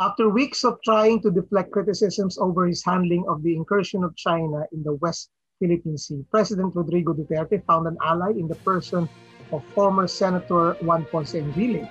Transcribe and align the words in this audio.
After 0.00 0.28
weeks 0.28 0.64
of 0.64 0.82
trying 0.82 1.22
to 1.22 1.30
deflect 1.30 1.70
criticisms 1.70 2.36
over 2.36 2.66
his 2.66 2.84
handling 2.84 3.24
of 3.28 3.44
the 3.44 3.54
incursion 3.54 4.02
of 4.02 4.16
China 4.16 4.66
in 4.72 4.82
the 4.82 4.94
West 4.94 5.30
Philippine 5.60 5.96
Sea, 5.96 6.24
President 6.32 6.74
Rodrigo 6.74 7.14
Duterte 7.14 7.64
found 7.64 7.86
an 7.86 7.96
ally 8.04 8.30
in 8.30 8.48
the 8.48 8.56
person 8.56 9.08
of 9.52 9.62
former 9.72 10.08
Senator 10.08 10.74
Juan 10.82 11.06
Ponce 11.12 11.34
Enrile. 11.34 11.88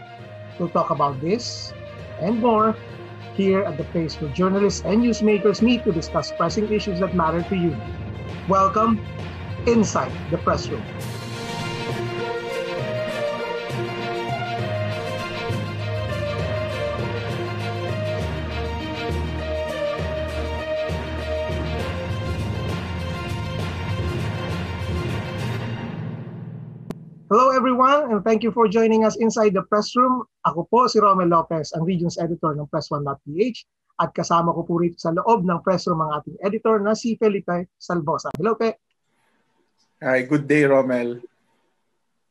We'll 0.59 0.67
talk 0.67 0.89
about 0.89 1.21
this 1.21 1.71
and 2.19 2.41
more 2.41 2.75
here 3.35 3.63
at 3.63 3.77
the 3.77 3.85
place 3.85 4.19
where 4.19 4.33
journalists 4.33 4.81
and 4.83 5.01
newsmakers 5.01 5.61
meet 5.61 5.85
to 5.85 5.93
discuss 5.93 6.33
pressing 6.33 6.73
issues 6.73 6.99
that 6.99 7.15
matter 7.15 7.41
to 7.43 7.55
you. 7.55 7.73
Welcome 8.49 8.99
inside 9.65 10.11
the 10.29 10.39
press 10.39 10.67
room. 10.67 10.83
Everyone 27.73 28.13
and 28.13 28.21
thank 28.21 28.45
you 28.45 28.53
for 28.53 28.69
joining 28.69 29.01
us 29.01 29.17
inside 29.17 29.49
the 29.49 29.65
press 29.65 29.97
room. 29.97 30.21
Ako 30.45 30.69
po 30.69 30.85
si 30.85 31.01
Romel 31.01 31.33
Lopez, 31.33 31.73
ang 31.73 31.89
Regions 31.89 32.21
Editor 32.21 32.53
ng 32.53 32.69
Press1.ph 32.69 33.65
at 33.97 34.13
kasama 34.13 34.53
ko 34.53 34.61
po 34.61 34.77
rito 34.77 35.01
sa 35.01 35.09
loob 35.09 35.41
ng 35.41 35.57
press 35.65 35.89
room 35.89 36.05
ang 36.05 36.21
ating 36.21 36.37
editor 36.45 36.77
na 36.77 36.93
si 36.93 37.17
Felipe 37.17 37.73
Salvosa. 37.81 38.29
Hello 38.37 38.53
Pe! 38.53 38.77
Hi, 40.05 40.21
good 40.21 40.45
day 40.45 40.69
Romel. 40.69 41.17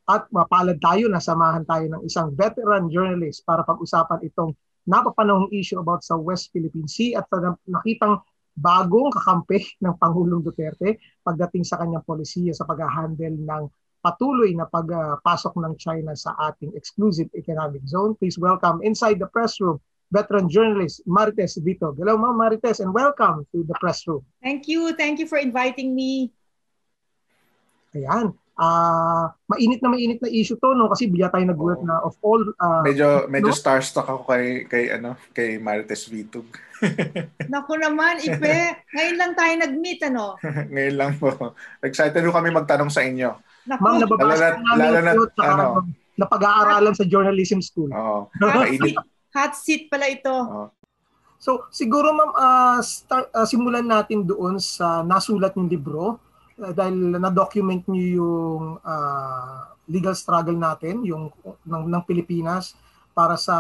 At 0.07 0.31
mapalad 0.31 0.79
tayo 0.79 1.11
na 1.11 1.19
samahan 1.19 1.67
tayo 1.67 1.91
ng 1.91 2.07
isang 2.07 2.31
veteran 2.39 2.87
journalist 2.87 3.43
para 3.43 3.67
pag-usapan 3.67 4.23
itong 4.23 4.55
napapanahong 4.87 5.51
issue 5.51 5.83
about 5.83 6.07
sa 6.07 6.15
West 6.15 6.55
Philippine 6.55 6.87
Sea 6.87 7.19
at 7.19 7.27
nakitang 7.67 8.23
bagong 8.55 9.11
kakampi 9.11 9.59
ng 9.83 9.99
Pangulong 9.99 10.47
Duterte 10.47 11.03
pagdating 11.27 11.67
sa 11.67 11.83
kanyang 11.83 12.07
polisiya 12.07 12.55
sa 12.55 12.63
pag-handle 12.63 13.43
ng 13.43 13.82
patuloy 14.03 14.51
na 14.53 14.67
pagpasok 14.67 15.55
ng 15.63 15.75
China 15.79 16.13
sa 16.19 16.35
ating 16.51 16.75
exclusive 16.75 17.31
economic 17.39 17.87
zone. 17.87 18.19
Please 18.19 18.37
welcome 18.37 18.83
inside 18.83 19.23
the 19.23 19.31
press 19.31 19.63
room 19.63 19.79
veteran 20.13 20.47
journalist 20.47 21.01
Marites 21.09 21.57
Vito. 21.65 21.97
Hello 21.97 22.21
Ma'am 22.21 22.37
Marites 22.37 22.85
and 22.85 22.93
welcome 22.93 23.49
to 23.49 23.65
the 23.65 23.73
press 23.81 24.05
room. 24.05 24.21
Thank 24.45 24.69
you. 24.69 24.93
Thank 24.93 25.19
you 25.19 25.27
for 25.27 25.41
inviting 25.41 25.97
me. 25.97 26.29
Ayan. 27.97 28.37
Uh, 28.53 29.33
mainit 29.49 29.81
na 29.81 29.89
mainit 29.89 30.21
na 30.21 30.29
issue 30.29 30.61
to 30.61 30.77
no 30.77 30.93
kasi 30.93 31.09
bigla 31.09 31.33
tayo 31.33 31.49
nagulat 31.49 31.81
oh. 31.81 31.89
na 31.89 31.97
of 32.05 32.15
all 32.21 32.45
uh, 32.61 32.85
medyo 32.85 33.25
medyo 33.33 33.49
no? 33.49 33.57
starstruck 33.57 34.05
ako 34.05 34.29
kay 34.29 34.69
kay 34.69 34.93
ano 34.93 35.17
kay 35.33 35.57
Marites 35.57 36.13
Vitug. 36.13 36.45
Naku 37.53 37.81
naman, 37.81 38.21
Ipe. 38.21 38.85
Ngayon 38.93 39.17
lang 39.17 39.33
tayo 39.33 39.53
nag-meet 39.57 40.01
ano. 40.13 40.37
Ngayon 40.75 40.97
lang 41.01 41.13
po. 41.17 41.57
Excited 41.81 42.21
ko 42.21 42.35
kami 42.35 42.53
magtanong 42.53 42.93
sa 42.93 43.01
inyo. 43.01 43.33
Naku, 43.63 43.83
Ma'am, 43.83 43.97
nababasa 44.03 44.59
na, 44.59 44.75
namin 44.75 44.89
lalo 44.91 45.23
na, 45.39 45.45
ano, 45.47 45.67
na 46.19 46.27
pag-aaralan 46.27 46.95
sa 46.95 47.07
journalism 47.07 47.63
school. 47.63 47.91
Oo. 47.95 48.27
Hot, 48.43 48.69
seat, 48.69 48.99
hot 49.33 49.53
seat 49.57 49.83
pala 49.89 50.07
ito. 50.11 50.33
Oo. 50.33 50.67
So, 51.43 51.67
siguro 51.75 52.15
ma'am, 52.15 52.31
uh, 52.39 52.79
start, 52.87 53.35
uh, 53.35 53.43
simulan 53.43 53.91
natin 53.91 54.23
doon 54.23 54.63
sa 54.63 55.03
nasulat 55.03 55.59
ng 55.59 55.67
libro 55.67 56.23
uh, 56.63 56.71
dahil 56.71 57.19
na-document 57.19 57.83
niyo 57.91 58.23
yung 58.23 58.65
uh, 58.79 59.75
legal 59.91 60.15
struggle 60.15 60.55
natin, 60.55 61.03
yung 61.03 61.35
ng, 61.67 61.85
ng 61.91 62.03
Pilipinas 62.07 62.79
para 63.11 63.35
sa 63.35 63.57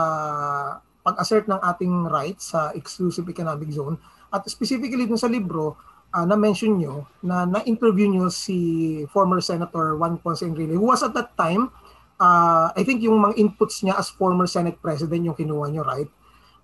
pag-assert 1.03 1.50
ng 1.50 1.59
ating 1.59 2.06
rights 2.06 2.55
sa 2.55 2.70
exclusive 2.78 3.27
economic 3.27 3.75
zone. 3.75 3.98
At 4.31 4.47
specifically 4.47 5.11
dun 5.11 5.19
sa 5.19 5.27
libro, 5.27 5.75
uh, 6.13 6.27
na-mention 6.29 6.77
nyo 6.77 7.09
na 7.25 7.49
na-interview 7.49 8.09
nyo 8.13 8.29
si 8.29 9.03
former 9.11 9.41
Senator 9.41 9.97
Juan 9.97 10.21
Ponce 10.21 10.45
Enrile 10.45 10.77
who 10.77 10.93
was 10.93 11.03
at 11.03 11.17
that 11.17 11.33
time, 11.34 11.73
uh, 12.21 12.71
I 12.77 12.84
think 12.84 13.00
yung 13.00 13.19
mga 13.19 13.41
inputs 13.41 13.81
niya 13.83 13.97
as 13.97 14.12
former 14.12 14.47
Senate 14.47 14.78
President 14.78 15.25
yung 15.25 15.37
kinuha 15.37 15.72
nyo, 15.72 15.83
right? 15.83 16.09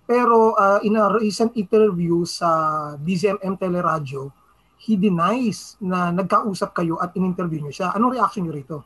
Pero 0.09 0.57
uh, 0.57 0.81
in 0.81 0.97
a 0.97 1.05
recent 1.13 1.53
interview 1.53 2.25
sa 2.25 2.49
DZMM 2.97 3.61
Teleradyo, 3.61 4.33
he 4.79 4.95
denies 4.97 5.77
na 5.83 6.09
nagkausap 6.09 6.73
kayo 6.73 6.97
at 6.97 7.13
in-interview 7.13 7.61
nyo 7.61 7.73
siya. 7.73 7.93
Anong 7.93 8.17
reaction 8.17 8.47
nyo 8.47 8.53
rito? 8.55 8.77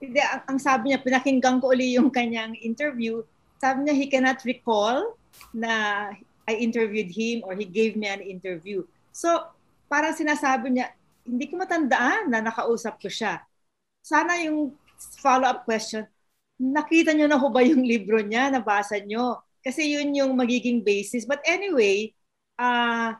Hindi, 0.00 0.24
ang, 0.24 0.40
ang 0.48 0.58
sabi 0.62 0.94
niya, 0.94 1.04
pinakinggan 1.04 1.60
ko 1.60 1.76
uli 1.76 2.00
yung 2.00 2.08
kanyang 2.08 2.56
interview. 2.64 3.20
Sabi 3.60 3.84
niya, 3.84 3.94
he 3.98 4.08
cannot 4.08 4.40
recall 4.48 5.20
na 5.52 6.08
I 6.48 6.52
interviewed 6.56 7.12
him 7.12 7.44
or 7.44 7.52
he 7.52 7.68
gave 7.68 7.98
me 8.00 8.08
an 8.08 8.24
interview. 8.24 8.80
So, 9.10 9.28
parang 9.90 10.14
sinasabi 10.14 10.70
niya, 10.70 10.94
hindi 11.26 11.50
ko 11.50 11.58
matandaan 11.60 12.30
na 12.30 12.40
nakausap 12.40 12.98
ko 13.02 13.10
siya. 13.10 13.42
Sana 14.00 14.40
yung 14.42 14.74
follow-up 15.20 15.66
question, 15.66 16.06
nakita 16.60 17.12
niyo 17.16 17.26
na 17.28 17.40
ho 17.40 17.48
ba 17.48 17.64
yung 17.64 17.84
libro 17.84 18.20
niya, 18.20 18.52
nabasa 18.52 19.00
niyo? 19.00 19.40
Kasi 19.60 19.92
yun 19.92 20.12
yung 20.16 20.32
magiging 20.36 20.80
basis. 20.80 21.28
But 21.28 21.40
anyway, 21.44 22.12
uh, 22.56 23.16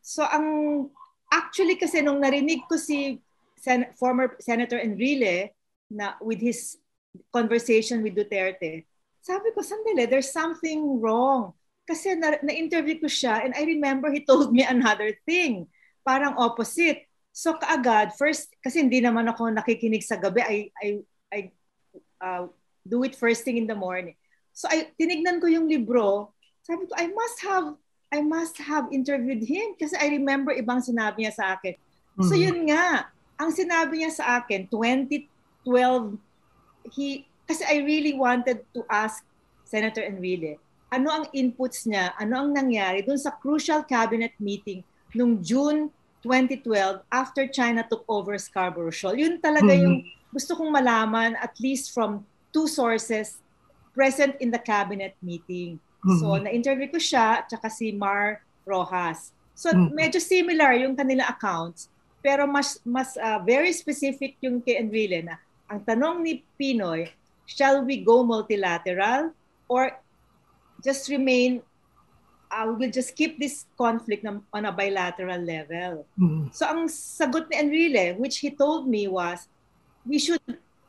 so 0.00 0.24
ang 0.24 0.88
actually 1.32 1.76
kasi 1.76 2.00
nung 2.00 2.20
narinig 2.20 2.64
ko 2.68 2.76
si 2.76 3.20
Sen- 3.56 3.90
former 3.96 4.36
Senator 4.38 4.78
Enrile 4.78 5.56
na 5.88 6.14
with 6.20 6.38
his 6.38 6.76
conversation 7.32 8.04
with 8.04 8.14
Duterte, 8.14 8.84
sabi 9.24 9.50
ko, 9.50 9.64
sandali, 9.64 10.06
there's 10.06 10.30
something 10.30 11.02
wrong 11.02 11.50
kasi 11.86 12.18
na, 12.18 12.36
na-interview 12.42 12.98
ko 12.98 13.06
siya 13.06 13.46
and 13.46 13.54
I 13.54 13.62
remember 13.62 14.10
he 14.10 14.26
told 14.26 14.50
me 14.50 14.66
another 14.66 15.14
thing. 15.24 15.70
Parang 16.02 16.34
opposite. 16.38 17.06
So 17.30 17.54
kaagad, 17.54 18.18
first, 18.18 18.50
kasi 18.58 18.82
hindi 18.82 18.98
naman 18.98 19.30
ako 19.30 19.54
nakikinig 19.54 20.02
sa 20.02 20.18
gabi, 20.18 20.42
I, 20.42 20.56
I, 20.74 20.88
I 21.30 21.40
uh, 22.18 22.44
do 22.82 23.06
it 23.06 23.14
first 23.14 23.46
thing 23.46 23.56
in 23.56 23.70
the 23.70 23.78
morning. 23.78 24.18
So 24.50 24.66
I, 24.66 24.90
tinignan 24.98 25.38
ko 25.38 25.46
yung 25.46 25.70
libro, 25.70 26.34
sabi 26.66 26.90
ko, 26.90 26.92
I 26.98 27.06
must 27.12 27.38
have, 27.46 27.66
I 28.10 28.20
must 28.22 28.56
have 28.58 28.90
interviewed 28.90 29.46
him 29.46 29.78
kasi 29.78 29.94
I 29.94 30.10
remember 30.18 30.50
ibang 30.54 30.82
sinabi 30.82 31.26
niya 31.26 31.34
sa 31.34 31.54
akin. 31.54 31.74
Mm-hmm. 31.76 32.26
So 32.26 32.34
yun 32.34 32.66
nga, 32.70 33.10
ang 33.36 33.52
sinabi 33.52 34.02
niya 34.02 34.12
sa 34.16 34.40
akin, 34.40 34.66
2012, 34.72 35.28
he, 36.90 37.28
kasi 37.44 37.62
I 37.62 37.84
really 37.84 38.16
wanted 38.16 38.64
to 38.74 38.82
ask 38.88 39.22
Senator 39.68 40.00
Enrile, 40.00 40.56
ano 40.90 41.08
ang 41.10 41.24
inputs 41.34 41.84
niya, 41.86 42.14
ano 42.14 42.46
ang 42.46 42.50
nangyari 42.54 43.02
dun 43.02 43.18
sa 43.18 43.34
crucial 43.34 43.82
cabinet 43.82 44.34
meeting 44.38 44.86
nung 45.12 45.42
June 45.42 45.90
2012 46.22 47.02
after 47.10 47.46
China 47.46 47.86
took 47.86 48.02
over 48.06 48.34
Scarborough 48.38 48.94
Shoal. 48.94 49.18
Yun 49.18 49.38
talaga 49.38 49.70
mm-hmm. 49.70 49.84
yung 49.86 49.96
gusto 50.30 50.58
kong 50.58 50.70
malaman 50.70 51.38
at 51.38 51.54
least 51.62 51.94
from 51.94 52.22
two 52.50 52.66
sources 52.66 53.38
present 53.94 54.34
in 54.42 54.50
the 54.50 54.60
cabinet 54.60 55.14
meeting. 55.22 55.78
Mm-hmm. 56.02 56.18
So 56.22 56.26
na-interview 56.38 56.90
ko 56.90 56.98
siya 56.98 57.46
at 57.46 57.50
si 57.70 57.94
Mar 57.94 58.42
Rojas. 58.66 59.30
So 59.54 59.70
mm-hmm. 59.70 59.94
medyo 59.94 60.18
similar 60.22 60.74
yung 60.78 60.94
kanila 60.94 61.30
accounts 61.30 61.90
pero 62.26 62.42
mas 62.42 62.82
mas 62.82 63.14
uh, 63.14 63.38
very 63.46 63.70
specific 63.70 64.34
yung 64.42 64.58
kay 64.58 64.82
Enrile 64.82 65.22
na 65.22 65.38
ang 65.70 65.82
tanong 65.82 66.26
ni 66.26 66.42
Pinoy, 66.58 67.10
shall 67.46 67.86
we 67.86 68.02
go 68.02 68.26
multilateral 68.26 69.30
or 69.70 69.94
just 70.86 71.10
remain 71.10 71.66
uh, 72.50 72.66
we 72.70 72.86
will 72.86 72.92
just 72.92 73.14
keep 73.16 73.38
this 73.38 73.66
conflict 73.76 74.22
na, 74.24 74.38
on 74.52 74.64
a 74.66 74.72
bilateral 74.72 75.40
level. 75.40 76.06
Mm-hmm. 76.18 76.48
So 76.52 76.66
ang 76.66 76.88
sagot 76.88 77.50
ni 77.50 77.58
Enrile, 77.58 78.16
which 78.18 78.38
he 78.38 78.50
told 78.50 78.86
me 78.86 79.08
was, 79.08 79.48
we 80.06 80.18
should, 80.18 80.42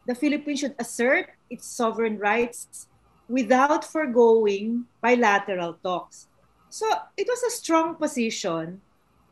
the 0.06 0.16
Philippines 0.16 0.62
should 0.62 0.78
assert 0.78 1.34
its 1.50 1.66
sovereign 1.66 2.18
rights 2.18 2.88
without 3.28 3.84
foregoing 3.84 4.86
bilateral 5.02 5.76
talks. 5.84 6.28
So 6.70 6.86
it 7.16 7.28
was 7.28 7.42
a 7.44 7.52
strong 7.52 7.96
position 7.96 8.82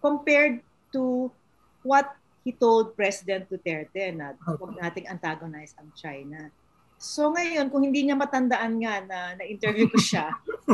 compared 0.02 0.62
to 0.94 1.32
what 1.84 2.16
he 2.44 2.52
told 2.52 2.96
President 2.96 3.50
Duterte 3.50 4.14
na 4.14 4.38
huwag 4.46 4.78
nating 4.78 5.10
antagonize 5.10 5.74
ang 5.78 5.90
China. 5.98 6.50
So 6.96 7.32
ngayon, 7.32 7.70
kung 7.70 7.84
hindi 7.84 8.08
niya 8.08 8.18
matandaan 8.18 8.80
nga 8.82 9.04
na 9.04 9.20
na-interview 9.38 9.92
ko 9.92 10.00
siya, 10.00 10.32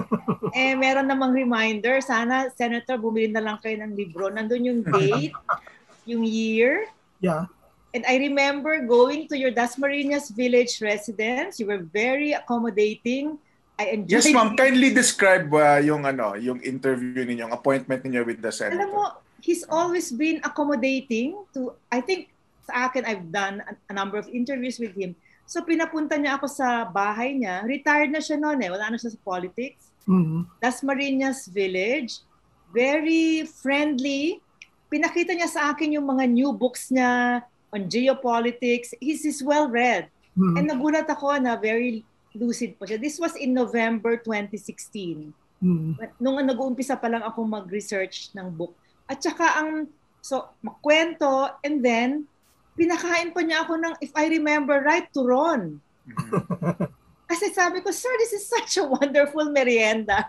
eh 0.57 0.77
meron 0.77 1.09
namang 1.09 1.33
reminder, 1.33 1.99
sana 1.99 2.47
Senator, 2.53 3.01
bumili 3.01 3.33
na 3.33 3.43
lang 3.43 3.57
kayo 3.59 3.75
ng 3.81 3.93
libro. 3.97 4.29
Nandun 4.29 4.63
yung 4.63 4.81
date, 4.85 5.35
yung 6.05 6.23
year. 6.23 6.87
Yeah. 7.19 7.49
And 7.91 8.07
I 8.07 8.21
remember 8.21 8.79
going 8.87 9.27
to 9.27 9.35
your 9.35 9.51
Dasmariñas 9.51 10.31
village 10.31 10.79
residence. 10.79 11.59
You 11.59 11.67
were 11.67 11.83
very 11.83 12.31
accommodating. 12.31 13.35
I 13.75 13.99
enjoyed 13.99 14.23
Yes, 14.23 14.31
ma'am. 14.31 14.55
Kindly 14.55 14.95
describe 14.95 15.51
uh, 15.51 15.83
yung 15.83 16.07
ano, 16.07 16.39
yung 16.39 16.63
interview 16.63 17.27
ninyo, 17.27 17.49
yung 17.49 17.53
appointment 17.53 18.07
niyo 18.07 18.23
with 18.23 18.39
the 18.39 18.53
senator. 18.53 18.79
Alam 18.79 18.95
mo, 18.95 19.05
he's 19.43 19.67
always 19.67 20.13
been 20.13 20.39
accommodating 20.45 21.35
to 21.51 21.73
I 21.91 21.99
think 21.99 22.29
sa 22.63 22.87
akin 22.87 23.03
I've 23.03 23.27
done 23.33 23.59
a, 23.65 23.73
a 23.89 23.93
number 23.97 24.15
of 24.15 24.29
interviews 24.29 24.77
with 24.77 24.93
him 24.95 25.17
So 25.45 25.61
pinapunta 25.65 26.15
niya 26.15 26.39
ako 26.39 26.47
sa 26.47 26.87
bahay 26.87 27.35
niya. 27.35 27.63
Retired 27.67 28.11
na 28.11 28.23
siya 28.23 28.39
noon 28.39 28.59
eh. 28.63 28.69
Wala 28.71 28.93
na 28.93 28.97
siya 28.97 29.11
sa 29.11 29.19
politics. 29.21 29.91
Mhm. 30.07 30.47
Dasmariñas 30.63 31.51
Village. 31.51 32.23
Very 32.71 33.43
friendly. 33.47 34.39
Pinakita 34.87 35.35
niya 35.35 35.51
sa 35.51 35.71
akin 35.71 35.99
yung 35.99 36.07
mga 36.07 36.27
new 36.27 36.51
books 36.55 36.91
niya 36.91 37.43
on 37.71 37.87
geopolitics. 37.87 38.95
He's, 38.99 39.23
he's 39.23 39.43
well-read. 39.43 40.07
Mhm. 40.35 40.55
And 40.55 40.65
nagulat 40.71 41.07
ako 41.11 41.35
na 41.39 41.59
very 41.59 42.03
lucid 42.31 42.79
po 42.79 42.87
siya. 42.87 42.99
This 42.99 43.19
was 43.19 43.35
in 43.35 43.51
November 43.51 44.15
2016. 44.19 45.35
Mhm. 45.59 45.99
Nung 46.17 46.39
nag-uumpisa 46.41 46.95
pa 46.95 47.11
lang 47.11 47.21
ako 47.21 47.43
mag-research 47.43 48.31
ng 48.33 48.49
book. 48.55 48.73
At 49.11 49.19
saka 49.19 49.59
ang, 49.59 49.91
so, 50.23 50.47
makwento, 50.63 51.51
and 51.61 51.83
then, 51.83 52.23
pinakain 52.75 53.31
pa 53.35 53.41
niya 53.43 53.63
ako 53.67 53.77
ng, 53.77 53.93
if 53.99 54.11
I 54.15 54.27
remember 54.31 54.79
right, 54.81 55.07
turon. 55.11 55.79
Kasi 57.31 57.51
sabi 57.55 57.79
ko, 57.79 57.91
sir, 57.95 58.11
this 58.19 58.35
is 58.35 58.43
such 58.43 58.79
a 58.79 58.87
wonderful 58.87 59.47
merienda. 59.51 60.27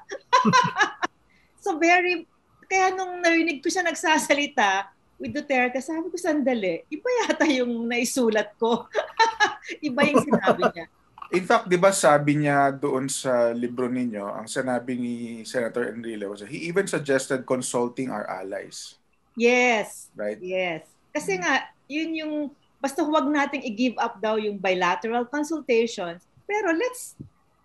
so 1.62 1.75
very, 1.79 2.27
kaya 2.71 2.94
nung 2.94 3.19
narinig 3.19 3.59
ko 3.59 3.67
siya 3.67 3.83
nagsasalita 3.83 4.87
with 5.19 5.35
Duterte, 5.35 5.79
sabi 5.83 6.11
ko, 6.11 6.17
sandali, 6.19 6.83
iba 6.91 7.09
yata 7.27 7.47
yung 7.47 7.87
naisulat 7.87 8.55
ko. 8.59 8.87
iba 9.88 10.00
yung 10.06 10.23
sinabi 10.23 10.62
niya. 10.75 10.87
In 11.33 11.49
fact, 11.49 11.65
di 11.65 11.81
ba 11.81 11.88
sabi 11.97 12.45
niya 12.45 12.69
doon 12.77 13.09
sa 13.09 13.56
libro 13.56 13.88
ninyo, 13.88 14.21
ang 14.21 14.45
sinabi 14.45 15.00
ni 15.00 15.15
Senator 15.49 15.88
Enrile 15.88 16.29
was 16.29 16.45
he 16.45 16.69
even 16.69 16.85
suggested 16.85 17.49
consulting 17.49 18.12
our 18.12 18.29
allies, 18.29 19.00
Yes, 19.33 20.12
right? 20.12 20.37
yes. 20.45 20.85
Kasi 21.09 21.41
nga, 21.41 21.72
yun 21.87 22.11
yung, 22.14 22.34
basta 22.82 23.02
huwag 23.02 23.31
nating 23.31 23.62
i-give 23.62 23.96
up 23.99 24.19
daw 24.19 24.37
yung 24.37 24.58
bilateral 24.58 25.26
consultations, 25.26 26.26
pero 26.46 26.75
let's 26.75 27.14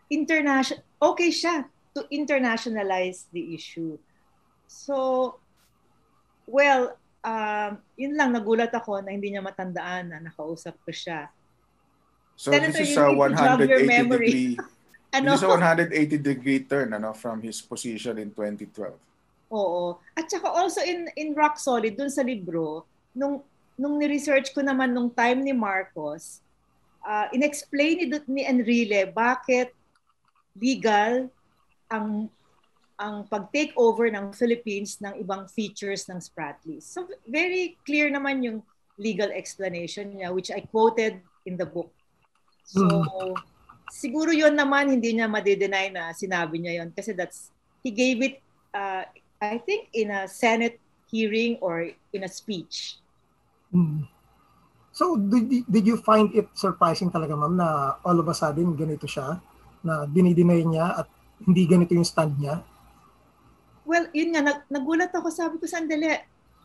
international, 0.08 0.84
okay 1.02 1.34
siya 1.34 1.66
to 1.92 2.06
internationalize 2.14 3.26
the 3.34 3.56
issue. 3.58 3.98
So, 4.70 5.38
well, 6.46 6.96
um, 7.26 7.82
yun 7.98 8.14
lang, 8.14 8.32
nagulat 8.38 8.72
ako 8.72 9.02
na 9.02 9.12
hindi 9.12 9.34
niya 9.34 9.42
matandaan 9.42 10.14
na 10.14 10.18
nakausap 10.22 10.78
ko 10.86 10.92
siya. 10.94 11.28
So 12.38 12.54
Senator, 12.54 12.78
this 12.78 12.94
is 12.94 12.98
a 12.98 13.10
need 13.10 13.18
to 13.18 13.34
jog 13.34 13.60
your 13.66 13.82
180 13.82 13.90
memory. 13.90 14.30
degree 14.30 14.58
Ano? 15.16 15.34
this 15.34 15.40
is 15.40 15.48
a 15.48 15.56
180 15.56 16.18
degree 16.20 16.60
turn 16.68 16.92
ano 16.92 17.16
from 17.16 17.42
his 17.42 17.64
position 17.64 18.20
in 18.20 18.30
2012. 18.36 18.92
Oo. 19.56 19.98
At 20.14 20.28
saka 20.28 20.52
also 20.52 20.84
in 20.84 21.08
in 21.16 21.32
Rock 21.32 21.56
Solid 21.56 21.96
dun 21.96 22.12
sa 22.12 22.22
libro, 22.22 22.84
nung 23.16 23.40
nung 23.78 24.02
ni-research 24.02 24.52
ko 24.52 24.66
naman 24.66 24.92
nung 24.92 25.14
time 25.14 25.46
ni 25.46 25.54
Marcos, 25.54 26.42
uh, 27.06 27.30
inexplain 27.32 28.02
ni, 28.02 28.06
ni 28.28 28.42
Enrile 28.44 29.08
bakit 29.08 29.72
legal 30.58 31.30
ang 31.88 32.28
ang 32.98 33.30
pag-take 33.30 33.78
over 33.78 34.10
ng 34.10 34.34
Philippines 34.34 34.98
ng 34.98 35.22
ibang 35.22 35.46
features 35.46 36.10
ng 36.10 36.18
Spratlys. 36.18 36.90
So 36.90 37.06
very 37.30 37.78
clear 37.86 38.10
naman 38.10 38.42
yung 38.42 38.66
legal 38.98 39.30
explanation 39.30 40.18
niya 40.18 40.34
which 40.34 40.50
I 40.50 40.66
quoted 40.66 41.22
in 41.46 41.56
the 41.62 41.70
book. 41.70 41.94
So 42.66 43.06
siguro 43.94 44.34
yon 44.34 44.58
naman 44.58 44.90
hindi 44.90 45.14
niya 45.14 45.30
madi-deny 45.30 45.94
na 45.94 46.10
sinabi 46.12 46.58
niya 46.58 46.82
yon 46.82 46.90
kasi 46.90 47.14
that's 47.14 47.54
he 47.86 47.94
gave 47.94 48.20
it 48.26 48.42
uh, 48.74 49.06
I 49.38 49.62
think 49.62 49.94
in 49.94 50.10
a 50.10 50.26
Senate 50.26 50.82
hearing 51.14 51.62
or 51.62 51.94
in 52.12 52.26
a 52.26 52.32
speech. 52.32 52.98
So, 54.98 55.14
did, 55.14 55.70
did 55.70 55.86
you 55.86 56.02
find 56.02 56.34
it 56.34 56.50
surprising 56.58 57.14
talaga, 57.14 57.38
ma'am, 57.38 57.54
na 57.54 58.02
all 58.02 58.18
of 58.18 58.26
a 58.26 58.34
sudden 58.34 58.74
ganito 58.74 59.06
siya? 59.06 59.38
Na 59.86 60.10
dinideny 60.10 60.66
niya 60.66 61.06
at 61.06 61.08
hindi 61.46 61.70
ganito 61.70 61.94
yung 61.94 62.08
stand 62.08 62.34
niya? 62.42 62.66
Well, 63.86 64.10
yun 64.12 64.34
nga, 64.34 64.42
nag- 64.42 64.68
nagulat 64.74 65.14
ako, 65.14 65.30
sabi 65.30 65.62
ko, 65.62 65.70
sandali, 65.70 66.18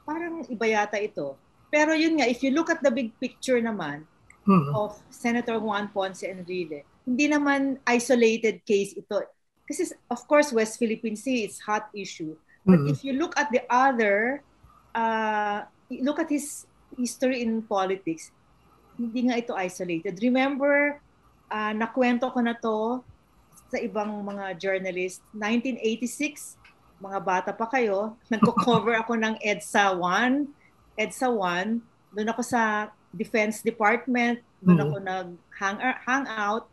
parang 0.09 0.49
iba 0.49 0.65
yata 0.65 0.97
ito. 0.97 1.37
Pero 1.69 1.93
yun 1.93 2.19
nga, 2.19 2.27
if 2.27 2.41
you 2.41 2.51
look 2.57 2.73
at 2.73 2.81
the 2.81 2.91
big 2.91 3.13
picture 3.21 3.61
naman 3.61 4.09
Mhm. 4.49 4.75
of 4.75 4.97
Senator 5.13 5.61
Juan 5.61 5.93
Ponce 5.93 6.27
Enrile, 6.27 6.83
hindi 7.05 7.29
naman 7.29 7.79
isolated 7.87 8.65
case 8.65 8.97
ito. 8.97 9.23
Kasi 9.69 9.93
of 10.11 10.25
course, 10.27 10.51
West 10.51 10.81
Philippine 10.81 11.15
Sea 11.15 11.47
is 11.47 11.63
hot 11.63 11.87
issue. 11.95 12.35
But 12.67 12.83
Mhm. 12.83 12.97
if 12.97 12.99
you 13.07 13.15
look 13.15 13.37
at 13.39 13.53
the 13.55 13.63
other, 13.71 14.43
uh, 14.97 15.69
look 16.03 16.19
at 16.19 16.33
his 16.33 16.67
history 16.99 17.43
in 17.43 17.63
politics, 17.63 18.31
hindi 18.97 19.29
nga 19.29 19.41
ito 19.41 19.53
isolated. 19.57 20.19
Remember, 20.21 21.01
uh, 21.49 21.73
nakwento 21.73 22.29
ko 22.29 22.41
na 22.41 22.55
to 22.55 23.01
sa 23.73 23.81
ibang 23.81 24.21
mga 24.21 24.61
journalist, 24.61 25.25
1986, 25.33 26.61
mga 27.01 27.19
bata 27.25 27.51
pa 27.57 27.67
kayo, 27.67 28.15
nagko-cover 28.33 28.95
ako 29.01 29.17
ng 29.17 29.35
EDSA 29.41 29.97
1. 29.97 30.45
EDSA 31.01 31.29
1, 31.33 31.81
doon 32.13 32.29
ako 32.29 32.43
sa 32.45 32.93
Defense 33.13 33.65
Department, 33.65 34.41
doon 34.61 34.77
Mhm. 34.77 34.85
ako 34.85 34.97
nag-hang 35.01 35.79
hang 36.05 36.27
out. 36.29 36.69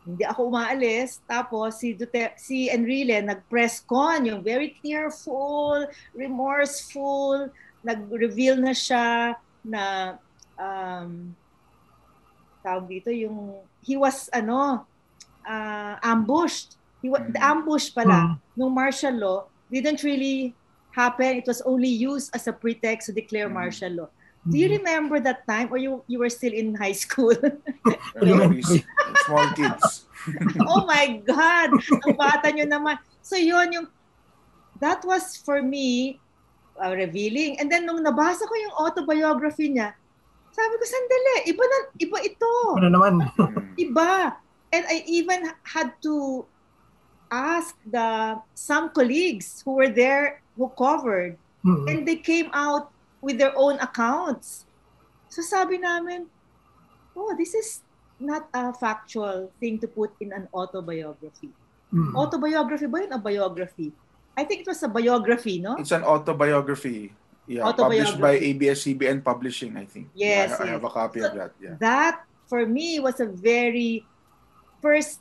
Hindi 0.00 0.24
ako 0.24 0.48
umaalis. 0.50 1.20
Tapos 1.28 1.78
si 1.78 1.92
Duterte, 1.92 2.34
si 2.40 2.66
Enrile 2.66 3.20
nag-press 3.22 3.84
con, 3.84 4.24
yung 4.26 4.40
very 4.42 4.74
tearful, 4.82 5.86
remorseful, 6.16 7.52
nag-reveal 7.80 8.60
na 8.60 8.72
siya 8.72 9.34
na 9.64 10.16
um, 10.56 11.32
tawag 12.60 12.86
dito 12.88 13.08
yung 13.08 13.56
he 13.80 13.96
was 13.96 14.28
ano 14.32 14.84
uh, 15.48 15.94
ambushed. 16.04 16.76
He 17.00 17.08
wa- 17.08 17.24
the 17.24 17.40
ambush 17.40 17.88
pala 17.96 18.36
nung 18.52 18.76
martial 18.76 19.16
law 19.16 19.38
didn't 19.72 20.04
really 20.04 20.52
happen. 20.92 21.40
It 21.40 21.48
was 21.48 21.64
only 21.64 21.88
used 21.88 22.28
as 22.36 22.44
a 22.44 22.52
pretext 22.52 23.08
to 23.08 23.12
declare 23.16 23.48
Mhm. 23.48 23.56
martial 23.56 23.92
law. 24.04 24.10
Do 24.40 24.56
you 24.56 24.72
remember 24.80 25.20
that 25.20 25.44
time 25.44 25.68
or 25.68 25.76
you 25.76 26.00
you 26.08 26.16
were 26.16 26.32
still 26.32 26.52
in 26.52 26.72
high 26.72 26.96
school? 26.96 27.32
Small 29.28 29.46
kids. 29.52 30.08
oh 30.68 30.84
my 30.88 31.20
God! 31.24 31.76
Ang 32.08 32.16
bata 32.16 32.48
nyo 32.52 32.64
naman. 32.64 32.96
So 33.20 33.36
yun 33.36 33.68
yung, 33.72 33.86
that 34.80 35.04
was 35.04 35.36
for 35.40 35.60
me, 35.60 36.20
uh, 36.80 36.92
revealing. 36.96 37.60
And 37.60 37.70
then 37.70 37.84
nung 37.84 38.00
nabasa 38.00 38.48
ko 38.48 38.54
yung 38.56 38.74
autobiography 38.80 39.70
niya, 39.70 39.92
sabi 40.50 40.74
ko, 40.74 40.84
sandali, 40.88 41.34
iba 41.46 41.62
na, 41.62 41.76
iba 42.00 42.18
ito. 42.26 42.52
Ano 42.80 42.88
naman? 42.90 43.12
Iba. 43.84 44.34
And 44.72 44.84
I 44.88 45.02
even 45.06 45.50
had 45.62 45.94
to 46.02 46.42
ask 47.30 47.74
the 47.86 48.38
some 48.54 48.90
colleagues 48.90 49.62
who 49.62 49.78
were 49.78 49.90
there 49.90 50.42
who 50.58 50.66
covered 50.74 51.38
Mhm. 51.62 51.84
and 51.86 51.98
they 52.08 52.16
came 52.18 52.48
out 52.50 52.88
with 53.20 53.36
their 53.38 53.52
own 53.54 53.76
accounts. 53.78 54.64
So 55.28 55.44
sabi 55.44 55.78
namin, 55.78 56.26
oh, 57.14 57.36
this 57.36 57.52
is 57.54 57.84
not 58.18 58.48
a 58.50 58.72
factual 58.72 59.52
thing 59.60 59.78
to 59.78 59.86
put 59.86 60.10
in 60.18 60.32
an 60.32 60.48
autobiography. 60.50 61.52
Mhm. 61.92 62.16
Autobiography 62.16 62.88
ba 62.88 63.04
yun? 63.06 63.12
A 63.12 63.20
biography? 63.20 63.92
I 64.36 64.44
think 64.44 64.62
it 64.62 64.68
was 64.68 64.82
a 64.82 64.88
biography, 64.88 65.60
no? 65.60 65.76
It's 65.76 65.92
an 65.92 66.02
autobiography. 66.04 67.12
Yeah, 67.50 67.66
published 67.72 68.20
by 68.20 68.38
ABS-CBN 68.38 69.24
Publishing, 69.26 69.74
I 69.76 69.84
think. 69.84 70.06
Yes, 70.14 70.54
Yeah, 70.54 70.62
I, 70.62 70.62
I 70.62 70.66
have 70.78 70.82
yes. 70.86 70.90
a 70.90 70.94
copy 70.94 71.18
of 71.20 71.34
that. 71.34 71.50
Yeah. 71.58 71.74
That, 71.82 72.22
for 72.46 72.62
me, 72.62 73.00
was 73.02 73.18
a 73.18 73.26
very 73.26 74.06
first, 74.78 75.18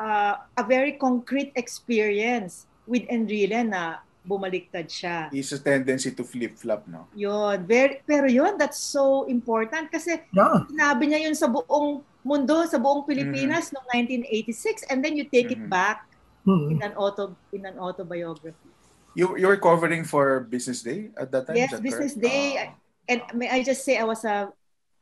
uh, 0.00 0.40
a 0.56 0.64
very 0.64 0.96
concrete 0.96 1.52
experience 1.54 2.64
with 2.88 3.04
Enrile 3.12 3.68
na 3.68 4.00
bumaliktad 4.24 4.88
siya. 4.88 5.28
It's 5.30 5.52
a 5.52 5.60
tendency 5.60 6.10
to 6.16 6.24
flip-flop, 6.24 6.88
no? 6.88 7.04
Yun. 7.14 7.68
Very, 7.68 8.00
pero 8.08 8.26
yun, 8.26 8.56
that's 8.56 8.80
so 8.80 9.28
important 9.28 9.92
kasi 9.92 10.18
Yeah. 10.32 10.64
sinabi 10.66 11.12
niya 11.12 11.20
yun 11.30 11.36
sa 11.36 11.46
buong 11.46 12.00
mundo, 12.24 12.64
sa 12.64 12.80
buong 12.80 13.04
Pilipinas 13.04 13.70
noong 13.76 13.86
1986 13.92 14.88
and 14.90 15.04
then 15.04 15.14
you 15.20 15.28
take 15.28 15.52
it 15.52 15.60
Mhm. 15.62 15.70
back. 15.70 16.08
In 16.46 16.78
an 16.82 16.94
auto 16.94 17.34
in 17.52 17.66
an 17.66 17.76
autobiography. 17.78 18.70
You 19.18 19.34
you 19.36 19.46
were 19.50 19.58
covering 19.58 20.04
for 20.04 20.46
Business 20.46 20.82
Day 20.82 21.10
at 21.18 21.32
that 21.34 21.46
time? 21.50 21.56
Yes, 21.58 21.72
that 21.74 21.82
Business 21.82 22.14
correct? 22.14 22.22
Day. 22.30 22.48
Ah. 22.62 22.74
And 23.06 23.20
may 23.34 23.48
I 23.50 23.62
just 23.62 23.82
say 23.86 23.98
I 23.98 24.04
was 24.04 24.22
a 24.26 24.50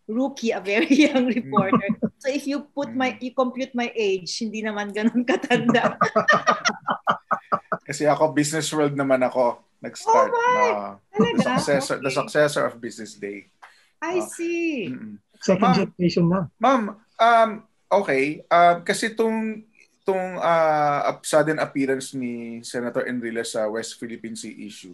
rookie, 0.08 0.52
a 0.52 0.60
very 0.60 0.88
young 1.08 1.26
reporter. 1.28 1.88
so 2.20 2.28
if 2.28 2.44
you 2.46 2.68
put 2.72 2.92
my 2.94 3.16
you 3.20 3.32
compute 3.32 3.72
my 3.74 3.88
age, 3.92 4.28
hindi 4.40 4.60
naman 4.62 4.92
ganun 4.92 5.24
katanda. 5.28 5.96
kasi 7.88 8.08
ako 8.08 8.32
business 8.32 8.68
world 8.72 8.96
naman 8.96 9.20
ako 9.24 9.60
nag-start. 9.84 10.32
Oh 10.32 10.40
my! 10.56 10.70
Ah, 10.72 10.92
the 11.12 11.42
successor 11.44 11.96
the 12.00 12.08
Okay. 12.08 12.16
successor 12.24 12.64
of 12.64 12.80
Business 12.80 13.16
Day. 13.20 13.52
I 14.00 14.20
Ah. 14.20 14.28
see. 14.28 14.88
Mm-mm. 14.88 15.20
Second 15.44 15.60
Ma'am. 15.60 15.76
generation 15.76 16.24
na. 16.28 16.40
Ma'am, 16.56 16.82
um, 17.20 17.50
okay. 17.92 18.40
Um, 18.48 18.80
kasi 18.80 19.12
itong 19.12 19.60
itong 20.04 20.37
ah, 20.37 21.16
sudden 21.25 21.56
appearance 21.56 22.12
ni 22.12 22.61
Senator 22.61 23.08
Enrile 23.08 23.40
sa 23.40 23.64
West 23.73 23.96
Philippine 23.96 24.37
Sea 24.37 24.52
issue, 24.52 24.92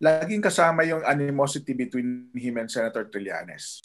laging 0.00 0.40
kasama 0.40 0.88
yung 0.88 1.04
animosity 1.04 1.76
between 1.76 2.32
him 2.32 2.56
and 2.56 2.72
Senator 2.72 3.04
Trillanes. 3.04 3.84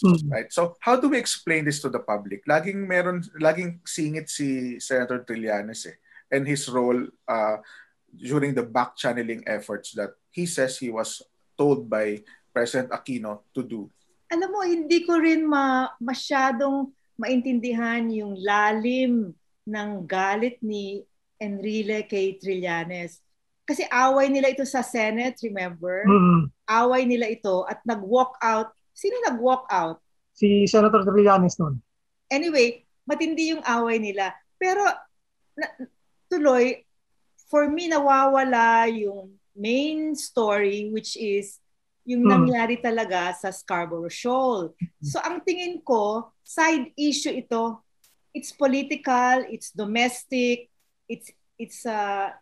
Mm. 0.00 0.32
Right? 0.32 0.48
So, 0.48 0.80
how 0.80 0.96
do 0.96 1.12
we 1.12 1.20
explain 1.20 1.68
this 1.68 1.84
to 1.84 1.92
the 1.92 2.00
public? 2.00 2.48
Laging 2.48 2.88
meron, 2.88 3.20
laging 3.36 3.84
singit 3.84 4.32
si 4.32 4.80
Senator 4.80 5.20
Trillanes 5.20 5.84
eh, 5.84 6.00
and 6.32 6.48
his 6.48 6.64
role 6.72 7.04
uh, 7.28 7.60
during 8.08 8.56
the 8.56 8.64
back 8.64 8.96
channeling 8.96 9.44
efforts 9.44 9.92
that 10.00 10.16
he 10.32 10.48
says 10.48 10.80
he 10.80 10.88
was 10.88 11.20
told 11.60 11.92
by 11.92 12.24
President 12.56 12.88
Aquino 12.88 13.44
to 13.52 13.60
do. 13.60 13.92
Alam 14.32 14.48
mo, 14.48 14.60
hindi 14.64 15.04
ko 15.04 15.20
rin 15.20 15.44
ma 15.44 15.92
masyadong 16.00 16.88
maintindihan 17.20 18.08
yung 18.08 18.32
lalim 18.40 19.36
ng 19.64 20.04
galit 20.04 20.60
ni 20.60 21.02
Enrile 21.36 22.04
kay 22.06 22.36
Trillanes. 22.38 23.20
Kasi 23.64 23.88
away 23.88 24.28
nila 24.28 24.52
ito 24.52 24.64
sa 24.68 24.84
Senate, 24.84 25.40
remember? 25.40 26.04
Mm. 26.04 26.52
Away 26.68 27.02
nila 27.08 27.32
ito 27.32 27.64
at 27.64 27.80
nag-walk 27.82 28.36
out. 28.44 28.72
Sino 28.92 29.16
nag-walk 29.24 29.64
out? 29.72 29.98
Si 30.36 30.68
Senator 30.68 31.00
Trillanes 31.02 31.56
noon. 31.56 31.80
Anyway, 32.28 32.84
matindi 33.08 33.56
yung 33.56 33.64
away 33.64 33.96
nila. 33.96 34.36
Pero 34.60 34.84
na, 35.56 35.66
tuloy, 36.28 36.84
for 37.48 37.68
me 37.68 37.88
nawawala 37.88 38.88
yung 38.90 39.36
main 39.54 40.12
story 40.18 40.90
which 40.90 41.14
is 41.14 41.62
yung 42.04 42.26
Hmm. 42.26 42.42
nangyari 42.42 42.76
talaga 42.82 43.32
sa 43.32 43.48
Scarborough 43.48 44.12
Shoal. 44.12 44.74
So 45.00 45.22
ang 45.24 45.40
tingin 45.40 45.80
ko, 45.80 46.32
side 46.44 46.92
issue 46.98 47.32
ito. 47.32 47.80
It's 48.34 48.50
political, 48.50 49.46
it's 49.46 49.70
domestic, 49.70 50.68
it's 51.06 51.30
it's 51.54 51.86
uh 51.86 52.34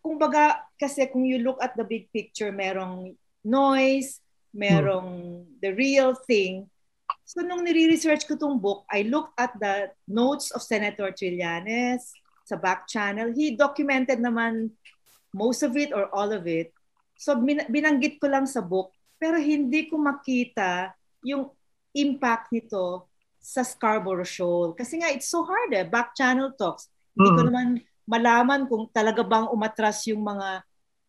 kumbaga 0.00 0.64
kasi 0.80 1.04
kung 1.12 1.28
you 1.28 1.44
look 1.44 1.60
at 1.60 1.76
the 1.76 1.84
big 1.84 2.08
picture, 2.08 2.48
merong 2.48 3.12
noise, 3.44 4.24
merong 4.56 5.44
the 5.60 5.76
real 5.76 6.16
thing. 6.26 6.66
So 7.28 7.44
nung 7.44 7.60
nire-research 7.60 8.24
ko 8.24 8.40
tong 8.40 8.56
book, 8.56 8.88
I 8.88 9.04
looked 9.04 9.36
at 9.36 9.52
the 9.60 9.92
notes 10.08 10.48
of 10.56 10.64
Senator 10.64 11.12
Trillanes 11.12 12.16
sa 12.48 12.56
back 12.56 12.88
channel. 12.88 13.36
He 13.36 13.52
documented 13.52 14.24
naman 14.24 14.72
most 15.36 15.60
of 15.60 15.76
it 15.76 15.92
or 15.92 16.08
all 16.08 16.32
of 16.32 16.48
it. 16.48 16.72
So 17.20 17.36
bin- 17.36 17.68
binanggit 17.68 18.16
ko 18.16 18.32
lang 18.32 18.48
sa 18.48 18.64
book, 18.64 18.96
pero 19.20 19.36
hindi 19.36 19.92
ko 19.92 20.00
makita 20.00 20.96
yung 21.20 21.52
impact 21.92 22.48
nito 22.54 23.07
sa 23.38 23.62
Scarborough 23.62 24.26
Shoal. 24.26 24.74
Kasi 24.74 24.98
nga, 24.98 25.08
it's 25.08 25.30
so 25.30 25.42
hard 25.42 25.72
eh. 25.72 25.86
Back 25.86 26.12
channel 26.14 26.52
talks. 26.54 26.90
Hindi 27.14 27.30
ko 27.30 27.42
Mm. 27.42 27.48
naman 27.48 27.68
malaman 28.04 28.60
kung 28.66 28.88
talaga 28.90 29.20
bang 29.22 29.48
umatras 29.48 30.06
yung 30.06 30.22
mga 30.22 30.62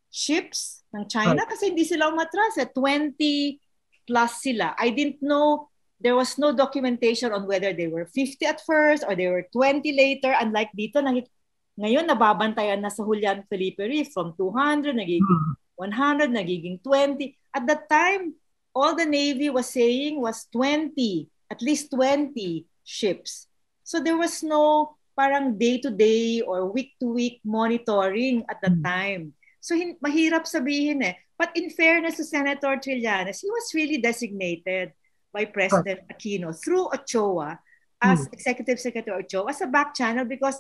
ships 0.10 0.82
ng 0.90 1.06
China 1.06 1.46
kasi 1.46 1.70
hindi 1.70 1.86
sila 1.86 2.10
umatras 2.10 2.58
eh. 2.58 2.68
20 2.68 3.60
plus 4.04 4.32
sila. 4.42 4.74
I 4.76 4.90
didn't 4.90 5.22
know 5.22 5.70
there 6.00 6.16
was 6.16 6.40
no 6.40 6.50
documentation 6.52 7.30
on 7.30 7.46
whether 7.46 7.76
they 7.76 7.86
were 7.86 8.08
50 8.08 8.40
at 8.44 8.64
first 8.64 9.04
or 9.06 9.14
they 9.14 9.28
were 9.28 9.46
20 9.52 9.84
later. 9.92 10.34
Unlike 10.34 10.72
dito, 10.74 10.98
nangit- 11.00 11.30
ngayon 11.76 12.08
nababantayan 12.08 12.82
na 12.82 12.90
sa 12.90 13.04
Julian 13.04 13.44
Felipe 13.48 13.80
Reef 13.80 14.12
from 14.12 14.34
200, 14.36 14.96
nagiging 14.96 15.24
Mm. 15.24 15.54
100, 15.78 16.30
nagiging 16.32 16.80
20. 16.84 17.32
At 17.52 17.64
that 17.64 17.88
time, 17.88 18.36
all 18.74 18.92
the 18.92 19.08
Navy 19.08 19.48
was 19.48 19.70
saying 19.70 20.20
was 20.20 20.44
20, 20.52 21.30
at 21.50 21.62
least 21.62 21.92
20 21.92 22.66
ships. 22.86 23.48
So 23.84 24.00
there 24.00 24.18
was 24.18 24.42
no 24.44 24.96
parang 25.18 25.58
day-to-day 25.58 26.42
or 26.42 26.72
week-to-week 26.72 27.42
monitoring 27.44 28.46
at 28.48 28.62
that 28.62 28.80
Hmm. 28.80 28.86
time. 28.86 29.24
So 29.60 29.76
hin- 29.76 30.00
mahirap 30.00 30.48
sabihin 30.48 31.04
eh. 31.04 31.16
But 31.36 31.52
in 31.56 31.72
fairness 31.72 32.20
to 32.20 32.24
Senator 32.24 32.76
Trillanes, 32.80 33.42
he 33.44 33.50
was 33.52 33.72
really 33.76 34.00
designated 34.00 34.92
by 35.32 35.46
President 35.48 36.04
Aquino 36.08 36.52
through 36.56 36.88
Ochoa 36.92 37.60
as 38.00 38.28
Executive 38.32 38.80
Secretary 38.80 39.12
Ochoa 39.24 39.52
as 39.52 39.60
a 39.62 39.68
back 39.68 39.92
channel 39.96 40.24
because 40.24 40.60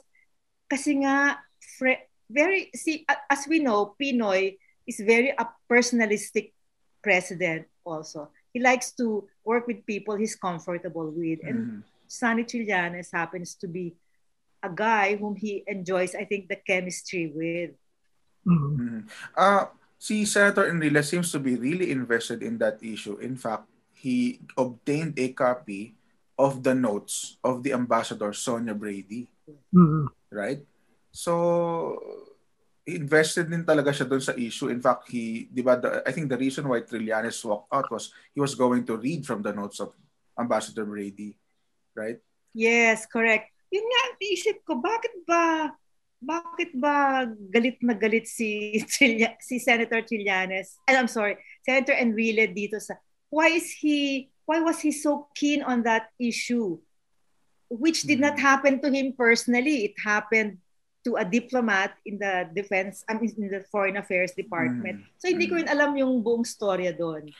kasi 0.67 0.99
nga 1.03 1.39
fre- 1.79 2.03
very 2.29 2.69
see 2.75 3.03
as 3.31 3.47
we 3.47 3.59
know 3.59 3.95
Pinoy 3.95 4.55
is 4.85 4.99
very 4.99 5.31
a 5.33 5.47
personalistic 5.67 6.51
president 7.01 7.65
also. 7.83 8.29
He 8.53 8.59
likes 8.59 8.91
to 8.97 9.27
work 9.45 9.67
with 9.67 9.85
people 9.85 10.15
he's 10.15 10.35
comfortable 10.35 11.11
with 11.13 11.39
and 11.45 11.57
Mhm. 11.57 11.83
Sonny 12.09 12.43
Trillanes 12.43 13.13
happens 13.13 13.53
to 13.61 13.67
be 13.69 13.93
a 14.63 14.69
guy 14.73 15.15
whom 15.15 15.35
he 15.37 15.63
enjoys 15.67 16.15
I 16.17 16.25
think 16.25 16.49
the 16.49 16.57
chemistry 16.57 17.29
with. 17.29 17.77
Mm. 18.45 18.77
Mhm. 18.77 18.99
Uh, 19.37 19.69
si 19.99 20.25
Senator 20.25 20.65
Enrile 20.71 21.03
seems 21.05 21.31
to 21.31 21.39
be 21.39 21.55
really 21.55 21.91
invested 21.91 22.41
in 22.41 22.57
that 22.57 22.81
issue. 22.81 23.17
In 23.21 23.35
fact, 23.37 23.67
he 23.93 24.39
obtained 24.57 25.19
a 25.19 25.29
copy 25.35 25.93
of 26.39 26.63
the 26.63 26.73
notes 26.73 27.35
of 27.43 27.61
the 27.63 27.73
ambassador 27.75 28.31
Sonia 28.31 28.73
Brady, 28.73 29.27
Mm. 29.75 30.07
right? 30.31 30.63
So 31.11 31.99
invested 32.95 33.51
din 33.51 33.67
talaga 33.67 33.93
siya 33.93 34.07
doon 34.09 34.23
sa 34.23 34.33
issue. 34.33 34.71
In 34.71 34.81
fact, 34.81 35.11
he, 35.11 35.49
di 35.51 35.61
ba, 35.61 35.75
the, 35.75 36.01
I 36.07 36.11
think 36.15 36.29
the 36.31 36.39
reason 36.39 36.65
why 36.65 36.81
Trillanes 36.81 37.43
walked 37.45 37.69
out 37.69 37.91
was 37.91 38.13
he 38.33 38.39
was 38.39 38.55
going 38.55 38.87
to 38.87 38.97
read 38.97 39.25
from 39.25 39.43
the 39.43 39.53
notes 39.53 39.83
of 39.83 39.93
Ambassador 40.39 40.85
Brady, 40.85 41.35
right? 41.93 42.17
Yes, 42.55 43.05
correct. 43.05 43.51
Yun 43.69 43.85
nga, 43.85 44.01
isip 44.23 44.65
ko, 44.65 44.81
bakit 44.81 45.13
ba 45.27 45.73
bakit 46.19 46.75
ba 46.75 47.23
galit 47.47 47.79
na 47.79 47.95
galit 47.95 48.27
si 48.27 48.75
Trilla, 48.91 49.37
si 49.39 49.59
Senator 49.59 50.03
Trillanes? 50.03 50.79
I'm 50.87 51.07
sorry, 51.07 51.37
Senator 51.63 51.95
Enrile 51.95 52.49
dito 52.51 52.79
sa 52.81 52.97
why 53.29 53.53
is 53.53 53.71
he 53.71 54.29
why 54.45 54.59
was 54.59 54.81
he 54.81 54.91
so 54.91 55.29
keen 55.37 55.61
on 55.61 55.83
that 55.85 56.09
issue? 56.17 56.81
Which 57.69 58.03
did 58.03 58.19
not 58.19 58.41
happen 58.41 58.81
to 58.81 58.89
him 58.89 59.13
personally. 59.13 59.93
It 59.93 59.95
happened 60.01 60.57
to 61.09 61.17
a 61.17 61.25
diplomat 61.25 61.97
in 62.05 62.21
the 62.21 62.45
defense 62.53 63.01
mean, 63.17 63.33
in 63.33 63.49
the 63.49 63.65
foreign 63.73 63.97
affairs 63.97 64.37
department. 64.37 65.01
Mm. 65.01 65.09
So 65.17 65.25
hindi 65.33 65.49
ko 65.49 65.57
rin 65.57 65.65
alam 65.65 65.97
yung 65.97 66.21
buong 66.21 66.45
storya 66.45 66.93
doon. 66.93 67.33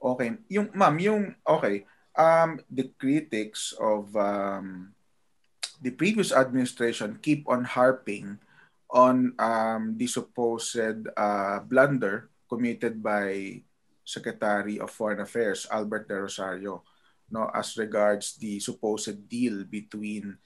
Okay. 0.00 0.40
Yung 0.48 0.72
ma'am, 0.72 0.96
yung 0.96 1.36
okay, 1.44 1.84
um 2.16 2.56
the 2.72 2.88
critics 2.96 3.76
of 3.76 4.08
um 4.16 4.96
the 5.84 5.92
previous 5.92 6.32
administration 6.32 7.20
keep 7.20 7.44
on 7.44 7.68
harping 7.68 8.40
on 8.88 9.36
um 9.36 9.96
the 10.00 10.08
supposed 10.08 10.80
uh, 11.16 11.58
blunder 11.68 12.32
committed 12.48 13.04
by 13.04 13.60
Secretary 14.04 14.76
of 14.80 14.92
Foreign 14.92 15.24
Affairs 15.24 15.64
Albert 15.72 16.08
De 16.08 16.16
Rosario 16.16 16.84
no 17.32 17.48
as 17.56 17.80
regards 17.80 18.36
the 18.36 18.60
supposed 18.60 19.24
deal 19.28 19.64
between 19.64 20.36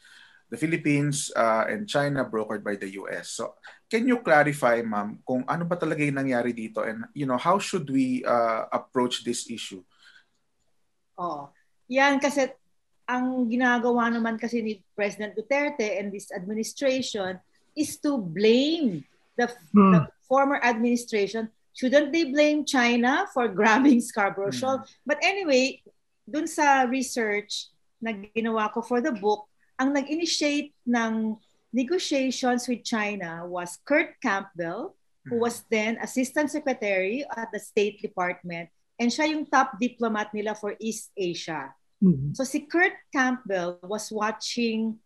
the 0.51 0.57
Philippines 0.57 1.31
uh, 1.35 1.67
and 1.67 1.89
China 1.91 2.23
brokered 2.23 2.63
by 2.63 2.79
the 2.79 2.87
US. 3.03 3.35
So 3.35 3.59
can 3.91 4.07
you 4.07 4.23
clarify 4.23 4.83
ma'am 4.83 5.19
kung 5.27 5.43
ano 5.47 5.67
ba 5.67 5.75
talaga 5.75 6.07
yung 6.07 6.23
nangyari 6.23 6.55
dito 6.55 6.87
and 6.87 7.03
you 7.15 7.27
know 7.27 7.39
how 7.39 7.59
should 7.59 7.91
we 7.91 8.23
uh, 8.23 8.71
approach 8.71 9.27
this 9.27 9.51
issue? 9.51 9.83
Oo. 11.19 11.51
Yan 11.91 12.19
kasi 12.23 12.51
ang 13.07 13.47
ginagawa 13.47 14.11
naman 14.11 14.35
kasi 14.39 14.63
ni 14.63 14.83
President 14.95 15.35
Duterte 15.35 15.99
and 15.99 16.11
this 16.11 16.31
administration 16.35 17.39
is 17.79 17.99
to 18.03 18.19
blame 18.19 19.07
the, 19.39 19.47
Hmm. 19.71 19.93
the 19.95 20.03
former 20.27 20.59
administration. 20.63 21.51
Shouldn't 21.77 22.11
they 22.11 22.33
blame 22.33 22.65
China 22.65 23.29
for 23.31 23.47
grabbing 23.53 24.01
Scarborough 24.01 24.51
Hmm. 24.55 24.59
Shoal? 24.59 24.79
But 25.07 25.23
anyway, 25.23 25.83
dun 26.27 26.51
sa 26.51 26.89
research 26.89 27.71
na 28.03 28.13
ginawa 28.35 28.73
ko 28.75 28.83
for 28.83 28.99
the 28.99 29.15
book, 29.15 29.47
ang 29.77 29.93
nag-initiate 29.93 30.73
ng 30.89 31.37
negotiations 31.73 32.65
with 32.69 32.85
China 32.85 33.45
was 33.45 33.77
Kurt 33.85 34.17
Campbell, 34.25 34.97
who 35.29 35.43
was 35.43 35.65
then 35.69 35.99
Assistant 36.01 36.51
Secretary 36.51 37.27
at 37.37 37.53
the 37.53 37.61
State 37.61 38.01
Department, 38.01 38.71
and 38.97 39.13
siya 39.13 39.29
yung 39.29 39.45
top 39.45 39.77
diplomat 39.77 40.33
nila 40.33 40.57
for 40.57 40.79
East 40.81 41.13
Asia. 41.13 41.75
Mm. 42.01 42.33
So 42.37 42.45
si 42.45 42.65
Kurt 42.65 42.97
Campbell 43.13 43.81
was 43.85 44.09
watching 44.13 44.97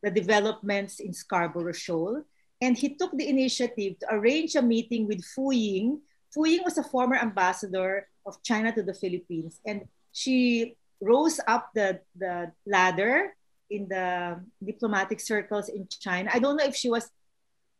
the 0.00 0.12
developments 0.12 1.00
in 1.00 1.12
Scarborough 1.12 1.76
Shoal 1.76 2.24
and 2.60 2.76
he 2.76 2.96
took 2.96 3.12
the 3.16 3.28
initiative 3.28 3.98
to 4.00 4.06
arrange 4.12 4.54
a 4.56 4.62
meeting 4.62 5.08
with 5.08 5.24
Fu 5.24 5.52
Ying. 5.52 6.00
Fu 6.32 6.44
Ying 6.44 6.64
was 6.64 6.76
a 6.76 6.84
former 6.84 7.16
ambassador 7.16 8.08
of 8.24 8.40
China 8.44 8.72
to 8.72 8.82
the 8.82 8.92
Philippines 8.92 9.60
and 9.64 9.88
she 10.12 10.76
rose 11.00 11.40
up 11.48 11.72
the, 11.74 12.00
the 12.16 12.52
ladder 12.66 13.32
in 13.70 13.88
the 13.88 14.40
diplomatic 14.62 15.20
circles 15.20 15.68
in 15.68 15.88
China. 15.88 16.30
I 16.32 16.38
don't 16.38 16.56
know 16.56 16.64
if 16.64 16.76
she 16.76 16.90
was 16.90 17.08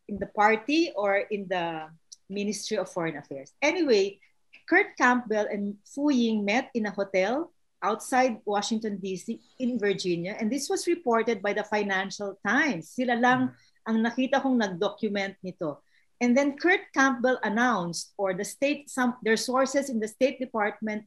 in 0.08 0.18
the 0.18 0.26
party 0.26 0.92
or 0.96 1.16
in 1.30 1.48
the 1.48 1.88
Ministry 2.28 2.76
of 2.76 2.90
Foreign 2.90 3.16
Affairs. 3.16 3.52
Anyway, 3.60 4.20
Kurt 4.68 4.96
Campbell 4.96 5.46
and 5.50 5.76
Fu 5.84 6.10
Ying 6.10 6.44
met 6.44 6.70
in 6.74 6.86
a 6.86 6.90
hotel 6.90 7.52
outside 7.82 8.40
Washington, 8.44 8.96
D.C. 8.96 9.40
in 9.60 9.78
Virginia. 9.78 10.36
And 10.40 10.50
this 10.50 10.68
was 10.70 10.86
reported 10.86 11.42
by 11.42 11.52
the 11.52 11.64
Financial 11.64 12.38
Times. 12.40 12.88
Sila 12.88 13.20
lang 13.20 13.52
mm. 13.52 13.54
ang 13.84 13.96
nakita 14.00 14.40
kong 14.40 14.56
nag-document 14.56 15.36
nito. 15.44 15.84
And 16.20 16.32
then 16.32 16.56
Kurt 16.56 16.88
Campbell 16.96 17.36
announced, 17.44 18.16
or 18.16 18.32
the 18.32 18.44
state, 18.46 18.88
some 18.88 19.20
their 19.20 19.36
sources 19.36 19.90
in 19.90 20.00
the 20.00 20.08
State 20.08 20.40
Department 20.40 21.04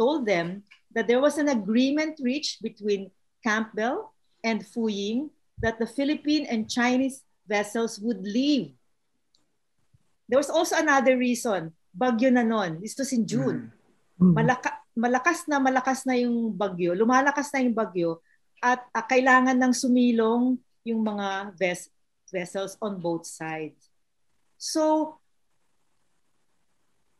told 0.00 0.24
them 0.24 0.64
that 0.96 1.04
there 1.04 1.20
was 1.20 1.36
an 1.36 1.52
agreement 1.52 2.16
reached 2.22 2.62
between 2.62 3.10
Campbell 3.46 4.10
and 4.42 4.66
Fu 4.66 4.90
Ying 4.90 5.30
that 5.62 5.78
the 5.78 5.86
Philippine 5.86 6.50
and 6.50 6.66
Chinese 6.66 7.22
vessels 7.46 8.02
would 8.02 8.26
leave. 8.26 8.74
There 10.26 10.42
was 10.42 10.50
also 10.50 10.74
another 10.74 11.14
reason, 11.14 11.70
bagyo 11.94 12.34
na 12.34 12.42
nun. 12.42 12.82
This 12.82 12.98
was 12.98 13.14
in 13.14 13.22
June. 13.22 13.70
Mm. 14.18 14.34
Malaka, 14.34 14.82
malakas 14.98 15.46
na 15.46 15.62
malakas 15.62 16.02
na 16.02 16.18
yung 16.18 16.50
bagyo, 16.50 16.98
lumalakas 16.98 17.54
na 17.54 17.62
yung 17.62 17.76
bagyo 17.78 18.18
at 18.58 18.82
uh, 18.90 19.06
kailangan 19.06 19.54
ng 19.54 19.70
sumilong 19.70 20.58
yung 20.82 21.06
mga 21.06 21.54
ves- 21.54 21.94
vessels 22.34 22.74
on 22.82 22.98
both 22.98 23.22
sides. 23.22 23.86
So 24.58 25.14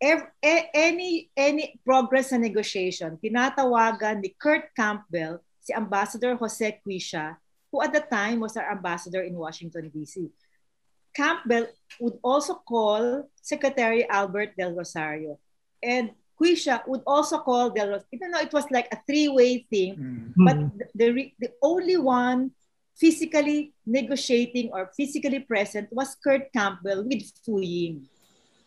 ev- 0.03 0.35
a- 0.43 0.69
any 0.75 1.31
any 1.39 1.79
progress 1.87 2.35
sa 2.35 2.41
negotiation, 2.43 3.15
tinatawagan 3.23 4.19
ni 4.19 4.35
Kurt 4.35 4.75
Campbell 4.75 5.46
si 5.67 5.75
Ambassador 5.75 6.39
Jose 6.39 6.79
Quisha, 6.87 7.35
who 7.75 7.83
at 7.83 7.91
the 7.93 8.01
time 8.07 8.39
was 8.39 8.55
our 8.57 8.71
ambassador 8.71 9.27
in 9.27 9.35
Washington, 9.35 9.91
D.C. 9.91 10.31
Campbell 11.11 11.67
would 11.99 12.19
also 12.23 12.55
call 12.63 13.27
Secretary 13.43 14.07
Albert 14.09 14.55
Del 14.55 14.73
Rosario. 14.79 15.41
And 15.83 16.15
Quisha 16.39 16.87
would 16.87 17.03
also 17.07 17.43
call 17.43 17.71
Del 17.75 17.89
Rosario, 17.99 18.13
even 18.15 18.31
though 18.31 18.45
it 18.47 18.53
was 18.55 18.71
like 18.71 18.87
a 18.95 19.01
three-way 19.09 19.67
thing, 19.67 19.97
Mm. 19.99 20.33
but 20.39 20.57
the, 20.79 20.87
the, 20.95 21.33
the 21.41 21.51
only 21.63 21.97
one 21.97 22.53
physically 22.95 23.75
negotiating 23.85 24.71
or 24.73 24.93
physically 24.97 25.41
present 25.41 25.89
was 25.91 26.15
Kurt 26.23 26.53
Campbell 26.53 27.03
with 27.05 27.27
Fu 27.45 27.61
Ying. 27.61 28.07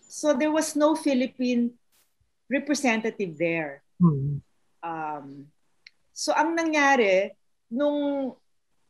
So 0.10 0.34
there 0.34 0.52
was 0.52 0.76
no 0.76 0.96
Philippine 0.98 1.72
representative 2.50 3.38
there. 3.38 3.82
Mm. 4.02 4.42
Um, 4.84 5.48
so 6.20 6.36
ang 6.36 6.52
nangyari, 6.52 7.32
nung 7.72 8.36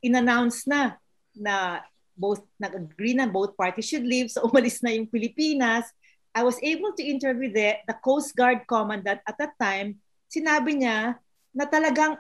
in-announce 0.02 0.66
na 0.66 0.98
na 1.38 1.86
both 2.18 2.42
nag-agree 2.58 3.14
na 3.14 3.30
both 3.30 3.54
parties 3.54 3.86
should 3.86 4.04
leave, 4.04 4.34
so 4.34 4.42
umalis 4.50 4.82
na 4.82 4.90
yung 4.90 5.06
Pilipinas, 5.06 5.86
I 6.34 6.42
was 6.42 6.58
able 6.66 6.98
to 6.98 7.06
interview 7.06 7.54
the, 7.54 7.86
the 7.86 7.94
Coast 8.02 8.34
Guard 8.34 8.66
commandant 8.66 9.22
at 9.30 9.38
that 9.38 9.54
time. 9.62 10.02
Sinabi 10.26 10.82
niya 10.82 11.22
na 11.54 11.66
talagang 11.70 12.18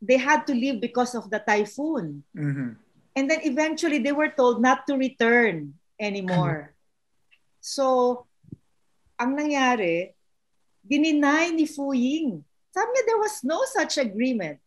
they 0.00 0.20
had 0.20 0.44
to 0.48 0.52
leave 0.52 0.80
because 0.80 1.16
of 1.16 1.28
the 1.32 1.40
typhoon. 1.40 2.24
Mhm. 2.36 2.76
And 3.16 3.24
then 3.28 3.40
eventually 3.42 3.98
they 3.98 4.12
were 4.14 4.32
told 4.32 4.60
not 4.60 4.86
to 4.88 4.96
return 4.96 5.76
anymore. 6.00 6.72
So, 7.60 8.24
ang 9.20 9.36
nangyari, 9.36 10.16
dininay 10.80 11.52
ni 11.52 11.68
Fu 11.68 11.92
Ying. 11.92 12.40
Sabi 12.70 12.88
niya 12.88 13.04
there 13.06 13.20
was 13.20 13.42
no 13.42 13.58
such 13.66 13.98
agreement. 13.98 14.58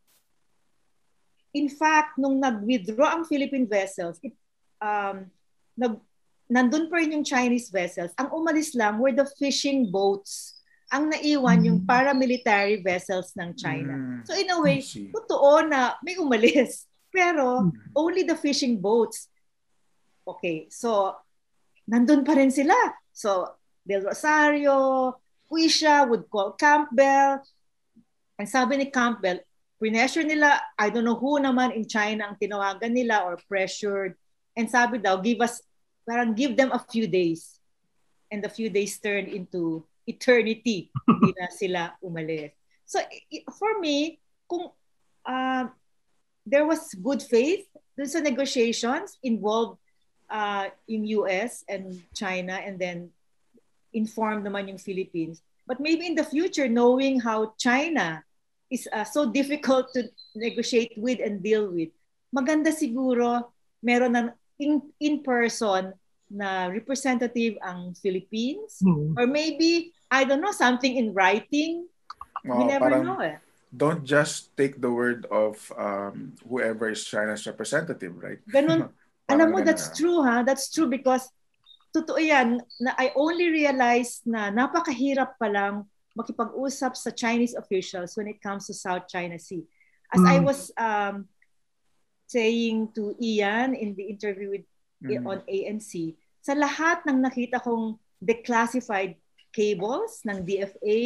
In 1.54 1.70
fact, 1.70 2.18
nung 2.18 2.42
nag-withdraw 2.42 3.14
ang 3.14 3.24
Philippine 3.30 3.70
vessels, 3.70 4.18
it, 4.26 4.34
um, 4.82 5.30
nag, 5.78 6.02
nandun 6.50 6.90
pa 6.90 6.98
rin 6.98 7.14
yung 7.14 7.24
Chinese 7.24 7.70
vessels. 7.70 8.10
Ang 8.18 8.34
umalis 8.34 8.74
lang 8.74 8.98
were 8.98 9.14
the 9.14 9.26
fishing 9.38 9.88
boats. 9.88 10.58
Ang 10.90 11.10
naiwan 11.14 11.62
yung 11.64 11.80
Mm. 11.82 11.88
paramilitary 11.88 12.82
vessels 12.82 13.34
ng 13.38 13.54
China. 13.54 13.94
Mm. 13.94 14.22
So 14.26 14.34
in 14.34 14.50
a 14.50 14.58
way, 14.62 14.82
totoo 14.84 15.66
na 15.66 15.94
may 16.02 16.18
umalis. 16.18 16.86
Pero 17.14 17.70
Hmm. 17.70 17.78
only 17.94 18.26
the 18.26 18.34
fishing 18.36 18.82
boats. 18.82 19.30
Okay, 20.26 20.66
so 20.74 21.14
nandun 21.86 22.26
pa 22.26 22.34
rin 22.34 22.50
sila. 22.50 22.74
So 23.14 23.54
Del 23.86 24.02
Rosario, 24.02 25.14
Quisha 25.46 26.10
would 26.10 26.26
call 26.30 26.58
Campbell. 26.58 27.46
Ang 28.40 28.50
sabi 28.50 28.78
ni 28.78 28.88
Campbell, 28.90 29.42
pressure 29.78 30.24
nila, 30.24 30.62
I 30.80 30.90
don't 30.90 31.06
know 31.06 31.20
who 31.20 31.38
naman 31.38 31.76
in 31.76 31.86
China 31.86 32.32
ang 32.32 32.38
tinawagan 32.40 32.94
nila 32.94 33.28
or 33.28 33.38
pressured. 33.50 34.16
And 34.56 34.70
sabi 34.70 34.98
daw, 34.98 35.20
give 35.20 35.42
us, 35.42 35.62
parang 36.08 36.34
give 36.34 36.56
them 36.56 36.72
a 36.72 36.80
few 36.80 37.06
days. 37.06 37.60
And 38.32 38.42
the 38.42 38.50
few 38.50 38.70
days 38.70 38.98
turned 38.98 39.30
into 39.30 39.86
eternity. 40.08 40.90
Hindi 41.06 41.32
na 41.38 41.48
sila 41.60 41.82
umalis. 42.02 42.56
So 42.86 43.00
for 43.60 43.80
me, 43.80 44.20
kung 44.50 44.70
uh, 45.26 45.66
there 46.46 46.66
was 46.66 46.92
good 47.00 47.24
faith 47.24 47.66
dun 47.96 48.10
sa 48.10 48.20
negotiations 48.20 49.18
involved 49.24 49.80
uh, 50.28 50.68
in 50.90 51.06
US 51.22 51.64
and 51.70 52.02
China 52.14 52.58
and 52.60 52.78
then 52.82 53.14
informed 53.94 54.44
naman 54.44 54.68
yung 54.74 54.82
Philippines. 54.82 55.40
But 55.68 55.80
maybe 55.80 56.06
in 56.08 56.16
the 56.16 56.28
future, 56.28 56.68
knowing 56.68 57.20
how 57.20 57.56
China 57.58 58.24
is 58.72 58.88
uh, 58.92 59.04
so 59.04 59.30
difficult 59.32 59.94
to 59.94 60.10
negotiate 60.36 60.94
with 60.98 61.20
and 61.24 61.44
deal 61.44 61.72
with, 61.72 61.90
maganda 62.36 62.74
siguro 62.74 63.52
meron 63.84 64.16
ng 64.16 64.28
in, 64.60 64.82
in 65.00 65.24
person 65.24 65.94
na 66.34 66.68
representative 66.68 67.60
ang 67.62 67.94
Philippines 67.94 68.82
Mm. 68.82 69.14
or 69.14 69.30
maybe 69.30 69.94
I 70.10 70.26
don't 70.26 70.42
know 70.42 70.56
something 70.56 70.98
in 70.98 71.14
writing 71.14 71.86
Oo, 72.42 72.58
we 72.58 72.64
never 72.66 72.90
parang 72.90 73.06
know 73.06 73.22
eh 73.22 73.38
don't 73.74 74.06
just 74.06 74.54
take 74.56 74.78
the 74.80 74.90
word 74.92 75.26
of 75.34 75.58
um, 75.74 76.38
whoever 76.48 76.94
is 76.94 77.04
China's 77.04 77.46
representative, 77.50 78.14
right? 78.22 78.38
Ganun. 78.46 78.94
Alam 79.32 79.50
mo, 79.50 79.60
that's 79.66 79.90
ganun, 79.90 79.98
true 79.98 80.20
ha. 80.22 80.36
That's 80.46 80.70
true 80.70 80.86
because 80.86 81.26
totoo 81.94 82.18
yan 82.18 82.58
na 82.82 82.92
I 82.98 83.14
only 83.14 83.54
realized 83.54 84.26
na 84.26 84.50
napakahirap 84.50 85.38
pa 85.38 85.46
lang 85.48 85.86
makipag-usap 86.18 86.98
sa 86.98 87.10
Chinese 87.14 87.54
officials 87.54 88.18
when 88.18 88.28
it 88.30 88.42
comes 88.42 88.66
to 88.70 88.74
South 88.74 89.06
China 89.10 89.38
Sea. 89.38 89.62
As 90.14 90.22
I 90.26 90.38
Mm. 90.42 90.46
was 90.46 90.60
um, 90.78 91.26
saying 92.30 92.94
to 92.98 93.14
Ian 93.22 93.74
in 93.78 93.94
the 93.98 94.10
interview 94.10 94.50
with 94.58 94.66
Mhm. 95.04 95.26
on 95.26 95.40
ANC, 95.50 96.16
sa 96.42 96.54
lahat 96.56 97.04
ng 97.06 97.20
nakita 97.22 97.60
kong 97.62 98.00
declassified 98.24 99.18
cables 99.52 100.24
ng 100.24 100.48
DFA, 100.48 101.02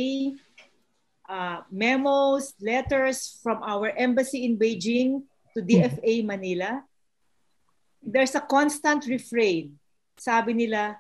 uh, 1.28 1.60
memos, 1.71 2.54
letters 2.62 3.41
from 3.41 3.60
our 3.65 3.89
embassy 3.97 4.45
in 4.45 4.56
Beijing 4.56 5.26
to 5.56 5.60
DFA 5.65 6.21
Manila, 6.21 6.84
there's 8.04 8.36
a 8.38 8.43
constant 8.43 9.04
refrain. 9.10 9.76
Sabi 10.17 10.53
nila, 10.53 10.97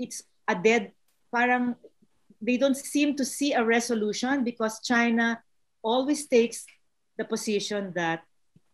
it's 0.00 0.24
a 0.48 0.56
dead, 0.56 0.92
parang 1.28 1.76
they 2.40 2.56
don't 2.56 2.76
seem 2.76 3.16
to 3.16 3.24
see 3.24 3.52
a 3.52 3.64
resolution 3.64 4.44
because 4.44 4.80
China 4.84 5.40
always 5.80 6.26
takes 6.26 6.64
the 7.16 7.24
position 7.24 7.92
that 7.96 8.24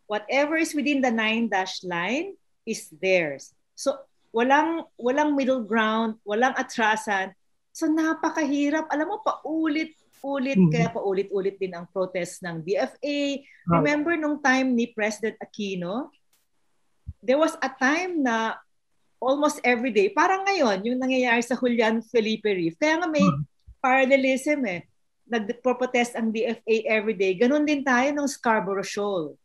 whatever 0.06 0.58
is 0.58 0.74
within 0.74 1.02
the 1.02 1.10
nine 1.10 1.46
dash 1.50 1.82
line 1.86 2.34
is 2.66 2.90
theirs. 3.02 3.54
So 3.74 3.98
walang 4.34 4.86
walang 4.98 5.34
middle 5.38 5.62
ground, 5.62 6.18
walang 6.26 6.54
atrasan. 6.58 7.34
So 7.72 7.86
napakahirap. 7.88 8.90
Alam 8.90 9.14
mo 9.14 9.16
paulit-ulit 9.22 10.58
Mhm. 10.58 10.70
kaya 10.70 10.88
paulit-ulit 10.92 11.56
din 11.56 11.72
ang 11.72 11.88
protest 11.88 12.42
ng 12.44 12.60
DFA. 12.60 13.40
Right. 13.40 13.78
Remember 13.80 14.14
nung 14.18 14.42
time 14.42 14.74
ni 14.76 14.90
President 14.90 15.38
Aquino, 15.40 16.12
there 17.22 17.38
was 17.38 17.54
a 17.62 17.70
time 17.70 18.20
na 18.20 18.58
almost 19.22 19.62
every 19.62 19.94
day, 19.94 20.10
parang 20.10 20.42
ngayon, 20.42 20.82
yung 20.82 20.98
nangyayari 20.98 21.46
sa 21.46 21.54
Julian 21.54 22.02
Felipe 22.02 22.50
Reef. 22.50 22.74
Kaya 22.74 22.98
nga 22.98 23.06
may 23.06 23.22
Mhm. 23.22 23.46
parallelism 23.78 24.66
eh. 24.66 24.82
Nag-protest 25.30 26.18
ang 26.18 26.34
DFA 26.34 26.76
every 26.90 27.14
day. 27.14 27.38
Ganon 27.38 27.62
din 27.62 27.86
tayo 27.86 28.10
ng 28.10 28.26
Scarborough 28.26 28.84
Shoal. 28.84 29.38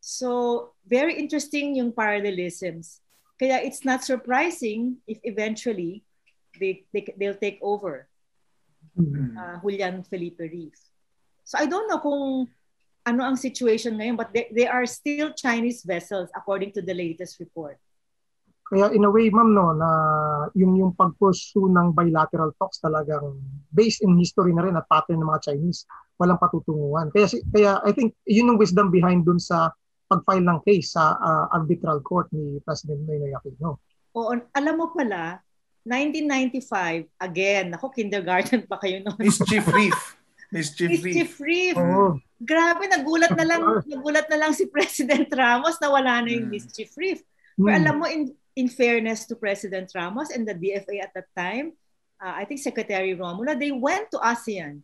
So, 0.00 0.72
very 0.82 1.14
interesting 1.20 1.76
yung 1.76 1.92
parallelisms. 1.92 3.04
Kaya 3.36 3.60
it's 3.60 3.84
not 3.84 4.00
surprising 4.02 4.98
if 5.04 5.20
eventually 5.22 6.02
they, 6.56 6.88
they 6.90 7.04
they'll 7.20 7.38
take 7.38 7.60
over 7.60 8.08
Mm. 8.92 9.38
uh, 9.38 9.56
Julian 9.62 10.02
Felipe 10.04 10.42
Reef. 10.42 10.76
So 11.48 11.56
I 11.56 11.64
don't 11.64 11.88
know 11.88 11.96
kung 11.96 12.44
ano 13.08 13.20
ang 13.24 13.40
situation 13.40 13.96
ngayon 13.96 14.20
but 14.20 14.34
they, 14.36 14.52
they 14.52 14.68
are 14.68 14.84
still 14.84 15.32
Chinese 15.32 15.80
vessels 15.80 16.28
according 16.36 16.76
to 16.76 16.82
the 16.84 16.92
latest 16.92 17.40
report. 17.40 17.80
Kaya 18.72 18.88
in 18.88 19.04
a 19.04 19.12
way, 19.12 19.28
ma'am, 19.28 19.52
no, 19.52 19.76
na 19.76 19.88
yung, 20.56 20.72
yung 20.74 20.96
pag-pursue 20.96 21.68
ng 21.68 21.92
bilateral 21.92 22.56
talks 22.56 22.80
talagang 22.80 23.36
based 23.68 24.00
in 24.00 24.16
history 24.16 24.56
na 24.56 24.64
rin 24.64 24.72
at 24.74 24.88
pattern 24.88 25.20
ng 25.20 25.28
mga 25.28 25.52
Chinese, 25.52 25.84
walang 26.16 26.40
patutunguhan. 26.40 27.12
Kaya, 27.12 27.28
si- 27.28 27.44
kaya 27.52 27.84
I 27.84 27.92
think 27.92 28.16
yun 28.24 28.48
yung 28.48 28.56
wisdom 28.56 28.88
behind 28.88 29.28
dun 29.28 29.36
sa 29.36 29.76
pag-file 30.08 30.40
ng 30.40 30.64
case 30.64 30.96
sa 30.96 31.14
ah, 31.14 31.52
arbitral 31.52 32.00
court 32.00 32.32
ni 32.32 32.64
President 32.64 33.04
Noynoy 33.04 33.36
Aquino. 33.36 33.76
Oo, 34.16 34.32
alam 34.50 34.74
mo 34.74 34.88
pala, 34.88 35.44
1995, 35.84 37.12
again, 37.18 37.74
ako 37.74 37.90
kindergarten 37.90 38.64
pa 38.64 38.76
kayo 38.78 39.04
noon. 39.04 39.18
Mischief 39.18 39.68
Reef. 39.68 39.98
Mischief 40.48 40.88
Reef. 40.90 41.04
Mischief 41.04 41.32
Reef. 41.36 41.76
Oo. 41.76 42.16
Grabe, 42.36 42.84
nagulat 42.86 43.32
na 43.32 43.44
lang, 43.46 43.60
nagulat 43.84 44.26
na 44.28 44.36
lang 44.36 44.52
si 44.52 44.68
President 44.72 45.28
Ramos 45.28 45.76
na 45.76 45.88
wala 45.88 46.20
na 46.20 46.28
yung 46.28 46.48
Hmm. 46.48 46.54
Mischief 46.56 46.92
Reef. 46.96 47.20
Pero 47.52 47.68
Mm. 47.68 47.78
alam 47.78 47.94
mo, 47.96 48.06
in, 48.08 48.32
in 48.56 48.68
fairness 48.68 49.26
to 49.26 49.36
President 49.36 49.92
Ramos 49.94 50.30
and 50.30 50.46
the 50.46 50.54
DFA 50.54 51.02
at 51.02 51.12
that 51.14 51.28
time, 51.36 51.72
uh, 52.20 52.34
I 52.36 52.44
think 52.44 52.60
Secretary 52.60 53.16
Romula, 53.16 53.58
they 53.58 53.72
went 53.72 54.10
to 54.12 54.18
ASEAN 54.18 54.82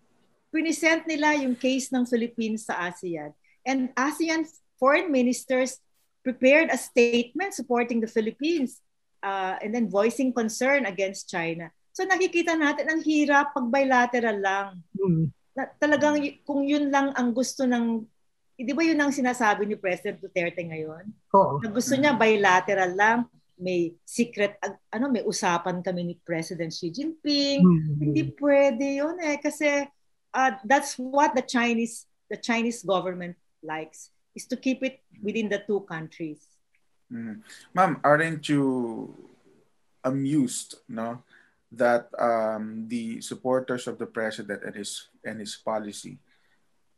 pinisent 0.53 1.05
nila 1.05 1.37
yung 1.37 1.57
case 1.57 1.93
ng 1.93 2.09
Philippines 2.09 2.69
sa 2.69 2.89
ASEAN. 2.89 3.33
And 3.69 3.93
ASEAN 3.95 4.49
foreign 4.81 5.13
ministers 5.13 5.81
prepared 6.25 6.73
a 6.73 6.79
statement 6.81 7.53
supporting 7.53 8.01
the 8.01 8.11
Philippines 8.11 8.81
uh, 9.21 9.61
and 9.61 9.75
then 9.75 9.93
voicing 9.93 10.33
concern 10.33 10.89
against 10.89 11.29
China. 11.29 11.69
So 11.93 12.07
nakikita 12.07 12.55
natin 12.57 12.89
ang 12.89 13.01
hirap 13.05 13.53
pag 13.53 13.69
bilateral 13.69 14.39
lang. 14.41 14.69
Mm. 14.97 15.35
Na, 15.53 15.67
talagang 15.83 16.17
kung 16.47 16.65
yun 16.65 16.89
lang 16.89 17.13
ang 17.19 17.35
gusto 17.35 17.67
ng 17.67 18.07
eh, 18.59 18.67
di 18.67 18.75
ba 18.75 18.83
yun 18.83 18.99
ang 18.99 19.15
sinasabi 19.15 19.71
ni 19.71 19.79
President 19.79 20.19
Duterte 20.19 20.59
ngayon? 20.67 21.07
Oo. 21.31 21.63
Na 21.63 21.71
gusto 21.71 21.95
niya 21.95 22.11
bilateral 22.19 22.91
lang, 22.99 23.19
may 23.59 23.95
secret 24.07 24.57
ano 24.95 25.11
may 25.11 25.23
usapan 25.27 25.83
kami 25.83 26.03
ni 26.03 26.15
President 26.23 26.71
Xi 26.71 26.91
Jinping. 26.95 27.61
Mm. 27.63 27.99
Hindi 28.01 28.23
pwede 28.39 28.87
yun 29.03 29.19
eh 29.21 29.39
kasi 29.43 29.87
uh, 30.35 30.53
that's 30.65 30.97
what 30.97 31.35
the 31.35 31.45
Chinese 31.45 32.07
the 32.31 32.39
Chinese 32.39 32.83
government 32.87 33.35
likes 33.63 34.11
is 34.39 34.47
to 34.47 34.57
keep 34.57 34.83
it 34.87 35.03
within 35.23 35.51
the 35.51 35.59
two 35.67 35.83
countries. 35.89 36.59
Mhm. 37.09 37.43
Ma'am, 37.73 37.99
aren't 38.05 38.47
you 38.47 39.11
amused, 40.05 40.85
no, 40.87 41.25
that 41.73 42.13
um, 42.21 42.87
the 42.87 43.21
supporters 43.21 43.89
of 43.89 43.99
the 43.99 44.07
president 44.07 44.63
and 44.63 44.77
his 44.77 45.09
and 45.25 45.41
his 45.41 45.57
policy 45.57 46.21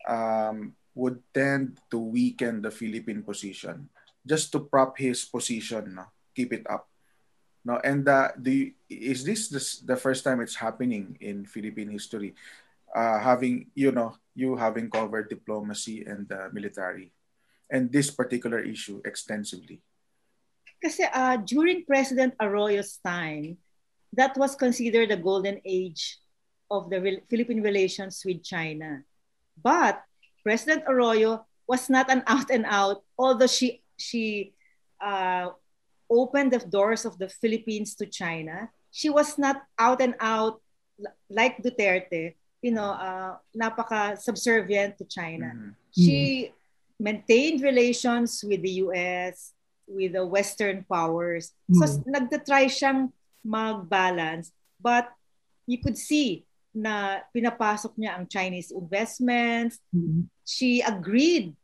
um, 0.05 0.75
would 0.94 1.23
tend 1.33 1.79
to 1.90 1.99
weaken 1.99 2.61
the 2.61 2.70
Philippine 2.75 3.23
position 3.23 3.88
just 4.27 4.53
to 4.53 4.61
prop 4.61 4.99
his 4.99 5.25
position, 5.25 5.94
no, 5.94 6.11
keep 6.40 6.57
it 6.57 6.64
up, 6.64 6.88
no, 7.64 7.76
and 7.85 8.09
uh, 8.09 8.33
the 8.40 8.72
is 8.88 9.20
this 9.20 9.53
this 9.53 9.85
the 9.85 9.96
first 9.96 10.24
time 10.24 10.40
it's 10.40 10.57
happening 10.57 11.20
in 11.20 11.44
Philippine 11.44 11.92
history, 11.92 12.33
uh, 12.96 13.20
having 13.20 13.68
you 13.76 13.92
know 13.92 14.16
you 14.33 14.57
having 14.57 14.88
covered 14.88 15.29
diplomacy 15.29 16.09
and 16.09 16.24
uh, 16.33 16.48
military, 16.57 17.12
and 17.68 17.92
this 17.92 18.09
particular 18.09 18.64
issue 18.64 19.05
extensively. 19.05 19.85
Kasi 20.81 21.05
uh, 21.12 21.37
during 21.44 21.85
President 21.85 22.33
Arroyo's 22.40 22.96
time, 23.05 23.61
that 24.16 24.33
was 24.40 24.57
considered 24.57 25.12
the 25.12 25.20
golden 25.20 25.61
age 25.61 26.16
of 26.72 26.88
the 26.88 26.96
Re- 26.96 27.24
Philippine 27.29 27.61
relations 27.61 28.24
with 28.24 28.40
China. 28.40 29.05
But 29.61 30.00
President 30.40 30.88
Arroyo 30.88 31.44
was 31.68 31.92
not 31.92 32.09
an 32.09 32.24
out 32.24 32.48
and 32.48 32.64
out, 32.64 33.05
although 33.20 33.53
she 33.53 33.85
she 34.00 34.57
uh, 34.96 35.53
opened 36.11 36.53
the 36.53 36.59
doors 36.59 37.07
of 37.07 37.16
the 37.18 37.31
Philippines 37.31 37.94
to 37.96 38.05
China. 38.07 38.68
She 38.90 39.09
was 39.09 39.38
not 39.38 39.62
out 39.79 40.03
and 40.03 40.18
out 40.18 40.61
like 41.31 41.62
Duterte, 41.62 42.35
you 42.61 42.73
know, 42.75 42.90
uh, 42.90 43.38
napaka 43.55 44.18
subservient 44.18 44.99
to 44.99 45.07
China. 45.07 45.55
Mhm. 45.55 45.73
She 45.94 46.18
maintained 46.99 47.62
relations 47.62 48.42
with 48.42 48.61
the 48.61 48.83
US, 48.85 49.55
with 49.87 50.12
the 50.18 50.27
Western 50.27 50.85
powers. 50.85 51.55
So 51.73 51.87
Mm. 51.87 52.05
nagtatry 52.11 52.66
siyang 52.68 53.14
mag-balance. 53.46 54.53
But 54.77 55.09
you 55.64 55.79
could 55.79 55.96
see 55.96 56.44
na 56.75 57.23
pinapasok 57.35 57.94
niya 57.99 58.18
ang 58.18 58.27
Chinese 58.31 58.70
investments. 58.70 59.79
Mm. 59.94 60.31
She 60.46 60.83
agreed 60.83 61.55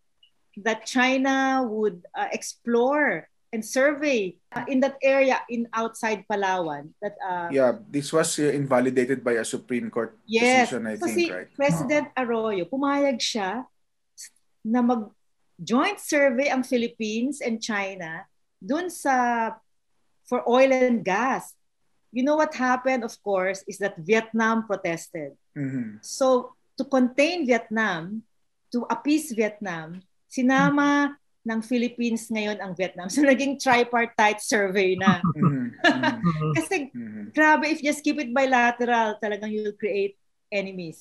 that 0.57 0.87
China 0.89 1.63
would 1.69 2.07
uh, 2.17 2.31
explore 2.33 3.29
and 3.53 3.65
survey 3.65 4.35
uh, 4.53 4.65
in 4.69 4.81
that 4.81 4.97
area 5.03 5.41
in 5.51 5.69
outside 5.73 6.25
Palawan. 6.31 6.91
That 7.03 7.15
uh, 7.23 7.49
Yeah, 7.51 7.79
this 7.91 8.13
was 8.13 8.39
uh, 8.39 8.51
invalidated 8.51 9.23
by 9.23 9.39
a 9.39 9.45
Supreme 9.45 9.91
Court 9.91 10.19
Yes, 10.27 10.71
decision, 10.71 10.87
I 10.87 10.97
think, 10.97 11.33
right? 11.33 11.49
President 11.55 12.09
Arroyo, 12.17 12.67
pumayag 12.67 13.23
siya 13.23 13.65
na 14.67 14.83
mag 14.83 15.07
joint 15.57 16.03
survey 16.03 16.51
ang 16.51 16.67
Philippines 16.67 17.41
and 17.41 17.63
China 17.63 18.27
dun 18.61 18.91
sa 18.91 19.55
for 20.27 20.43
oil 20.45 20.75
and 20.75 21.07
gas. 21.07 21.55
You 22.11 22.25
know 22.25 22.37
what 22.37 22.55
happened, 22.57 23.05
of 23.05 23.15
course, 23.23 23.63
is 23.69 23.79
that 23.79 23.97
Vietnam 24.01 24.67
protested. 24.67 25.37
Mhm. 25.55 26.03
So, 26.03 26.57
to 26.77 26.85
contain 26.85 27.47
Vietnam, 27.47 28.25
to 28.73 28.85
appease 28.91 29.33
Vietnam, 29.33 30.03
sinama 30.29 31.15
ng 31.47 31.63
Philippines 31.63 32.27
ngayon 32.27 32.59
ang 32.59 32.75
Vietnam. 32.75 33.07
So, 33.15 33.23
naging 33.23 33.63
tripartite 33.63 34.43
survey 34.43 34.99
na. 34.99 35.23
Mhm. 35.23 35.79
Mhm. 35.79 36.15
Mm. 36.27 36.53
Kasi 36.59 36.77
Mhm. 36.91 37.23
grabe, 37.31 37.71
if 37.71 37.79
just 37.79 38.03
keep 38.03 38.19
it 38.19 38.35
bilateral, 38.35 39.15
talagang 39.23 39.55
you'll 39.55 39.79
create 39.79 40.19
enemies. 40.51 41.01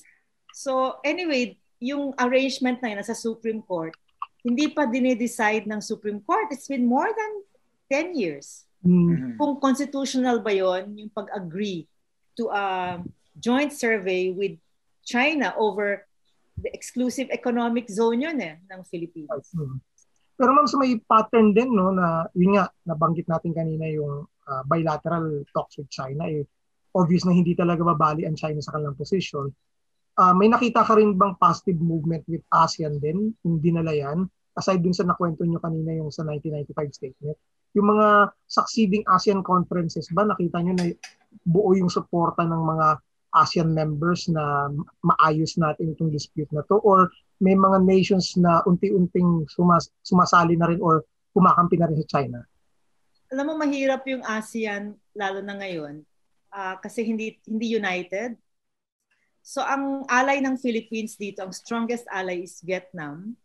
So 0.56 1.02
anyway, 1.04 1.60
yung 1.82 2.16
arrangement 2.16 2.80
na 2.80 2.96
yun 2.96 3.04
sa 3.04 3.12
Supreme 3.12 3.60
Court, 3.60 3.92
hindi 4.40 4.72
pa 4.72 4.88
dinidecide 4.88 5.68
ng 5.68 5.82
Supreme 5.84 6.22
Court. 6.24 6.48
It's 6.54 6.70
been 6.70 6.88
more 6.88 7.10
than 7.10 7.32
10 7.92 8.16
years. 8.16 8.64
Mm. 8.80 9.10
Mhm. 9.10 9.30
Kung 9.36 9.58
constitutional 9.60 10.40
ba 10.40 10.54
yon 10.54 10.94
yung 10.96 11.10
pag-agree 11.12 11.84
to 12.38 12.48
a 12.48 12.96
joint 13.36 13.74
survey 13.74 14.30
with 14.32 14.56
China 15.04 15.52
over 15.60 16.06
the 16.56 16.72
exclusive 16.72 17.28
economic 17.28 17.84
zone 17.92 18.24
yun 18.24 18.38
eh, 18.40 18.56
ng 18.64 18.80
Philippines. 18.88 19.52
Mm. 19.52 19.76
Pero 20.36 20.52
ma'am, 20.52 20.68
so 20.68 20.76
may 20.76 21.00
pattern 21.00 21.56
din, 21.56 21.72
no, 21.72 21.90
na 21.90 22.28
yun 22.36 22.60
nga, 22.60 22.68
nabanggit 22.84 23.24
natin 23.24 23.56
kanina 23.56 23.88
yung 23.88 24.28
ah, 24.46 24.62
bilateral 24.68 25.42
talks 25.56 25.80
with 25.80 25.88
China. 25.88 26.28
Eh, 26.28 26.44
obvious 26.96 27.24
na 27.24 27.32
hindi 27.36 27.52
talaga 27.52 27.84
babali 27.84 28.24
ang 28.24 28.36
China 28.36 28.60
sa 28.60 28.76
kanilang 28.76 28.96
position. 28.96 29.48
Ah, 30.16 30.36
may 30.36 30.48
nakita 30.48 30.84
ka 30.84 30.96
rin 30.96 31.16
bang 31.16 31.36
positive 31.36 31.80
movement 31.80 32.24
with 32.28 32.44
ASEAN 32.52 33.00
din, 33.00 33.32
yung 33.44 33.60
dinala 33.60 33.92
yan? 33.92 34.28
Aside 34.56 34.80
dun 34.80 34.96
sa 34.96 35.04
nakwento 35.04 35.44
nyo 35.44 35.60
kanina 35.60 35.92
yung 35.92 36.08
sa 36.08 36.24
1995 36.24 36.96
statement. 36.96 37.36
Yung 37.76 37.92
mga 37.92 38.32
succeeding 38.48 39.04
ASEAN 39.04 39.44
conferences 39.44 40.08
ba, 40.12 40.24
nakita 40.24 40.64
nyo 40.64 40.72
na 40.72 40.88
buo 41.44 41.76
yung 41.76 41.92
suporta 41.92 42.48
ng 42.48 42.62
mga 42.64 42.86
ASEAN 43.36 43.70
members 43.76 44.26
na 44.32 44.72
maayos 45.04 45.60
natin 45.60 45.92
itong 45.92 46.08
dispute 46.08 46.48
na 46.50 46.64
to? 46.66 46.80
Or 46.80 47.12
may 47.38 47.52
mga 47.52 47.84
nations 47.84 48.32
na 48.40 48.64
unti-unting 48.64 49.44
sumas- 49.52 49.92
sumasali 50.00 50.56
na 50.56 50.72
rin 50.72 50.80
or 50.80 51.04
kumakampi 51.36 51.76
na 51.76 51.92
rin 51.92 52.00
sa 52.00 52.08
China? 52.08 52.40
Alam 53.28 53.52
mo, 53.52 53.54
mahirap 53.60 54.06
yung 54.08 54.24
ASEAN, 54.24 54.96
lalo 55.12 55.44
na 55.44 55.58
ngayon, 55.60 56.00
ah, 56.54 56.80
kasi 56.80 57.04
hindi 57.04 57.36
hindi 57.44 57.76
united. 57.76 58.38
So 59.46 59.62
ang 59.62 60.08
ally 60.10 60.42
ng 60.42 60.58
Philippines 60.58 61.14
dito, 61.14 61.44
ang 61.44 61.54
strongest 61.54 62.08
ally 62.10 62.42
is 62.42 62.58
Vietnam. 62.64 63.38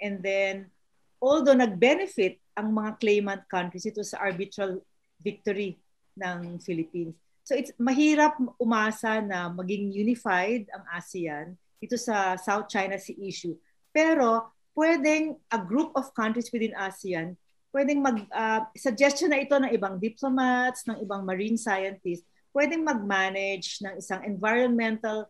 And 0.00 0.24
then, 0.24 0.72
although 1.20 1.56
nag-benefit 1.56 2.40
ang 2.56 2.72
mga 2.72 3.00
claimant 3.00 3.42
countries 3.48 3.84
ito 3.84 4.00
sa 4.04 4.20
arbitral 4.20 4.80
victory 5.20 5.78
ng 6.18 6.60
Philippines. 6.60 7.16
So 7.42 7.58
it's 7.58 7.74
mahirap 7.78 8.38
umasa 8.62 9.18
na 9.22 9.50
maging 9.50 9.90
unified 9.90 10.70
ang 10.70 10.84
ASEAN 10.94 11.58
ito 11.82 11.98
sa 11.98 12.38
South 12.38 12.70
China 12.70 12.94
Sea 12.94 13.18
issue. 13.18 13.58
Pero 13.90 14.54
pwedeng 14.78 15.34
a 15.50 15.58
group 15.58 15.90
of 15.98 16.14
countries 16.14 16.48
within 16.54 16.72
ASEAN 16.78 17.34
pwedeng 17.72 18.04
mag 18.04 18.18
uh, 18.30 18.62
suggestion 18.76 19.32
na 19.32 19.40
ito 19.40 19.56
ng 19.56 19.72
ibang 19.72 19.96
diplomats, 19.96 20.84
ng 20.84 21.00
ibang 21.00 21.24
marine 21.24 21.56
scientists, 21.56 22.28
pwedeng 22.52 22.84
mag-manage 22.84 23.80
ng 23.80 23.96
isang 23.96 24.20
environmental 24.28 25.26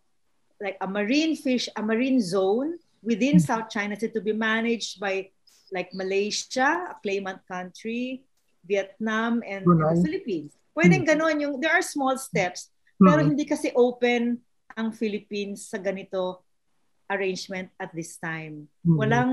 like 0.59 0.77
a 0.83 0.87
marine 0.87 1.39
fish, 1.39 1.71
a 1.79 1.83
marine 1.83 2.19
zone 2.19 2.79
within 3.03 3.39
South 3.39 3.71
China 3.71 3.95
Sea 3.95 4.11
to 4.11 4.23
be 4.23 4.35
managed 4.35 4.99
by 4.99 5.31
like 5.71 5.91
Malaysia, 5.95 6.93
a 6.93 6.95
claimant 7.01 7.41
country, 7.47 8.23
Vietnam, 8.67 9.41
and, 9.47 9.63
and 9.63 9.67
Brunei. 9.67 9.95
the 9.95 10.03
Philippines. 10.03 10.53
Pwedeng 10.73 11.05
ganon 11.05 11.37
yung, 11.41 11.55
there 11.61 11.73
are 11.73 11.85
small 11.85 12.17
steps, 12.17 12.73
pero 12.97 13.21
Mm. 13.21 13.29
hindi 13.35 13.45
kasi 13.45 13.69
open 13.77 14.41
ang 14.73 14.89
Philippines 14.93 15.69
sa 15.69 15.77
ganito 15.77 16.45
arrangement 17.13 17.69
at 17.77 17.93
this 17.93 18.17
time. 18.17 18.69
Mm. 18.87 18.97
Walang 18.97 19.33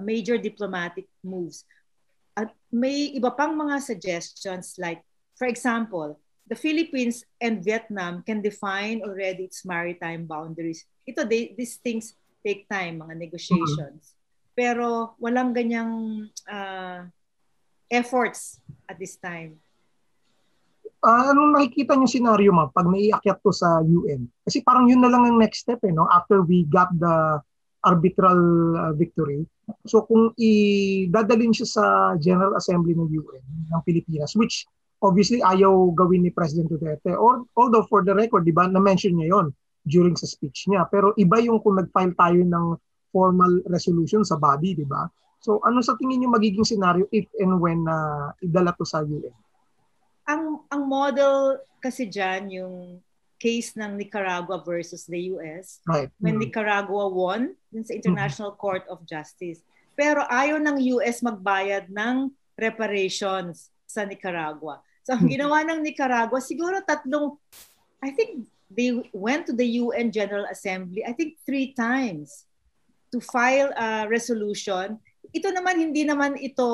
major 0.00 0.40
diplomatic 0.40 1.10
moves. 1.20 1.68
At 2.38 2.54
may 2.70 3.12
iba 3.12 3.34
pang 3.34 3.52
mga 3.58 3.82
suggestions 3.82 4.78
like, 4.78 5.02
for 5.36 5.50
example, 5.50 6.16
the 6.48 6.56
Philippines 6.56 7.26
and 7.42 7.60
Vietnam 7.60 8.24
can 8.24 8.40
define 8.40 9.04
already 9.04 9.50
its 9.50 9.68
maritime 9.68 10.24
boundaries. 10.24 10.86
Ito, 11.04 11.28
they, 11.28 11.52
these 11.58 11.76
things 11.82 12.16
take 12.40 12.64
time, 12.72 13.04
mga 13.04 13.20
negotiations. 13.20 14.16
Pero 14.56 15.12
walang 15.20 15.52
ganyang 15.52 16.24
ah, 16.48 17.04
efforts 17.90 18.62
at 18.88 18.96
this 18.96 19.20
time. 19.20 19.60
Ah, 20.98 21.30
anong 21.30 21.54
nakikita 21.54 21.94
niyo 21.94 22.10
senaryo 22.10 22.50
ma 22.50 22.66
pag 22.74 22.90
naiakyat 22.90 23.38
to 23.38 23.54
sa 23.54 23.78
UN? 23.86 24.26
Kasi 24.42 24.66
parang 24.66 24.90
yun 24.90 24.98
na 24.98 25.06
lang 25.06 25.22
ang 25.30 25.38
next 25.38 25.62
step 25.62 25.78
eh, 25.86 25.94
no? 25.94 26.10
After 26.10 26.42
we 26.42 26.66
got 26.66 26.90
the 26.98 27.38
arbitral 27.86 28.74
uh, 28.74 28.92
victory. 28.98 29.46
So 29.86 30.02
kung 30.08 30.34
idadalin 30.34 31.54
siya 31.54 31.68
sa 31.68 31.84
General 32.18 32.58
Assembly 32.58 32.98
ng 32.98 33.06
UN 33.14 33.44
ng 33.70 33.82
Pilipinas, 33.86 34.34
which 34.34 34.66
obviously 34.98 35.38
ayaw 35.38 35.94
gawin 35.94 36.26
ni 36.26 36.34
President 36.34 36.66
Duterte, 36.66 37.14
or 37.14 37.46
although 37.54 37.86
for 37.86 38.02
the 38.02 38.10
record, 38.10 38.42
di 38.42 38.50
ba, 38.50 38.66
na-mention 38.66 39.14
niya 39.14 39.38
yon 39.38 39.46
during 39.86 40.18
sa 40.18 40.26
speech 40.26 40.66
niya. 40.66 40.90
Pero 40.90 41.14
iba 41.14 41.38
yung 41.38 41.62
kung 41.62 41.78
nag-file 41.78 42.18
tayo 42.18 42.42
ng 42.42 42.66
formal 43.14 43.62
resolution 43.70 44.26
sa 44.26 44.34
body, 44.34 44.74
di 44.74 44.86
ba? 44.88 45.06
So 45.38 45.62
ano 45.62 45.78
sa 45.78 45.94
tingin 45.94 46.26
niyo 46.26 46.34
magiging 46.34 46.66
scenario 46.66 47.06
if 47.14 47.30
and 47.38 47.62
when 47.62 47.86
na 47.86 47.94
uh, 48.34 48.42
idala 48.42 48.74
to 48.74 48.82
sa 48.82 49.06
UN? 49.06 49.32
Ang 50.28 50.62
ang 50.68 50.82
model 50.84 51.58
kasi 51.80 52.04
diyan 52.04 52.52
yung 52.52 52.76
case 53.38 53.78
ng 53.78 53.94
Nicaragua 53.94 54.60
versus 54.60 55.06
the 55.06 55.32
US 55.38 55.78
right. 55.86 56.10
when 56.18 56.36
mm-hmm. 56.36 56.50
Nicaragua 56.50 57.06
won 57.06 57.54
dun 57.70 57.86
sa 57.86 57.94
International 57.94 58.52
mm-hmm. 58.52 58.62
Court 58.62 58.84
of 58.90 59.06
Justice. 59.06 59.62
Pero 59.94 60.26
ayaw 60.26 60.58
ng 60.58 60.76
US 60.98 61.22
magbayad 61.22 61.86
ng 61.88 62.34
reparations 62.58 63.70
sa 63.86 64.02
Nicaragua. 64.02 64.82
So 65.06 65.14
ang 65.14 65.24
mm-hmm. 65.24 65.34
ginawa 65.38 65.58
ng 65.64 65.80
Nicaragua, 65.80 66.42
siguro 66.42 66.82
tatlong, 66.82 67.38
I 68.02 68.10
think 68.12 68.44
they 68.68 68.92
went 69.14 69.48
to 69.48 69.54
the 69.54 69.80
UN 69.80 70.12
General 70.12 70.44
Assembly, 70.50 71.06
I 71.06 71.14
think 71.14 71.40
three 71.46 71.72
times 71.72 72.44
to 73.14 73.22
file 73.22 73.72
a 73.72 74.04
resolution. 74.10 75.00
Ito 75.32 75.48
naman, 75.54 75.80
hindi 75.80 76.04
naman 76.04 76.36
ito 76.36 76.68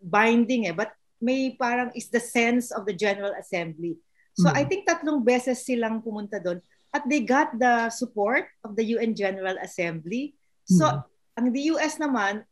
binding 0.00 0.70
eh, 0.70 0.74
but 0.74 0.94
may 1.22 1.54
parang 1.54 1.94
is 1.94 2.10
the 2.10 2.20
sense 2.20 2.74
of 2.74 2.84
the 2.84 2.92
General 2.92 3.32
Assembly 3.38 3.94
So 4.36 4.48
mm 4.48 4.56
I 4.56 4.64
think 4.64 4.88
tatlong 4.88 5.24
beses 5.24 5.64
silang 5.64 6.00
pumunta 6.00 6.40
doon 6.40 6.60
at 6.92 7.04
they 7.08 7.24
got 7.24 7.56
the 7.56 7.88
support 7.92 8.48
of 8.64 8.76
the 8.76 8.84
UN 8.96 9.16
General 9.16 9.56
Assembly. 9.60 10.36
So 10.64 10.88
mm 10.88 11.00
ang 11.32 11.48
the 11.48 11.72
US 11.72 11.96
naman 11.96 12.44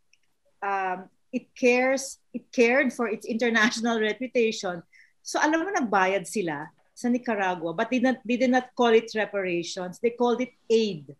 um, 0.65 1.05
it 1.37 1.53
cares 1.53 2.17
it 2.33 2.49
cared 2.49 2.97
for 2.97 3.13
its 3.13 3.29
international 3.29 4.01
reputation. 4.09 4.81
So 5.21 5.37
alam 5.37 5.69
mo 5.69 5.69
nagbayad 5.69 6.25
sila 6.25 6.73
sa 6.97 7.13
Nicaragua 7.13 7.77
but 7.77 7.93
they, 7.93 8.01
not, 8.01 8.25
they 8.25 8.41
did 8.41 8.49
not 8.49 8.73
call 8.73 8.93
it 8.97 9.13
reparations. 9.13 10.01
They 10.01 10.17
called 10.17 10.41
it 10.41 10.57
aid. 10.65 11.13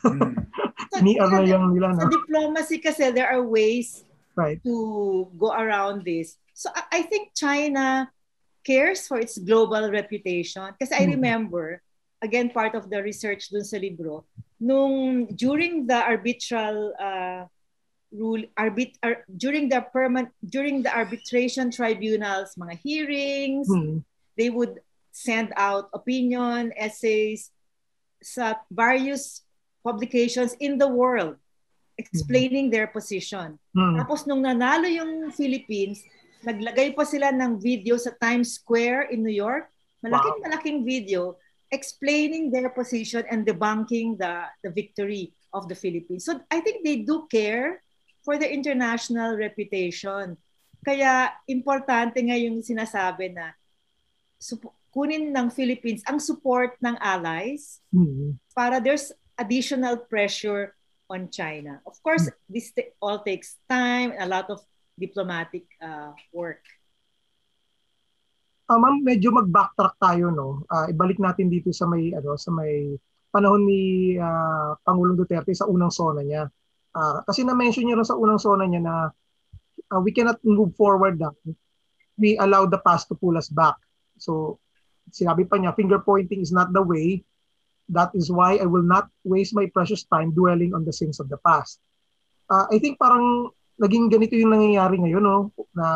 Mm. 0.00 0.48
so, 0.96 1.04
lang 1.44 1.76
nila, 1.76 1.92
no? 1.92 2.00
Sa 2.00 2.08
diplomacy 2.08 2.80
kasi 2.80 3.12
there 3.12 3.28
are 3.28 3.44
ways 3.44 4.08
right. 4.36 4.62
to 4.62 5.30
go 5.38 5.52
around 5.52 6.04
this. 6.04 6.36
So 6.54 6.70
I, 6.74 7.00
I 7.00 7.02
think 7.02 7.34
China 7.34 8.10
cares 8.64 9.06
for 9.06 9.18
its 9.18 9.38
global 9.38 9.90
reputation. 9.90 10.70
Kasi 10.80 10.94
I 10.94 11.04
mm-hmm. 11.04 11.20
remember, 11.20 11.82
again, 12.22 12.50
part 12.50 12.74
of 12.74 12.88
the 12.88 13.02
research 13.02 13.50
dun 13.50 13.64
sa 13.64 13.76
libro, 13.76 14.24
nung 14.58 15.26
during 15.36 15.86
the 15.86 16.00
arbitral 16.00 16.94
uh, 16.96 17.44
rule, 18.10 18.42
arbit, 18.56 18.96
ar, 19.02 19.26
during 19.36 19.68
the 19.68 19.84
permanent, 19.92 20.32
during 20.40 20.82
the 20.82 20.92
arbitration 20.92 21.70
tribunals, 21.70 22.56
mga 22.56 22.78
hearings, 22.80 23.68
mm-hmm. 23.68 23.98
they 24.38 24.48
would 24.48 24.80
send 25.12 25.52
out 25.56 25.92
opinion, 25.92 26.72
essays 26.74 27.50
sa 28.24 28.56
various 28.72 29.44
publications 29.84 30.56
in 30.58 30.80
the 30.80 30.88
world 30.88 31.36
explaining 31.96 32.68
mm-hmm. 32.68 32.76
their 32.76 32.88
position. 32.90 33.58
Mm-hmm. 33.76 33.96
Tapos 34.02 34.26
nung 34.26 34.42
nanalo 34.42 34.90
yung 34.90 35.30
Philippines, 35.30 36.02
Naglagay 36.44 36.92
pa 36.92 37.08
sila 37.08 37.32
ng 37.32 37.56
video 37.56 37.96
sa 37.96 38.12
Times 38.20 38.60
Square 38.60 39.08
in 39.10 39.24
New 39.24 39.32
York. 39.32 39.72
Malaking 40.04 40.36
wow. 40.36 40.44
malaking 40.44 40.78
video 40.84 41.22
explaining 41.72 42.52
their 42.54 42.70
position 42.70 43.24
and 43.32 43.42
debunking 43.42 44.14
the, 44.20 44.46
the 44.62 44.70
victory 44.70 45.32
of 45.50 45.66
the 45.66 45.74
Philippines. 45.74 46.22
So 46.22 46.38
I 46.52 46.60
think 46.60 46.84
they 46.84 47.02
do 47.02 47.26
care 47.26 47.82
for 48.22 48.38
their 48.38 48.52
international 48.52 49.34
reputation. 49.34 50.36
Kaya 50.84 51.32
importante 51.48 52.20
nga 52.20 52.36
yung 52.36 52.60
sinasabi 52.60 53.32
na 53.32 53.56
sup- 54.38 54.76
kunin 54.92 55.34
ng 55.34 55.48
Philippines 55.50 56.04
ang 56.06 56.20
support 56.20 56.76
ng 56.78 56.94
allies 57.00 57.82
mm-hmm. 57.90 58.38
para 58.54 58.78
there's 58.78 59.10
additional 59.40 59.98
pressure 59.98 60.76
on 61.10 61.28
China. 61.28 61.80
Of 61.86 62.00
course, 62.02 62.28
mm-hmm. 62.28 62.52
this 62.52 62.72
all 63.00 63.20
takes 63.20 63.56
time, 63.68 64.12
a 64.16 64.26
lot 64.26 64.48
of 64.48 64.60
diplomatic 64.98 65.66
uh, 65.82 66.14
work. 66.32 66.62
Uh, 68.64 68.80
ma'am, 68.80 69.04
medyo 69.04 69.28
mag-backtrack 69.28 70.00
tayo 70.00 70.32
no. 70.32 70.64
Uh, 70.72 70.88
ibalik 70.88 71.20
natin 71.20 71.52
dito 71.52 71.68
sa 71.68 71.84
may 71.84 72.16
ano 72.16 72.32
sa 72.40 72.48
may 72.48 72.96
panahon 73.28 73.68
ni 73.68 74.14
uh, 74.16 74.72
Pangulong 74.80 75.20
Duterte 75.20 75.52
sa 75.52 75.68
unang 75.68 75.92
sona 75.92 76.24
niya. 76.24 76.48
Uh, 76.94 77.20
kasi 77.28 77.44
na-mention 77.44 77.84
niya 77.84 78.00
rin 78.00 78.08
sa 78.08 78.16
unang 78.16 78.40
sona 78.40 78.64
niya 78.64 78.80
na 78.80 78.94
uh, 79.92 80.00
we 80.00 80.16
cannot 80.16 80.40
move 80.40 80.72
forward 80.78 81.20
na 81.20 81.34
we 82.16 82.38
allow 82.40 82.64
the 82.64 82.80
past 82.80 83.10
to 83.10 83.18
pull 83.18 83.36
us 83.36 83.52
back. 83.52 83.76
So 84.16 84.62
sinabi 85.12 85.44
pa 85.44 85.60
niya 85.60 85.76
finger 85.76 86.00
pointing 86.00 86.40
is 86.40 86.54
not 86.54 86.72
the 86.72 86.80
way. 86.80 87.20
That 87.92 88.16
is 88.16 88.32
why 88.32 88.56
I 88.56 88.66
will 88.66 88.84
not 88.84 89.12
waste 89.24 89.52
my 89.52 89.68
precious 89.68 90.08
time 90.08 90.32
dwelling 90.32 90.72
on 90.72 90.88
the 90.88 90.94
sins 90.94 91.20
of 91.20 91.28
the 91.28 91.36
past. 91.44 91.80
Uh, 92.48 92.64
I 92.72 92.80
think 92.80 92.96
parang 92.96 93.52
naging 93.80 94.08
ganito 94.08 94.36
yung 94.36 94.56
nangyayari 94.56 95.00
ngayon 95.00 95.24
no? 95.24 95.52
Na 95.76 95.86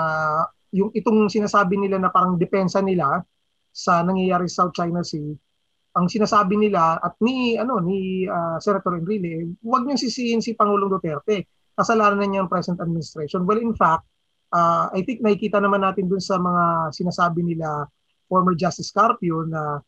yung 0.74 0.92
itong 0.92 1.32
sinasabi 1.32 1.80
nila 1.80 1.96
na 1.96 2.12
parang 2.12 2.36
depensa 2.36 2.84
nila 2.84 3.24
sa 3.72 4.04
nangyayari 4.04 4.48
sa 4.48 4.68
South 4.68 4.76
China 4.76 5.00
Sea 5.00 5.32
ang 5.98 6.06
sinasabi 6.06 6.54
nila 6.54 7.02
at 7.02 7.18
ni 7.18 7.58
ano 7.58 7.82
ni 7.82 8.22
uh, 8.28 8.62
Senator 8.62 9.02
Enrile 9.02 9.58
huwag 9.66 9.82
niyo 9.82 9.98
sisihin 9.98 10.38
si 10.38 10.54
Pangulong 10.54 10.92
Duterte. 10.92 11.50
Kasalanan 11.74 12.22
niya 12.22 12.46
ang 12.46 12.50
present 12.50 12.78
administration. 12.78 13.42
Well 13.42 13.58
in 13.58 13.74
fact 13.74 14.06
uh, 14.54 14.92
I 14.94 15.02
think 15.02 15.24
nakikita 15.24 15.58
naman 15.58 15.82
natin 15.82 16.06
dun 16.06 16.22
sa 16.22 16.38
mga 16.38 16.94
sinasabi 16.94 17.42
nila 17.42 17.90
former 18.30 18.54
Justice 18.54 18.94
Carpio 18.94 19.42
na 19.48 19.82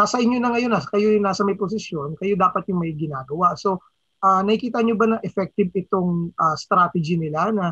nasa 0.00 0.16
inyo 0.16 0.40
na 0.40 0.56
ngayon 0.56 0.72
kayo 0.88 1.12
yung 1.12 1.28
nasa 1.28 1.44
may 1.44 1.60
posisyon 1.60 2.16
kayo 2.16 2.32
dapat 2.40 2.64
yung 2.72 2.80
may 2.80 2.96
ginagawa 2.96 3.52
so 3.52 3.76
uh, 4.24 4.40
nakikita 4.40 4.80
nyo 4.80 4.96
ba 4.96 5.16
na 5.16 5.18
effective 5.20 5.68
itong 5.76 6.32
uh, 6.36 6.56
strategy 6.56 7.20
nila 7.20 7.52
na 7.52 7.66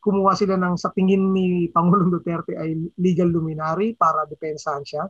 kumuha 0.00 0.32
sila 0.32 0.56
ng 0.56 0.74
sa 0.80 0.90
tingin 0.96 1.30
ni 1.30 1.68
Pangulong 1.68 2.08
Duterte 2.08 2.56
ay 2.56 2.72
legal 2.96 3.28
luminary 3.28 3.92
para 3.94 4.24
depensahan 4.24 4.82
siya? 4.82 5.04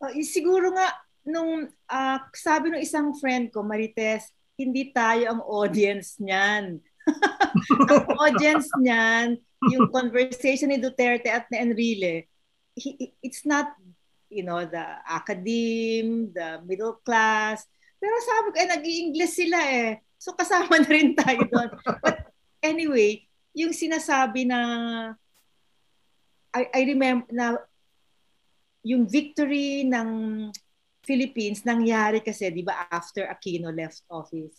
Uh, 0.00 0.14
siguro 0.24 0.72
nga 0.72 0.88
nung 1.28 1.68
uh, 1.68 2.18
sabi 2.32 2.72
ng 2.72 2.80
isang 2.80 3.12
friend 3.20 3.52
ko, 3.52 3.60
Marites, 3.60 4.32
hindi 4.56 4.90
tayo 4.96 5.28
ang 5.28 5.40
audience 5.44 6.16
niyan. 6.18 6.80
ang 7.92 8.06
audience 8.16 8.72
niyan, 8.80 9.36
yung 9.76 9.92
conversation 9.92 10.72
ni 10.72 10.80
Duterte 10.80 11.28
at 11.28 11.44
ni 11.52 11.60
Enrile, 11.60 12.24
it's 13.20 13.44
not 13.44 13.76
you 14.28 14.44
know 14.44 14.64
the 14.64 14.84
academe, 15.08 16.32
the 16.32 16.60
middle 16.64 17.00
class, 17.04 17.64
pero 17.98 18.14
sabi 18.22 18.46
ko, 18.54 18.56
eh, 18.62 18.68
nag-i-English 18.70 19.34
sila 19.34 19.58
eh. 19.58 19.90
So 20.18 20.34
kasama 20.34 20.78
na 20.82 20.90
rin 20.90 21.14
tayo 21.18 21.42
doon. 21.50 21.70
But 22.02 22.30
anyway, 22.62 23.26
yung 23.54 23.74
sinasabi 23.74 24.46
na 24.46 24.60
I, 26.54 26.62
I 26.72 26.82
remember 26.88 27.28
na 27.30 27.58
yung 28.86 29.04
victory 29.04 29.84
ng 29.84 30.08
Philippines 31.04 31.64
nangyari 31.66 32.22
kasi 32.22 32.48
'di 32.48 32.62
ba 32.64 32.88
after 32.88 33.26
Aquino 33.26 33.68
left 33.74 34.06
office. 34.08 34.56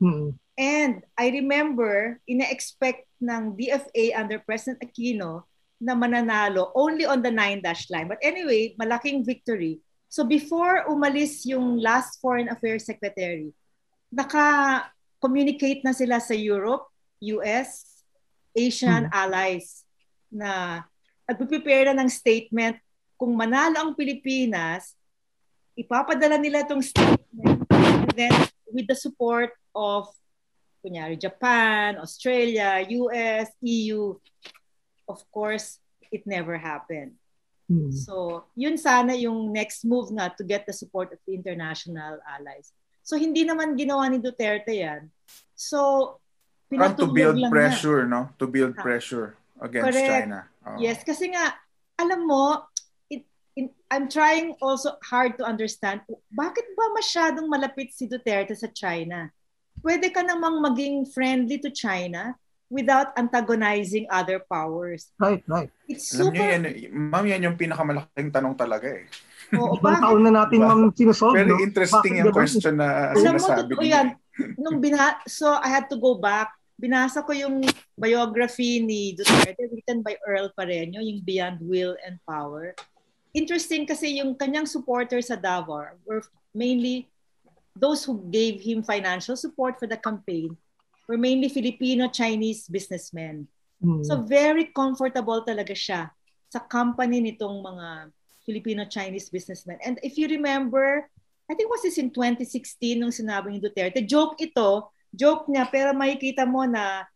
Mm-hmm. 0.00 0.30
And 0.60 0.94
I 1.16 1.32
remember 1.32 2.20
ina-expect 2.28 3.08
ng 3.20 3.56
DFA 3.56 4.16
under 4.16 4.40
President 4.44 4.80
Aquino 4.84 5.48
na 5.80 5.96
mananalo 5.96 6.70
only 6.76 7.08
on 7.08 7.24
the 7.24 7.32
nine 7.32 7.64
dash 7.64 7.88
line. 7.88 8.06
But 8.06 8.20
anyway, 8.20 8.76
malaking 8.76 9.24
victory. 9.24 9.80
So 10.12 10.28
before 10.28 10.84
umalis 10.92 11.48
yung 11.48 11.80
last 11.80 12.20
foreign 12.20 12.52
affairs 12.52 12.84
secretary, 12.84 13.56
naka-communicate 14.12 15.80
na 15.80 15.96
sila 15.96 16.20
sa 16.20 16.36
Europe, 16.36 16.84
US, 17.40 18.04
Asian 18.52 19.08
hmm. 19.08 19.14
allies 19.14 19.86
na 20.28 20.84
nagpe-prepare 21.24 21.90
na 21.90 22.04
ng 22.04 22.10
statement 22.10 22.76
kung 23.14 23.32
manalo 23.38 23.78
ang 23.80 23.92
Pilipinas, 23.94 24.96
ipapadala 25.78 26.36
nila 26.36 26.66
itong 26.66 26.82
statement 26.82 27.64
and 27.70 28.12
then 28.18 28.32
with 28.68 28.88
the 28.90 28.96
support 28.96 29.54
of 29.72 30.10
kunyari 30.80 31.14
Japan, 31.20 32.00
Australia, 32.00 32.80
US, 33.04 33.52
EU, 33.60 34.16
of 35.10 35.26
course, 35.34 35.82
it 36.14 36.22
never 36.22 36.54
happened. 36.54 37.18
Hmm. 37.70 37.90
So, 37.90 38.46
yun 38.54 38.78
sana 38.78 39.14
yung 39.14 39.50
next 39.50 39.82
move 39.82 40.10
nga 40.14 40.30
to 40.38 40.42
get 40.46 40.66
the 40.66 40.74
support 40.74 41.10
of 41.14 41.18
the 41.26 41.34
international 41.34 42.18
allies. 42.26 42.74
So, 43.02 43.18
hindi 43.18 43.46
naman 43.46 43.78
ginawa 43.78 44.10
ni 44.10 44.18
Duterte 44.22 44.74
yan. 44.74 45.10
So, 45.54 46.18
pinatulog 46.70 46.98
to 46.98 47.06
build 47.14 47.38
lang 47.38 47.50
pressure, 47.50 48.06
na. 48.06 48.10
no? 48.10 48.20
To 48.38 48.46
build 48.50 48.74
pressure 48.74 49.38
against 49.62 49.86
Correct. 49.86 50.10
China. 50.26 50.38
Oh. 50.66 50.78
Yes, 50.82 51.02
kasi 51.06 51.30
nga, 51.30 51.54
alam 51.94 52.26
mo, 52.26 52.66
it, 53.06 53.22
in, 53.54 53.70
I'm 53.86 54.10
trying 54.10 54.58
also 54.58 54.98
hard 55.06 55.38
to 55.38 55.46
understand, 55.46 56.02
bakit 56.34 56.66
ba 56.74 56.90
masyadong 56.98 57.46
malapit 57.46 57.94
si 57.94 58.10
Duterte 58.10 58.58
sa 58.58 58.66
China? 58.70 59.30
Pwede 59.78 60.10
ka 60.10 60.26
namang 60.26 60.58
maging 60.58 61.06
friendly 61.06 61.62
to 61.62 61.70
China, 61.70 62.34
without 62.70 63.10
antagonizing 63.18 64.06
other 64.08 64.38
powers. 64.46 65.10
Right, 65.18 65.42
right. 65.50 65.68
It's 65.90 66.14
Alam 66.14 66.30
niyo 66.32 66.40
super... 66.40 66.54
yan, 66.54 66.62
ma'am, 67.10 67.24
yan 67.26 67.46
yung 67.50 67.56
pinakamalaking 67.58 68.30
tanong 68.30 68.54
talaga 68.54 68.86
eh. 68.86 69.04
Oo, 69.58 69.74
Ibang 69.76 69.82
bakit? 69.82 70.02
taon 70.06 70.22
na 70.22 70.32
natin 70.32 70.58
Diba? 70.62 70.68
ma'am 70.70 70.82
sinusolve. 70.94 71.34
Very 71.34 71.50
no? 71.50 71.58
interesting 71.58 72.14
Bakit 72.14 72.20
yung 72.22 72.30
ganun? 72.30 72.38
question 72.38 72.74
na 72.78 72.88
Alam 73.10 73.18
mo, 73.18 73.38
sinasabi 73.42 73.72
niyo. 73.74 73.82
yan. 73.90 74.06
Nung 74.56 74.78
bina 74.78 75.18
so 75.26 75.50
I 75.58 75.68
had 75.68 75.90
to 75.90 75.98
go 75.98 76.16
back. 76.16 76.54
Binasa 76.80 77.20
ko 77.20 77.36
yung 77.36 77.60
biography 77.92 78.80
ni 78.80 79.12
Duterte 79.12 79.68
written 79.68 80.00
by 80.00 80.16
Earl 80.24 80.48
Pareño, 80.56 81.04
yung 81.04 81.20
Beyond 81.20 81.60
Will 81.60 81.92
and 82.08 82.16
Power. 82.24 82.72
Interesting 83.36 83.84
kasi 83.84 84.16
yung 84.16 84.32
kanyang 84.32 84.64
supporters 84.64 85.28
sa 85.28 85.36
Davao 85.36 85.92
were 86.08 86.24
mainly 86.56 87.10
those 87.76 88.00
who 88.00 88.24
gave 88.32 88.64
him 88.64 88.80
financial 88.80 89.36
support 89.36 89.76
for 89.76 89.84
the 89.84 89.98
campaign 89.98 90.56
were 91.10 91.18
mainly 91.18 91.50
Filipino-Chinese 91.50 92.70
businessmen. 92.70 93.50
Hmm. 93.82 94.06
So 94.06 94.22
very 94.22 94.70
comfortable 94.70 95.42
talaga 95.42 95.74
siya 95.74 96.14
sa 96.46 96.62
company 96.62 97.18
nitong 97.18 97.66
mga 97.66 98.14
Filipino-Chinese 98.46 99.26
businessmen. 99.26 99.82
And 99.82 99.98
if 100.06 100.14
you 100.14 100.30
remember, 100.30 101.10
I 101.50 101.58
think 101.58 101.66
was 101.66 101.82
this 101.82 101.98
in 101.98 102.14
2016 102.14 102.94
nung 102.94 103.10
sinabi 103.10 103.50
ni 103.50 103.58
Duterte, 103.58 104.06
joke 104.06 104.38
ito, 104.38 104.94
joke 105.10 105.50
niya, 105.50 105.66
pero 105.66 105.90
makikita 105.90 106.46
mo 106.46 106.62
na 106.62 107.10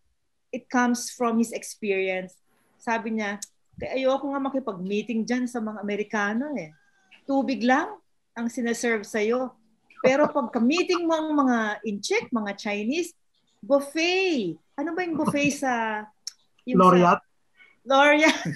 it 0.50 0.66
comes 0.66 1.14
from 1.14 1.38
his 1.38 1.54
experience. 1.54 2.35
Sabi 2.83 3.14
niya, 3.14 3.38
"Kaya 3.78 3.94
ayoko 3.94 4.35
nga 4.35 4.42
makipag-meeting 4.42 5.22
dyan 5.22 5.46
sa 5.46 5.62
mga 5.62 5.78
Amerikano 5.78 6.50
eh. 6.59 6.74
Tubig 7.26 7.62
lang 7.62 7.94
ang 8.35 8.50
sinaserve 8.50 9.07
sa'yo. 9.07 9.54
Pero 10.02 10.28
pagka 10.28 10.61
meeting 10.61 11.07
mo 11.07 11.14
ang 11.16 11.30
mga 11.33 11.59
incheck, 11.87 12.28
mga 12.28 12.59
Chinese, 12.59 13.14
buffet. 13.64 14.61
Ano 14.77 14.92
ba 14.92 15.00
yung 15.03 15.16
buffet 15.16 15.50
sa... 15.50 16.05
yung 16.64 16.77
sa- 16.77 16.81
Laureate. 16.85 17.24
Laureate. 17.85 18.44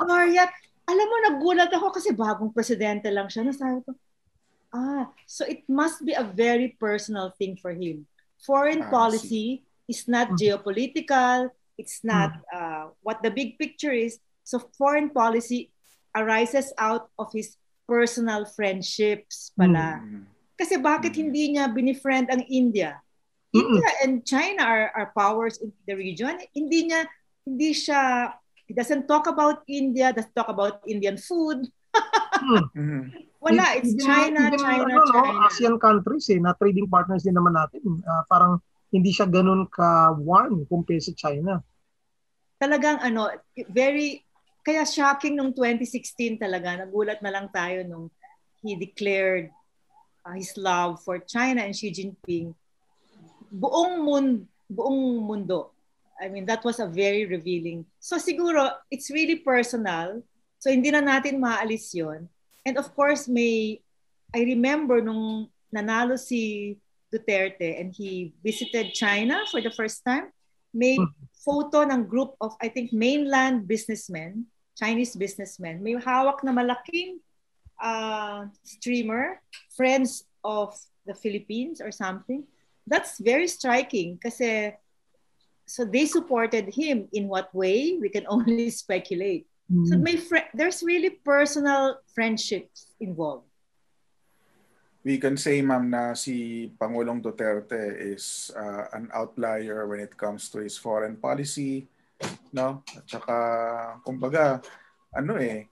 Laureate. 0.00 0.54
Alam 0.90 1.06
mo, 1.06 1.16
nagulat 1.22 1.70
ako 1.70 1.94
kasi 1.94 2.10
bagong 2.10 2.50
presidente 2.50 3.06
lang 3.08 3.30
siya. 3.30 3.46
Nasabi 3.46 3.80
ko, 3.86 3.94
ah, 4.74 5.06
so 5.22 5.46
it 5.46 5.62
must 5.70 6.02
be 6.02 6.12
a 6.12 6.26
very 6.26 6.74
personal 6.76 7.30
thing 7.38 7.54
for 7.54 7.70
him. 7.70 8.04
Foreign 8.42 8.82
Ah, 8.82 8.90
policy 8.90 9.62
is 9.86 10.08
not 10.08 10.34
Mhm. 10.34 10.38
geopolitical. 10.40 11.52
It's 11.78 12.02
not 12.02 12.36
uh, 12.52 12.92
what 13.00 13.22
the 13.22 13.32
big 13.32 13.56
picture 13.56 13.94
is. 13.94 14.18
So 14.44 14.58
foreign 14.76 15.08
policy 15.08 15.70
arises 16.12 16.74
out 16.76 17.08
of 17.16 17.30
his 17.32 17.56
personal 17.86 18.44
friendships 18.44 19.54
pala. 19.54 20.02
Mm. 20.02 20.26
Kasi 20.58 20.76
bakit 20.76 21.14
Mhm. 21.14 21.18
hindi 21.18 21.42
niya 21.56 21.70
binifriend 21.70 22.28
ang 22.28 22.44
India? 22.46 23.00
Mm-mm. 23.50 23.66
India 23.76 23.90
and 24.06 24.22
China 24.22 24.62
are, 24.62 24.88
are 24.94 25.08
powers 25.16 25.58
in 25.58 25.74
the 25.86 25.94
region. 25.98 26.38
Hindi 26.54 26.90
niya, 26.90 27.06
hindi 27.42 27.74
siya, 27.74 28.30
he 28.66 28.72
doesn't 28.74 29.10
talk 29.10 29.26
about 29.26 29.66
India, 29.66 30.14
doesn't 30.14 30.34
talk 30.34 30.48
about 30.48 30.82
Indian 30.86 31.18
food. 31.18 31.66
Mhm. 32.40 33.12
Wala, 33.40 33.76
it's 33.76 33.92
Even- 33.96 34.04
China, 34.04 34.40
even, 34.48 34.60
China, 34.60 34.84
ano, 34.88 35.00
no, 35.00 35.12
China. 35.12 35.44
ASEAN 35.48 35.76
countries 35.80 36.28
eh, 36.32 36.40
na 36.40 36.56
trading 36.56 36.88
partners 36.88 37.24
din 37.24 37.36
naman 37.36 37.52
natin. 37.52 38.00
Ah, 38.04 38.24
parang 38.28 38.60
hindi 38.92 39.12
siya 39.12 39.28
ganun 39.28 39.68
ka-warm 39.68 40.64
compared 40.68 41.04
sa 41.04 41.12
China. 41.16 41.60
Talagang 42.60 43.00
ano, 43.00 43.32
very, 43.72 44.24
kaya 44.64 44.84
shocking 44.84 45.36
nung 45.36 45.52
2016 45.56 46.40
talaga. 46.40 46.84
Nagulat 46.84 47.20
na 47.24 47.32
lang 47.32 47.48
tayo 47.48 47.80
nung 47.84 48.12
he 48.60 48.76
declared 48.76 49.48
uh, 50.24 50.36
his 50.36 50.52
love 50.60 51.00
for 51.00 51.16
China 51.24 51.64
and 51.64 51.72
Xi 51.72 51.92
Jinping. 51.92 52.52
Buong 53.50 54.00
mundo, 54.00 54.46
buong 54.70 55.26
mundo. 55.26 55.74
I 56.20 56.28
mean, 56.28 56.46
that 56.46 56.64
was 56.64 56.78
a 56.78 56.86
very 56.86 57.26
revealing. 57.26 57.84
So 57.98 58.16
siguro, 58.16 58.70
it's 58.90 59.10
really 59.10 59.36
personal. 59.36 60.22
So 60.60 60.70
hindi 60.70 60.90
na 60.92 61.00
natin 61.00 61.40
maalis 61.40 61.96
yon. 61.96 62.28
And 62.64 62.76
of 62.76 62.94
course, 62.94 63.26
may, 63.26 63.80
I 64.36 64.44
remember 64.44 65.00
nung 65.00 65.48
nanalo 65.74 66.18
si 66.20 66.76
Duterte 67.08 67.80
and 67.80 67.90
he 67.96 68.32
visited 68.44 68.92
China 68.92 69.42
for 69.50 69.60
the 69.60 69.72
first 69.72 70.04
time, 70.04 70.28
may 70.72 71.00
photo 71.42 71.82
ng 71.82 72.06
group 72.06 72.36
of, 72.38 72.54
I 72.60 72.68
think, 72.68 72.92
mainland 72.92 73.66
businessmen, 73.66 74.46
Chinese 74.76 75.16
businessmen. 75.16 75.82
May 75.82 75.96
hawak 75.96 76.44
na 76.44 76.52
malaking 76.52 77.18
uh, 77.80 78.46
streamer, 78.62 79.40
friends 79.74 80.28
of 80.44 80.76
the 81.08 81.16
Philippines 81.16 81.80
or 81.80 81.90
something. 81.90 82.44
That's 82.90 83.22
very 83.22 83.46
striking 83.46 84.18
kasi 84.18 84.74
so 85.70 85.86
they 85.86 86.10
supported 86.10 86.74
him 86.74 87.06
in 87.14 87.30
what 87.30 87.54
way 87.54 87.94
we 88.02 88.10
can 88.10 88.26
only 88.26 88.66
speculate. 88.74 89.46
So 89.86 89.94
Hmm. 89.94 90.02
may 90.02 90.18
fri- 90.18 90.50
there's 90.50 90.82
really 90.82 91.22
personal 91.22 92.02
friendships 92.10 92.90
involved. 92.98 93.46
We 95.06 95.16
can 95.16 95.38
say, 95.38 95.62
ma'am, 95.62 95.88
na 95.88 96.12
si 96.12 96.68
Pangulong 96.76 97.22
Duterte 97.24 97.96
is 97.96 98.52
uh, 98.52 98.90
an 98.92 99.08
outlier 99.14 99.86
when 99.88 100.02
it 100.02 100.12
comes 100.18 100.50
to 100.52 100.60
his 100.60 100.76
foreign 100.76 101.16
policy, 101.16 101.88
no? 102.52 102.84
At 102.92 103.08
saka, 103.08 103.36
kumbaga, 104.04 104.60
ano 105.14 105.40
eh, 105.40 105.64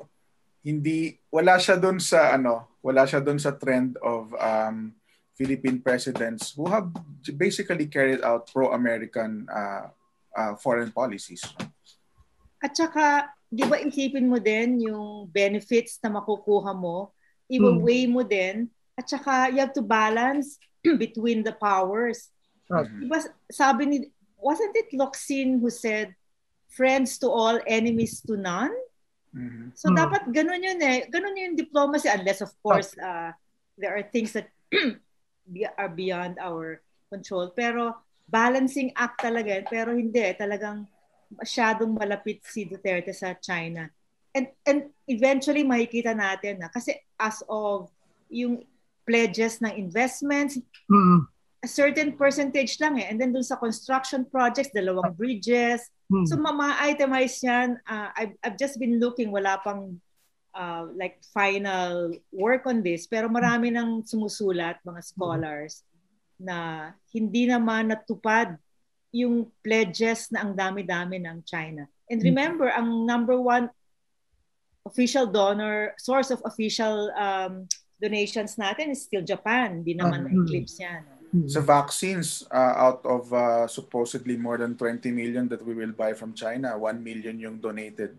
hindi, 0.64 1.20
wala 1.28 1.60
siya 1.60 1.76
doon 1.76 2.00
sa, 2.00 2.32
ano, 2.38 2.80
wala 2.80 3.04
siya 3.04 3.20
doon 3.20 3.36
sa 3.36 3.52
trend 3.52 4.00
of 4.00 4.32
um, 4.40 4.96
Philippine 5.38 5.78
presidents 5.78 6.50
who 6.50 6.66
have 6.66 6.90
basically 7.38 7.86
carried 7.86 8.26
out 8.26 8.50
pro-American 8.50 9.46
uh, 9.46 9.86
uh, 10.34 10.52
foreign 10.58 10.90
policies. 10.90 11.46
At 12.58 12.74
saka, 12.74 13.30
di 13.46 13.62
ba 13.62 13.78
isipin 13.78 14.26
mo 14.26 14.42
din 14.42 14.82
yung 14.82 15.30
benefits 15.30 16.02
na 16.02 16.10
makukuha 16.10 16.74
mo, 16.74 17.14
i-weigh 17.46 18.10
mo 18.10 18.26
din, 18.26 18.66
at 18.98 19.06
saka 19.06 19.46
you 19.54 19.62
have 19.62 19.70
to 19.70 19.80
balance 19.86 20.58
between 20.98 21.46
the 21.46 21.54
powers. 21.54 22.34
Right. 22.66 22.90
Mhm. 22.90 22.98
Di 22.98 23.06
ba 23.06 23.18
sabi 23.48 23.82
ni, 23.86 23.98
wasn't 24.42 24.74
it 24.74 24.90
Locsin 24.90 25.62
who 25.62 25.70
said, 25.70 26.18
friends 26.68 27.16
to 27.22 27.30
all, 27.30 27.62
enemies 27.64 28.20
to 28.26 28.34
none? 28.34 28.74
Mhm. 29.30 29.70
So 29.78 29.94
Hmm. 29.94 30.02
dapat 30.02 30.34
ganun 30.34 30.66
yun 30.66 30.82
eh. 30.82 31.06
Ganun 31.06 31.38
yung 31.38 31.54
diplomacy 31.54 32.10
unless 32.10 32.42
of 32.42 32.50
course 32.58 32.90
uh, 32.98 33.30
there 33.78 33.94
are 33.94 34.02
things 34.02 34.34
that 34.34 34.50
are 35.76 35.88
beyond 35.88 36.36
our 36.38 36.80
control. 37.08 37.50
Pero 37.56 37.96
balancing 38.28 38.92
act 38.96 39.24
talaga. 39.24 39.64
Pero 39.68 39.96
hindi. 39.96 40.22
Talagang 40.36 40.84
masyadong 41.32 41.96
malapit 41.96 42.40
si 42.44 42.64
Duterte 42.64 43.12
sa 43.12 43.36
China. 43.36 43.88
And, 44.32 44.48
and 44.68 44.92
eventually 45.08 45.64
makikita 45.64 46.12
natin 46.12 46.60
na 46.60 46.68
kasi 46.68 46.94
as 47.18 47.42
of 47.48 47.88
yung 48.28 48.64
pledges 49.08 49.60
ng 49.64 49.72
investments, 49.72 50.60
Mm. 50.88 51.24
a 51.64 51.68
certain 51.68 52.14
percentage 52.14 52.78
lang 52.78 53.00
eh. 53.02 53.08
And 53.08 53.18
then 53.18 53.32
dun 53.32 53.42
sa 53.42 53.56
construction 53.56 54.28
projects, 54.28 54.70
dalawang 54.72 55.16
bridges, 55.16 55.88
Mm. 56.08 56.24
So 56.24 56.40
ma-itemize 56.40 57.36
yan. 57.44 57.76
Uh, 57.84 58.08
I've, 58.16 58.34
I've 58.40 58.56
just 58.56 58.80
been 58.80 58.96
looking, 58.96 59.28
wala 59.28 59.60
pang 59.60 60.00
uh, 60.58 60.90
like 60.98 61.22
final 61.30 62.10
work 62.34 62.66
on 62.66 62.82
this, 62.82 63.06
pero 63.06 63.30
marami 63.30 63.70
nang 63.70 64.02
sumusulat, 64.02 64.82
mga 64.82 65.02
scholars, 65.06 65.86
na 66.34 66.90
hindi 67.14 67.46
naman 67.46 67.94
natupad 67.94 68.58
yung 69.14 69.48
pledges 69.62 70.28
na 70.34 70.42
ang 70.44 70.52
dami-dami 70.58 71.22
ng 71.22 71.46
China. 71.46 71.86
And 72.10 72.20
remember, 72.20 72.68
ang 72.68 73.06
number 73.06 73.38
one 73.38 73.70
official 74.84 75.30
donor, 75.30 75.94
source 75.96 76.34
of 76.34 76.42
official 76.44 77.12
um, 77.14 77.68
donations 78.00 78.56
natin 78.56 78.92
is 78.92 79.04
still 79.04 79.22
Japan. 79.22 79.84
Hindi 79.84 79.94
naman 79.96 80.24
Ah, 80.24 80.30
na-eclipse 80.30 80.76
yan. 80.80 81.02
Mm. 81.28 81.44
Sa 81.44 81.60
vaccines, 81.60 82.48
uh, 82.48 82.74
out 82.88 83.04
of 83.04 83.28
uh, 83.32 83.68
supposedly 83.68 84.40
more 84.40 84.56
than 84.56 84.72
20 84.80 85.12
million 85.12 85.44
that 85.52 85.60
we 85.60 85.76
will 85.76 85.92
buy 85.92 86.16
from 86.16 86.32
China, 86.32 86.72
1 86.80 87.04
million 87.04 87.36
yung 87.36 87.60
donated. 87.60 88.16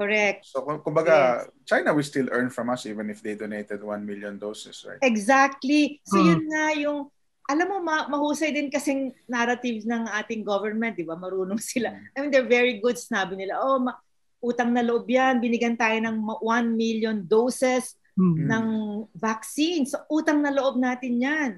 Correct. 0.00 0.48
So 0.48 0.64
kung- 0.64 0.80
kumbaga, 0.80 1.44
China 1.68 1.92
will 1.92 2.06
still 2.08 2.32
earn 2.32 2.48
from 2.48 2.72
us 2.72 2.88
even 2.88 3.12
if 3.12 3.20
they 3.20 3.36
donated 3.36 3.84
1 3.84 4.00
million 4.00 4.40
doses, 4.40 4.80
right? 4.88 4.96
Exactly. 5.04 6.00
So 6.08 6.16
Hmm. 6.16 6.26
yun 6.26 6.42
nga 6.48 6.64
yung, 6.72 7.12
alam 7.44 7.66
mo, 7.68 7.76
ma- 7.84 8.08
mahusay 8.08 8.48
din 8.48 8.72
kasing 8.72 9.12
narratives 9.28 9.84
ng 9.84 10.08
ating 10.08 10.40
government, 10.40 10.96
di 10.96 11.04
ba? 11.04 11.20
Marunong 11.20 11.60
sila. 11.60 11.92
I 11.92 12.16
mean, 12.16 12.32
they're 12.32 12.48
very 12.48 12.80
good. 12.80 12.96
Sinabi 12.96 13.36
nila, 13.36 13.60
oh, 13.60 13.76
ma- 13.76 14.00
utang 14.40 14.72
na 14.72 14.80
loob 14.80 15.04
yan. 15.04 15.36
Binigyan 15.36 15.76
tayo 15.76 16.00
ng 16.00 16.16
ma- 16.16 16.40
1 16.40 16.72
million 16.72 17.20
doses 17.20 17.92
Mm. 18.16 18.48
ng 18.48 18.66
vaccine. 19.12 19.84
So 19.84 20.00
utang 20.08 20.40
na 20.40 20.48
loob 20.48 20.80
natin 20.80 21.20
yan. 21.20 21.50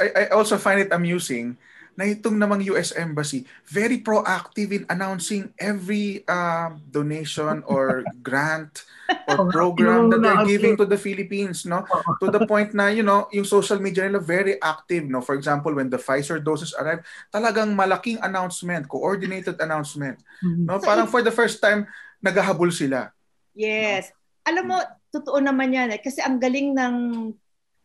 I, 0.00 0.26
I 0.26 0.34
also 0.34 0.58
find 0.58 0.80
it 0.80 0.90
amusing 0.90 1.54
na 1.94 2.10
itong 2.10 2.38
namang 2.38 2.62
US 2.74 2.90
Embassy, 2.94 3.46
very 3.70 4.02
proactive 4.02 4.74
in 4.74 4.82
announcing 4.90 5.54
every 5.58 6.26
uh, 6.26 6.74
donation 6.90 7.62
or 7.66 8.02
grant 8.26 8.82
or 9.30 9.46
program 9.50 10.10
that 10.10 10.20
they're 10.22 10.46
giving 10.48 10.74
to 10.74 10.86
the 10.86 10.98
Philippines, 10.98 11.66
no? 11.66 11.86
To 12.18 12.30
the 12.30 12.42
point 12.46 12.74
na, 12.74 12.90
you 12.90 13.06
know, 13.06 13.30
yung 13.30 13.46
social 13.46 13.78
media 13.78 14.08
nila 14.08 14.18
very 14.20 14.58
active, 14.58 15.06
no? 15.06 15.22
For 15.22 15.38
example, 15.38 15.74
when 15.74 15.88
the 15.90 16.00
Pfizer 16.00 16.42
doses 16.42 16.74
arrive, 16.74 17.04
talagang 17.30 17.76
malaking 17.76 18.18
announcement, 18.22 18.88
coordinated 18.90 19.60
announcement. 19.60 20.18
Mm-hmm. 20.42 20.66
No? 20.66 20.80
Parang 20.82 21.06
for 21.06 21.22
the 21.22 21.32
first 21.32 21.62
time, 21.62 21.86
naghahabol 22.24 22.72
sila. 22.72 23.12
Yes. 23.54 24.10
Alam 24.44 24.74
mo, 24.74 24.76
totoo 25.14 25.38
naman 25.38 25.70
yan 25.70 25.94
eh. 25.94 26.00
Kasi 26.02 26.24
ang 26.24 26.42
galing 26.42 26.74
ng 26.74 26.96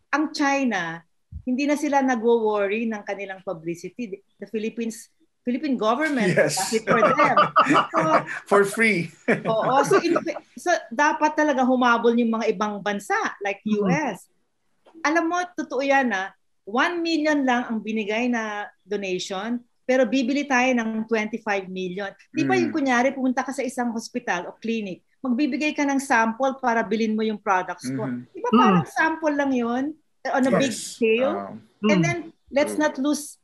ang 0.10 0.26
China, 0.34 1.06
hindi 1.44 1.64
na 1.68 1.78
sila 1.80 2.04
nagwo-worry 2.04 2.88
ng 2.90 3.02
kanilang 3.04 3.42
publicity. 3.44 4.20
The 4.40 4.48
Philippines 4.48 5.10
Philippine 5.40 5.80
government 5.80 6.36
yes. 6.36 6.60
does 6.60 6.78
it 6.78 6.86
for 6.86 7.00
them. 7.02 7.38
So, 7.96 8.00
for 8.46 8.62
free. 8.68 9.10
oo. 9.48 9.76
So, 9.88 9.98
in, 10.04 10.20
so, 10.54 10.70
dapat 10.92 11.34
talaga 11.34 11.64
humabol 11.64 12.14
yung 12.14 12.38
mga 12.38 12.54
ibang 12.54 12.84
bansa 12.84 13.18
like 13.42 13.64
US. 13.66 14.28
Mm-hmm. 14.28 15.08
Alam 15.10 15.26
mo, 15.32 15.40
totoo 15.56 15.82
yan 15.82 16.12
na 16.12 16.36
1 16.68 17.02
million 17.02 17.40
lang 17.42 17.66
ang 17.66 17.82
binigay 17.82 18.30
na 18.30 18.70
donation 18.86 19.58
pero 19.90 20.06
bibili 20.06 20.46
tayo 20.46 20.70
ng 20.78 21.10
25 21.10 21.42
million. 21.66 22.14
Di 22.30 22.46
ba 22.46 22.54
yung 22.54 22.70
mm. 22.70 22.78
kunyari, 22.78 23.10
pumunta 23.10 23.42
ka 23.42 23.50
sa 23.50 23.66
isang 23.66 23.90
hospital 23.90 24.46
o 24.46 24.54
clinic, 24.62 25.02
magbibigay 25.18 25.74
ka 25.74 25.82
ng 25.82 25.98
sample 25.98 26.62
para 26.62 26.86
bilhin 26.86 27.18
mo 27.18 27.26
yung 27.26 27.42
products 27.42 27.90
ko. 27.90 28.06
Mm-hmm. 28.06 28.30
Di 28.30 28.40
ba 28.46 28.50
parang 28.54 28.86
mm. 28.86 28.94
sample 28.94 29.34
lang 29.34 29.50
yun? 29.50 29.98
On 30.28 30.44
a 30.48 30.52
yes. 30.52 30.60
big 30.60 30.74
scale. 30.74 31.36
Um, 31.38 31.64
and 31.88 32.04
then 32.04 32.20
let's 32.52 32.76
not 32.76 32.98
lose 32.98 33.40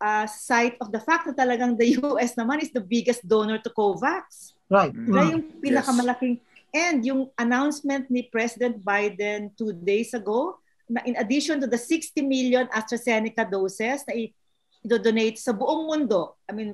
uh, 0.00 0.26
sight 0.26 0.78
of 0.80 0.92
the 0.94 1.02
fact 1.02 1.26
na 1.26 1.34
talagang 1.34 1.76
the 1.76 1.98
US 2.00 2.34
naman 2.38 2.62
is 2.62 2.70
the 2.72 2.82
biggest 2.82 3.26
donor 3.26 3.58
to 3.60 3.70
COVAX. 3.70 4.54
Right. 4.68 4.92
Mm. 4.92 5.16
yung 5.32 5.44
pinakamalaking 5.64 6.44
yes. 6.44 6.76
and 6.76 6.96
yung 7.00 7.32
announcement 7.40 8.04
ni 8.12 8.28
President 8.28 8.76
Biden 8.84 9.48
two 9.56 9.72
days 9.72 10.12
ago 10.12 10.60
na 10.88 11.00
in 11.08 11.16
addition 11.16 11.56
to 11.60 11.68
the 11.68 11.80
60 11.80 12.20
million 12.24 12.68
AstraZeneca 12.72 13.48
doses 13.48 14.04
na 14.08 14.12
i-donate 14.16 15.40
sa 15.40 15.52
buong 15.52 15.88
mundo, 15.88 16.36
I 16.48 16.52
mean, 16.52 16.70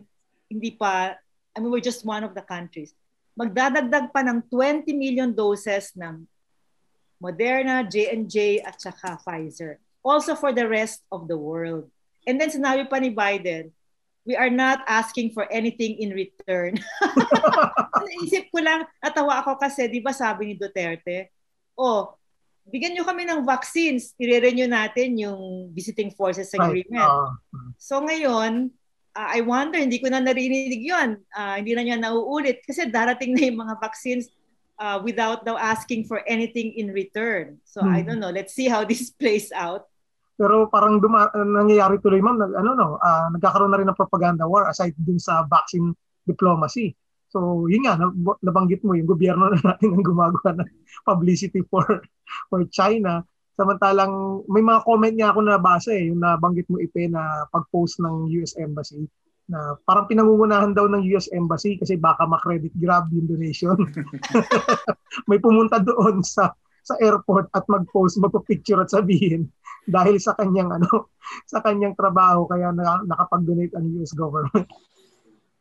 hindi 0.50 0.74
pa, 0.74 1.18
I 1.54 1.56
mean, 1.58 1.70
we're 1.70 1.82
just 1.82 2.06
one 2.06 2.22
of 2.22 2.34
the 2.34 2.42
countries. 2.42 2.94
Magdadagdag 3.34 4.14
pa 4.14 4.22
ng 4.22 4.46
20 4.46 4.90
million 4.94 5.30
doses 5.34 5.90
ng 5.98 6.26
Moderna, 7.24 7.88
J&J 7.88 8.60
at 8.60 8.76
saka 8.76 9.16
Pfizer. 9.24 9.80
Also 10.04 10.36
for 10.36 10.52
the 10.52 10.68
rest 10.68 11.00
of 11.08 11.24
the 11.24 11.36
world. 11.40 11.88
And 12.28 12.36
then 12.36 12.52
sinabi 12.52 12.84
pa 12.92 13.00
ni 13.00 13.08
Biden, 13.08 13.72
we 14.28 14.36
are 14.36 14.52
not 14.52 14.84
asking 14.84 15.32
for 15.32 15.48
anything 15.48 15.96
in 15.96 16.12
return. 16.12 16.76
Naisip 18.04 18.52
ko 18.52 18.60
lang, 18.60 18.84
natawa 19.00 19.40
ako 19.40 19.56
kasi, 19.56 19.88
di 19.88 20.04
ba 20.04 20.12
sabi 20.12 20.52
ni 20.52 20.54
Duterte, 20.56 21.32
oh, 21.76 22.16
bigyan 22.68 22.96
nyo 22.96 23.04
kami 23.04 23.28
ng 23.28 23.44
vaccines, 23.44 24.16
i-renew 24.16 24.68
natin 24.68 25.20
yung 25.20 25.72
visiting 25.72 26.12
forces 26.12 26.52
agreement. 26.56 27.04
Right. 27.04 27.08
Uh, 27.08 27.72
so 27.76 28.00
ngayon, 28.00 28.72
uh, 29.12 29.28
I 29.28 29.44
wonder, 29.44 29.76
hindi 29.76 30.00
ko 30.00 30.08
na 30.08 30.24
narinig 30.24 30.80
yun. 30.80 31.20
Uh, 31.36 31.60
hindi 31.60 31.76
na 31.76 31.82
niya 31.84 31.98
nauulit 32.00 32.64
kasi 32.64 32.88
darating 32.88 33.36
na 33.36 33.52
yung 33.52 33.60
mga 33.60 33.76
vaccines 33.80 34.32
uh, 34.78 34.98
without 35.02 35.44
daw 35.44 35.56
asking 35.58 36.04
for 36.06 36.22
anything 36.26 36.74
in 36.74 36.90
return. 36.90 37.58
So 37.64 37.82
hmm. 37.82 37.94
I 37.94 38.00
don't 38.02 38.20
know. 38.20 38.30
Let's 38.30 38.54
see 38.54 38.68
how 38.68 38.84
this 38.90 39.10
plays 39.10 39.52
out. 39.52 39.86
Pero 40.34 40.66
parang 40.66 40.98
duma- 40.98 41.30
nangyayari 41.30 42.02
tuloy 42.02 42.18
ma'am, 42.18 42.34
nag, 42.42 42.52
ano 42.58 42.70
no, 42.74 42.88
uh, 42.98 43.30
nagkakaroon 43.38 43.70
na 43.70 43.78
rin 43.78 43.86
ng 43.86 43.98
propaganda 43.98 44.50
war 44.50 44.66
aside 44.66 44.98
dun 44.98 45.22
sa 45.22 45.46
vaccine 45.46 45.94
diplomacy. 46.26 46.90
So, 47.30 47.66
yun 47.66 47.86
nga, 47.86 47.98
nabanggit 48.42 48.82
mo, 48.86 48.94
yung 48.94 49.10
gobyerno 49.10 49.50
na 49.54 49.58
natin 49.62 49.94
ang 49.94 50.06
gumagawa 50.06 50.58
ng 50.58 50.70
publicity 51.06 51.62
for 51.66 51.86
for 52.50 52.66
China. 52.70 53.22
Samantalang 53.54 54.42
may 54.50 54.62
mga 54.66 54.82
comment 54.82 55.14
niya 55.14 55.30
ako 55.30 55.40
na 55.46 55.62
basa 55.62 55.94
eh, 55.94 56.10
yung 56.10 56.18
nabanggit 56.18 56.66
mo 56.66 56.82
ipe 56.82 57.06
na 57.06 57.46
pag-post 57.54 58.02
ng 58.02 58.26
US 58.42 58.58
Embassy 58.58 59.06
na 59.44 59.76
parang 59.84 60.08
pinangungunahan 60.08 60.72
daw 60.72 60.88
ng 60.88 61.04
US 61.16 61.28
Embassy 61.32 61.76
kasi 61.76 62.00
baka 62.00 62.24
ma-credit 62.24 62.72
grab 62.80 63.08
yung 63.12 63.28
donation. 63.28 63.76
May 65.28 65.36
pumunta 65.40 65.80
doon 65.80 66.24
sa 66.24 66.56
sa 66.84 66.94
airport 67.00 67.48
at 67.56 67.64
mag-post, 67.64 68.20
magpa-picture 68.20 68.76
at 68.84 68.92
sabihin 68.92 69.48
dahil 69.88 70.20
sa 70.20 70.36
kanyang 70.36 70.68
ano, 70.68 71.08
sa 71.48 71.64
kanyang 71.64 71.96
trabaho 71.96 72.44
kaya 72.44 72.72
na, 72.72 73.00
nakapag-donate 73.08 73.72
ang 73.72 73.88
US 74.00 74.12
government. 74.12 74.68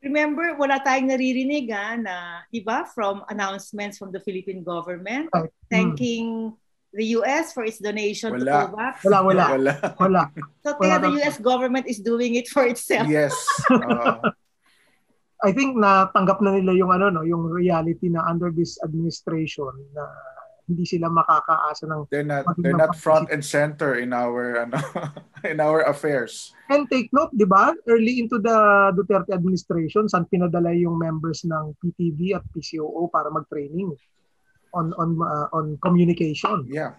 Remember, 0.03 0.59
wala 0.59 0.83
tayong 0.83 1.15
naririnig 1.15 1.71
ha, 1.71 1.95
na, 1.95 2.43
iba, 2.51 2.83
from 2.91 3.23
announcements 3.31 3.95
from 3.95 4.11
the 4.11 4.19
Philippine 4.19 4.59
government 4.59 5.31
right. 5.31 5.47
thanking 5.71 6.51
hmm 6.51 6.61
the 6.93 7.17
US 7.19 7.51
for 7.51 7.65
its 7.65 7.81
donation 7.81 8.31
wala. 8.31 8.45
to 8.45 8.51
COVAX? 8.69 8.93
Wala, 9.03 9.19
wala. 9.25 9.45
Wala. 9.57 9.73
wala. 9.99 10.23
So 10.61 10.77
kaya 10.77 11.01
the 11.01 11.11
US 11.25 11.41
government 11.41 11.89
is 11.89 11.99
doing 11.99 12.37
it 12.37 12.47
for 12.47 12.63
itself. 12.69 13.09
Yes. 13.09 13.33
Uh, 13.69 14.21
I 15.43 15.51
think 15.51 15.75
natanggap 15.75 16.39
na 16.39 16.55
nila 16.55 16.71
yung 16.71 16.95
ano 16.95 17.11
no, 17.11 17.27
yung 17.27 17.43
reality 17.51 18.07
na 18.07 18.23
under 18.23 18.47
this 18.47 18.79
administration 18.79 19.75
na 19.91 20.07
hindi 20.63 20.87
sila 20.87 21.11
makakaasa 21.11 21.83
ng 21.91 22.07
They're 22.07 22.23
not 22.23 22.47
they're 22.63 22.79
not 22.79 22.95
front 22.95 23.27
and 23.27 23.43
center 23.43 23.99
in 23.99 24.15
our 24.15 24.63
ano 24.63 24.79
in 25.51 25.59
our 25.59 25.83
affairs. 25.83 26.55
And 26.71 26.87
take 26.87 27.11
note, 27.11 27.35
'di 27.35 27.43
ba? 27.43 27.75
Early 27.83 28.23
into 28.23 28.39
the 28.39 28.55
Duterte 28.95 29.35
administration, 29.35 30.07
saan 30.07 30.23
pinadala 30.31 30.71
yung 30.71 30.95
members 30.95 31.43
ng 31.43 31.75
PTV 31.83 32.39
at 32.39 32.47
PCOO 32.55 33.11
para 33.11 33.27
mag-training 33.27 33.91
on 34.73 34.93
on 34.97 35.17
uh, 35.21 35.47
on 35.53 35.77
communication. 35.81 36.67
Yeah. 36.69 36.97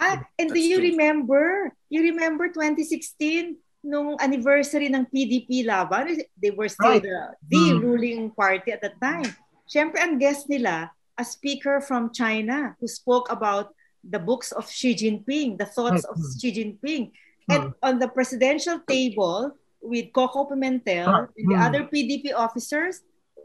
Ah, 0.00 0.18
and 0.38 0.50
That's 0.50 0.58
do 0.58 0.60
you 0.60 0.80
true. 0.80 0.90
remember? 0.96 1.70
You 1.92 2.02
remember 2.10 2.48
2016 2.48 3.56
nung 3.84 4.16
anniversary 4.18 4.88
ng 4.88 5.06
PDP 5.12 5.68
laban? 5.68 6.24
They 6.40 6.50
were 6.50 6.68
still 6.68 6.98
right. 6.98 7.04
the, 7.04 7.36
the 7.52 7.64
mm. 7.76 7.82
ruling 7.82 8.22
party 8.32 8.72
at 8.72 8.82
that 8.82 8.98
time. 8.98 9.30
Siyempre, 9.68 10.02
ang 10.02 10.18
guest 10.18 10.48
nila, 10.48 10.90
a 11.16 11.24
speaker 11.24 11.80
from 11.80 12.10
China 12.10 12.74
who 12.80 12.88
spoke 12.88 13.30
about 13.30 13.76
the 14.02 14.18
books 14.18 14.50
of 14.50 14.66
Xi 14.66 14.96
Jinping, 14.96 15.56
the 15.58 15.68
thoughts 15.68 16.02
right. 16.02 16.10
of 16.10 16.18
mm. 16.18 16.32
Xi 16.40 16.50
Jinping. 16.50 17.12
And 17.48 17.70
mm. 17.70 17.74
on 17.82 17.98
the 17.98 18.08
presidential 18.08 18.80
table 18.88 19.54
with 19.82 20.12
Coco 20.12 20.46
Pimentel 20.46 21.06
ah, 21.06 21.26
and 21.36 21.46
the 21.50 21.58
mm. 21.58 21.66
other 21.66 21.82
PDP 21.86 22.34
officers, 22.34 23.02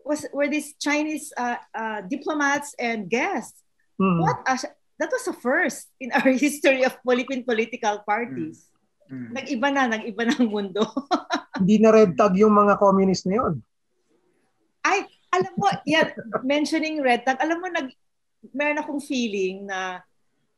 was 0.08 0.26
were 0.32 0.48
these 0.48 0.74
Chinese 0.80 1.30
uh, 1.36 1.60
uh, 1.76 2.02
diplomats 2.08 2.74
and 2.80 3.12
guests. 3.12 3.62
Mm. 4.00 4.24
What 4.24 4.42
a, 4.48 4.56
that 4.98 5.12
was 5.12 5.28
a 5.28 5.36
first 5.36 5.92
in 6.00 6.12
our 6.16 6.32
history 6.46 6.88
of 6.88 6.98
Philippine 7.04 7.44
political 7.44 8.02
parties. 8.08 8.66
Mm. 8.72 8.78
Mm. 9.08 9.30
Nag-iba 9.32 9.68
na, 9.72 9.84
nag-iba 9.88 10.24
na 10.28 10.36
ang 10.36 10.50
mundo. 10.52 10.84
Hindi 11.60 11.80
na 11.80 11.90
red 11.96 12.20
tag 12.20 12.36
yung 12.36 12.52
mga 12.52 12.76
communist 12.76 13.24
na 13.24 13.40
yun. 13.40 13.54
Ay, 14.84 15.08
alam 15.32 15.54
mo, 15.56 15.68
yan, 15.88 16.12
mentioning 16.44 17.00
red 17.00 17.24
tag, 17.24 17.40
alam 17.40 17.60
mo, 17.60 17.68
nag, 17.72 17.88
meron 18.52 18.80
akong 18.84 19.04
feeling 19.04 19.68
na 19.68 20.04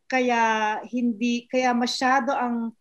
kaya 0.10 0.82
hindi, 0.90 1.46
kaya 1.46 1.70
masyado 1.74 2.34
ang 2.34 2.74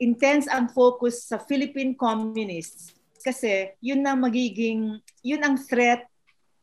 intense 0.00 0.48
ang 0.48 0.68
focus 0.68 1.28
sa 1.28 1.40
Philippine 1.40 1.96
communists 1.96 2.92
kasi 3.22 3.72
yun 3.80 4.02
na 4.02 4.16
magiging, 4.16 4.98
yun 5.20 5.42
ang 5.44 5.56
threat 5.60 6.08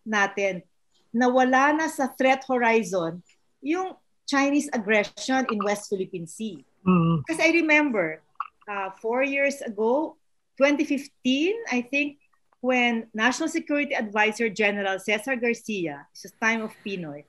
natin. 0.04 0.66
Nawala 1.14 1.74
na 1.74 1.88
sa 1.88 2.10
threat 2.12 2.44
horizon 2.46 3.22
yung 3.62 3.96
Chinese 4.28 4.68
aggression 4.76 5.48
in 5.50 5.64
West 5.64 5.88
Philippine 5.88 6.28
Sea. 6.28 6.62
Mm. 6.84 7.24
Kasi 7.24 7.42
I 7.42 7.52
remember, 7.64 8.22
uh, 8.68 8.92
four 9.00 9.24
years 9.24 9.64
ago, 9.64 10.20
2015, 10.60 11.56
I 11.72 11.82
think, 11.82 12.20
when 12.60 13.08
National 13.14 13.48
Security 13.48 13.96
Advisor 13.96 14.50
General 14.50 15.00
Cesar 15.00 15.38
Garcia, 15.38 16.08
sa 16.12 16.28
time 16.42 16.66
of 16.66 16.74
Pinoy, 16.84 17.24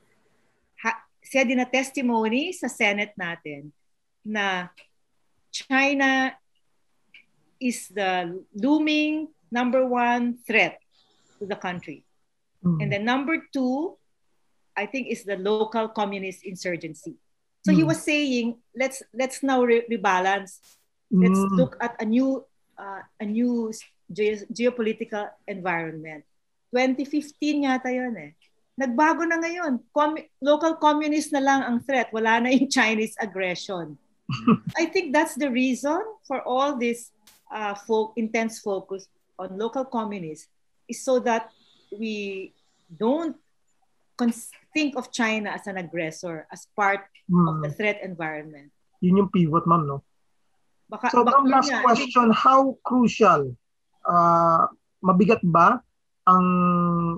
ha- 0.83 1.05
said 1.23 1.53
in 1.53 1.61
a 1.61 1.69
testimony 1.69 2.51
sa 2.51 2.67
Senate 2.67 3.13
natin 3.15 3.71
na 4.25 4.73
China 5.53 6.33
is 7.61 7.89
the 7.89 8.43
looming 8.55 9.29
number 9.51 9.87
one 9.87 10.39
threat 10.47 10.79
to 11.39 11.47
the 11.47 11.57
country. 11.57 12.05
Mm. 12.65 12.83
And 12.83 12.89
then 12.93 13.05
number 13.05 13.43
two, 13.53 13.97
I 14.77 14.87
think 14.87 15.09
is 15.09 15.25
the 15.25 15.37
local 15.37 15.89
communist 15.89 16.45
insurgency. 16.45 17.17
So 17.67 17.73
mm. 17.73 17.77
he 17.77 17.85
was 17.85 18.03
saying, 18.03 18.59
let's 18.75 19.03
let's 19.15 19.43
now 19.43 19.63
re- 19.63 19.87
rebalance. 19.91 20.63
Let's 21.11 21.39
mm. 21.39 21.57
look 21.57 21.77
at 21.81 21.99
a 21.99 22.07
new 22.07 22.45
uh, 22.79 23.03
a 23.19 23.27
new 23.27 23.73
ge- 24.13 24.47
geopolitical 24.55 25.31
environment. 25.47 26.25
2015 26.71 27.65
yata 27.65 27.91
yun 27.91 28.15
eh. 28.17 28.33
Nagbago 28.79 29.27
na 29.27 29.43
ngayon. 29.43 29.83
Com- 29.91 30.29
local 30.39 30.79
communist 30.79 31.35
na 31.35 31.43
lang 31.43 31.61
ang 31.67 31.83
threat. 31.83 32.13
Wala 32.15 32.39
na 32.39 32.55
yung 32.55 32.71
Chinese 32.79 33.19
aggression. 33.19 33.99
I 34.79 34.87
think 34.87 35.11
that's 35.11 35.35
the 35.35 35.51
reason 35.51 35.99
for 36.29 36.45
all 36.45 36.77
this 36.77 37.11
uh, 37.51 37.75
fo- 37.75 38.13
intense 38.17 38.59
focus 38.61 39.09
on 39.39 39.57
local 39.57 39.85
communists 39.85 40.49
is 40.87 41.05
so 41.05 41.19
that 41.21 41.51
we 41.93 42.53
don't 42.89 43.37
cons- 44.17 44.51
think 44.75 44.97
of 44.97 45.11
China 45.11 45.51
as 45.51 45.67
an 45.67 45.77
aggressor, 45.77 46.47
as 46.53 46.67
part 46.75 47.07
Hmm. 47.29 47.45
of 47.49 47.55
the 47.63 47.71
threat 47.71 48.01
environment. 48.01 48.73
Yun 49.01 49.21
yung 49.21 49.31
pivot, 49.31 49.69
ma'am, 49.69 49.85
no? 49.87 50.01
Baka, 50.89 51.13
So, 51.13 51.21
baka 51.23 51.45
ma'am, 51.45 51.53
last 51.53 51.69
nga, 51.71 51.85
question, 51.85 52.33
how 52.33 52.73
crucial, 52.81 53.53
uh, 54.09 54.65
mabigat 55.05 55.45
ba 55.45 55.85
ang 56.25 56.47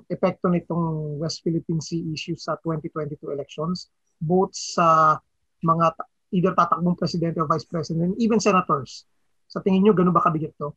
epekto 0.07 0.51
nitong 0.51 1.19
West 1.19 1.43
Philippine 1.47 1.79
Sea 1.81 2.03
issue 2.11 2.35
sa 2.35 2.59
2022 2.63 3.31
elections, 3.31 3.89
both 4.19 4.51
sa 4.53 5.19
mga 5.63 5.95
either 6.35 6.53
tatakbong 6.55 6.99
presidente 6.99 7.39
or 7.39 7.47
vice 7.47 7.65
president, 7.67 8.15
even 8.19 8.39
senators? 8.43 9.07
Sa 9.51 9.59
tingin 9.59 9.83
nyo, 9.83 9.93
ganun 9.93 10.15
ba 10.15 10.23
kabigat 10.23 10.55
to? 10.57 10.71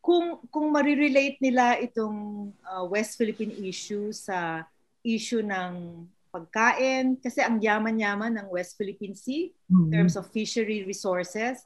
kung 0.00 0.40
kung 0.48 0.72
marirelate 0.72 1.36
nila 1.44 1.76
itong 1.76 2.50
uh, 2.64 2.84
West 2.88 3.20
Philippine 3.20 3.52
issue 3.60 4.08
sa 4.16 4.64
issue 5.04 5.44
ng 5.44 6.02
pagkain 6.32 7.20
kasi 7.20 7.44
ang 7.44 7.60
yaman-yaman 7.60 8.32
ng 8.32 8.48
West 8.48 8.80
Philippine 8.80 9.12
Sea 9.12 9.52
in 9.52 9.76
Mhm. 9.86 9.92
terms 9.92 10.16
of 10.16 10.24
fishery 10.32 10.88
resources 10.88 11.60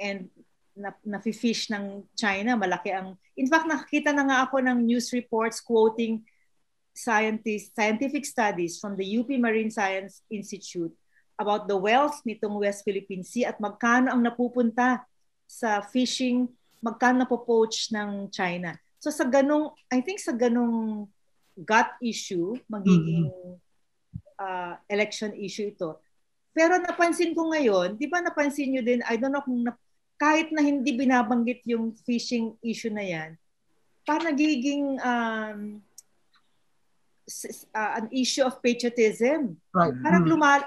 and 0.00 0.32
na, 0.72 0.96
na-fish 1.04 1.68
ng 1.70 2.02
China 2.16 2.56
malaki 2.56 2.88
ang 2.90 3.20
in 3.36 3.46
fact 3.46 3.68
nakakita 3.68 4.10
na 4.16 4.26
nga 4.26 4.38
ako 4.48 4.64
ng 4.64 4.80
news 4.80 5.12
reports 5.12 5.60
quoting 5.60 6.24
scientists 6.96 7.70
scientific 7.76 8.24
studies 8.24 8.80
from 8.80 8.96
the 8.96 9.06
UP 9.20 9.28
Marine 9.36 9.70
Science 9.70 10.24
Institute 10.32 10.90
about 11.34 11.66
the 11.66 11.76
wealth 11.76 12.22
nitong 12.22 12.62
West 12.62 12.86
Philippine 12.86 13.26
Sea 13.26 13.50
at 13.50 13.58
magkano 13.58 14.10
ang 14.14 14.22
napupunta 14.22 15.02
sa 15.44 15.82
fishing 15.82 16.48
magkano 16.84 17.24
napopoach 17.24 17.88
ng 17.96 18.28
China. 18.28 18.76
So 19.00 19.08
sa 19.08 19.24
ganong, 19.24 19.72
I 19.88 20.04
think 20.04 20.20
sa 20.20 20.36
ganong 20.36 21.08
gut 21.56 21.88
issue, 22.04 22.60
magiging 22.68 23.32
uh, 24.36 24.76
election 24.92 25.32
issue 25.32 25.72
ito. 25.72 25.96
Pero 26.52 26.76
napansin 26.76 27.32
ko 27.32 27.48
ngayon, 27.50 27.96
di 27.96 28.04
ba 28.04 28.20
napansin 28.20 28.70
nyo 28.70 28.82
din, 28.84 29.00
I 29.08 29.16
don't 29.16 29.32
know 29.32 29.42
kung 29.42 29.64
na, 29.64 29.72
kahit 30.20 30.52
na 30.52 30.62
hindi 30.62 30.94
binabanggit 30.94 31.64
yung 31.66 31.96
fishing 32.04 32.54
issue 32.62 32.92
na 32.92 33.02
yan, 33.02 33.30
parang 34.04 34.36
nagiging 34.36 35.00
um, 35.00 35.80
uh, 37.72 37.92
an 37.98 38.06
issue 38.12 38.44
of 38.44 38.60
patriotism. 38.60 39.56
Right. 39.72 39.96
Parang 40.04 40.28
Mhm. 40.28 40.30
lumal, 40.30 40.60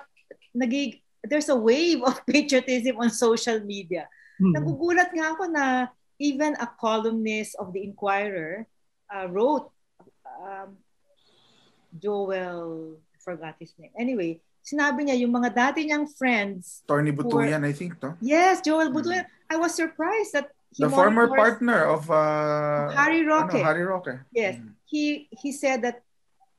nagig, 0.57 1.05
there's 1.21 1.49
a 1.49 1.55
wave 1.55 2.01
of 2.01 2.17
patriotism 2.29 2.97
on 2.97 3.13
social 3.13 3.61
media. 3.61 4.09
Mhm. 4.41 4.57
Nagugulat 4.57 5.13
nga 5.13 5.37
ako 5.37 5.43
na 5.49 5.65
even 6.17 6.57
a 6.57 6.67
columnist 6.81 7.53
of 7.61 7.73
the 7.73 7.81
Inquirer 7.85 8.65
uh, 9.13 9.25
wrote, 9.29 9.69
um, 10.25 10.77
Joel, 11.93 12.97
I 13.13 13.17
forgot 13.21 13.55
his 13.61 13.73
name. 13.77 13.93
Anyway, 13.97 14.41
sinabi 14.65 15.07
niya 15.07 15.17
yung 15.21 15.33
mga 15.33 15.49
dati 15.53 15.85
niyang 15.85 16.09
friends. 16.09 16.81
Tony 16.89 17.13
Butuyan, 17.13 17.63
I 17.63 17.73
think, 17.73 18.01
to. 18.01 18.17
Yes, 18.19 18.61
Joel 18.61 18.91
Butuan. 18.91 19.25
I 19.47 19.55
was 19.55 19.73
surprised 19.73 20.33
that 20.33 20.51
he 20.75 20.83
The 20.83 20.91
former 20.91 21.31
partner 21.31 21.87
of 21.87 22.11
uh, 22.11 22.91
Harry 22.91 23.23
Roque. 23.23 23.55
Ano, 23.55 23.63
Harry 23.63 23.85
Roque. 23.87 24.19
Yes. 24.35 24.59
Mm. 24.59 24.75
He 24.83 25.31
he 25.31 25.55
said 25.55 25.81
that 25.87 26.03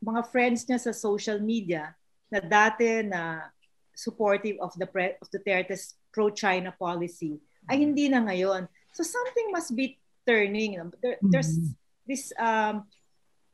mga 0.01 0.26
friends 0.32 0.64
niya 0.64 0.80
sa 0.80 0.96
social 0.96 1.38
media 1.42 1.92
na 2.32 2.40
dati 2.40 3.05
na 3.05 3.53
supportive 3.99 4.55
of 4.62 4.70
the 4.78 4.86
pre, 4.86 5.18
of 5.18 5.26
Duterte's 5.26 5.99
pro-China 6.14 6.70
policy 6.78 7.42
ay 7.66 7.82
hindi 7.82 8.07
na 8.07 8.22
ngayon. 8.22 8.70
So 8.94 9.03
something 9.03 9.51
must 9.51 9.74
be 9.74 9.99
turning. 10.22 10.78
There, 11.03 11.18
there's 11.18 11.59
Mhm. 11.59 11.74
this 12.07 12.30
um, 12.38 12.86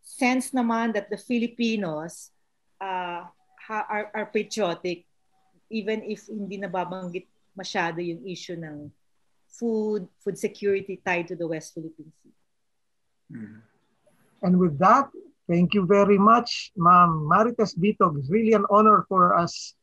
sense 0.05 0.53
naman 0.53 0.92
that 0.92 1.09
the 1.09 1.16
Filipinos 1.16 2.28
uh, 2.76 3.24
ha- 3.64 3.88
are, 3.88 4.12
are 4.12 4.28
patriotic 4.28 5.09
even 5.72 6.05
if 6.05 6.28
hindi 6.28 6.61
nababanggit 6.61 7.24
masyado 7.57 8.05
yung 8.05 8.20
issue 8.28 8.55
ng 8.55 8.92
food, 9.49 10.05
food 10.20 10.36
security 10.36 11.01
tied 11.01 11.24
to 11.24 11.34
the 11.34 11.49
West 11.49 11.72
Philippine 11.72 12.12
Sea. 12.20 12.34
Mm. 13.32 13.59
And 14.45 14.55
with 14.61 14.76
that, 14.78 15.09
thank 15.49 15.72
you 15.72 15.88
very 15.88 16.18
much, 16.20 16.70
Ma'am 16.76 17.24
Marites 17.24 17.72
Bitog. 17.72 18.20
It's 18.20 18.28
really 18.28 18.53
an 18.53 18.68
honor 18.68 19.09
for 19.09 19.32
us 19.32 19.74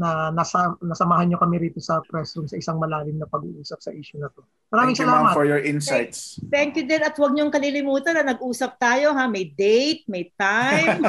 na 0.00 0.32
nasa, 0.32 0.72
nasamahan 0.80 1.28
nyo 1.28 1.36
kami 1.36 1.60
rito 1.60 1.76
sa 1.76 2.00
press 2.00 2.32
room 2.32 2.48
sa 2.48 2.56
isang 2.56 2.80
malalim 2.80 3.20
na 3.20 3.28
pag-uusap 3.28 3.84
sa 3.84 3.92
issue 3.92 4.16
na 4.16 4.32
to. 4.32 4.40
Maraming 4.72 4.96
Thank 4.96 5.04
you, 5.04 5.12
ma'am, 5.12 5.28
salamat. 5.28 5.36
for 5.36 5.44
your 5.44 5.60
insights. 5.60 6.40
Thank 6.48 6.80
you 6.80 6.88
din 6.88 7.04
at 7.04 7.12
huwag 7.20 7.36
niyong 7.36 7.52
kalilimutan 7.52 8.16
na 8.16 8.32
nag-usap 8.32 8.80
tayo 8.80 9.12
ha. 9.12 9.28
May 9.28 9.52
date, 9.52 10.08
may 10.08 10.32
time, 10.40 11.04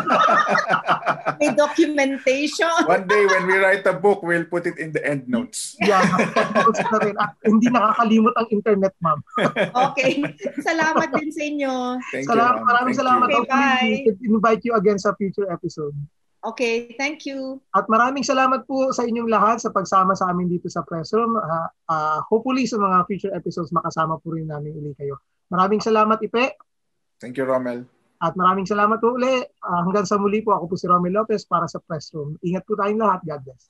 may 1.39 1.55
documentation. 1.55 2.67
One 2.83 3.07
day 3.07 3.23
when 3.23 3.47
we 3.47 3.55
write 3.63 3.87
a 3.87 3.95
book, 3.95 4.19
we'll 4.27 4.43
put 4.43 4.67
it 4.67 4.75
in 4.75 4.91
the 4.91 4.99
end 5.07 5.31
notes. 5.31 5.79
Yeah, 5.79 6.03
na 6.91 6.99
rin. 6.99 7.15
At 7.15 7.31
hindi 7.47 7.71
nakakalimot 7.71 8.35
ang 8.35 8.47
internet, 8.51 8.93
ma'am. 8.99 9.23
Okay. 9.71 10.19
Salamat 10.59 11.15
din 11.15 11.31
sa 11.31 11.41
inyo. 11.47 11.73
Thank 12.11 12.27
Salamat, 12.27 12.59
you, 12.59 12.59
ma'am. 12.59 12.67
maraming 12.67 12.93
Thank 12.93 13.01
salamat. 13.07 13.27
you. 13.31 13.39
Okay, 13.39 13.47
bye. 13.47 13.93
We 14.19 14.27
invite 14.35 14.61
you 14.67 14.73
again 14.75 14.99
sa 14.99 15.15
future 15.15 15.47
episode. 15.47 15.95
Okay, 16.41 16.97
thank 16.97 17.29
you. 17.29 17.61
At 17.77 17.85
maraming 17.85 18.25
salamat 18.25 18.65
po 18.65 18.89
sa 18.89 19.05
inyong 19.05 19.29
lahat 19.29 19.61
sa 19.61 19.69
pagsama 19.69 20.17
sa 20.17 20.33
amin 20.33 20.49
dito 20.49 20.65
sa 20.73 20.81
press 20.81 21.13
room. 21.13 21.37
Ah, 21.37 21.69
ah, 21.85 22.19
hopefully 22.33 22.65
sa 22.65 22.81
mga 22.81 23.05
future 23.05 23.33
episodes 23.37 23.69
makasama 23.69 24.17
po 24.17 24.33
rin 24.33 24.49
namin 24.49 24.73
uli 24.73 24.97
kayo. 24.97 25.21
Maraming 25.53 25.85
salamat 25.85 26.17
Ipe 26.17 26.57
Thank 27.21 27.37
you, 27.37 27.45
Rommel. 27.45 27.85
at 28.25 28.33
maraming 28.33 28.65
salamat 28.65 28.97
po 28.97 29.13
uli. 29.13 29.45
Ah, 29.61 29.85
hanggang 29.85 30.09
sa 30.09 30.17
muli 30.17 30.41
po 30.41 30.57
ako 30.57 30.73
po 30.73 30.75
si 30.81 30.89
Romel 30.89 31.13
Lopez 31.13 31.45
para 31.45 31.69
sa 31.69 31.77
press 31.77 32.09
room. 32.17 32.33
Ingat 32.41 32.65
po 32.65 32.73
tayong 32.73 32.97
lahat. 32.97 33.21
God 33.21 33.41
bless. 33.45 33.69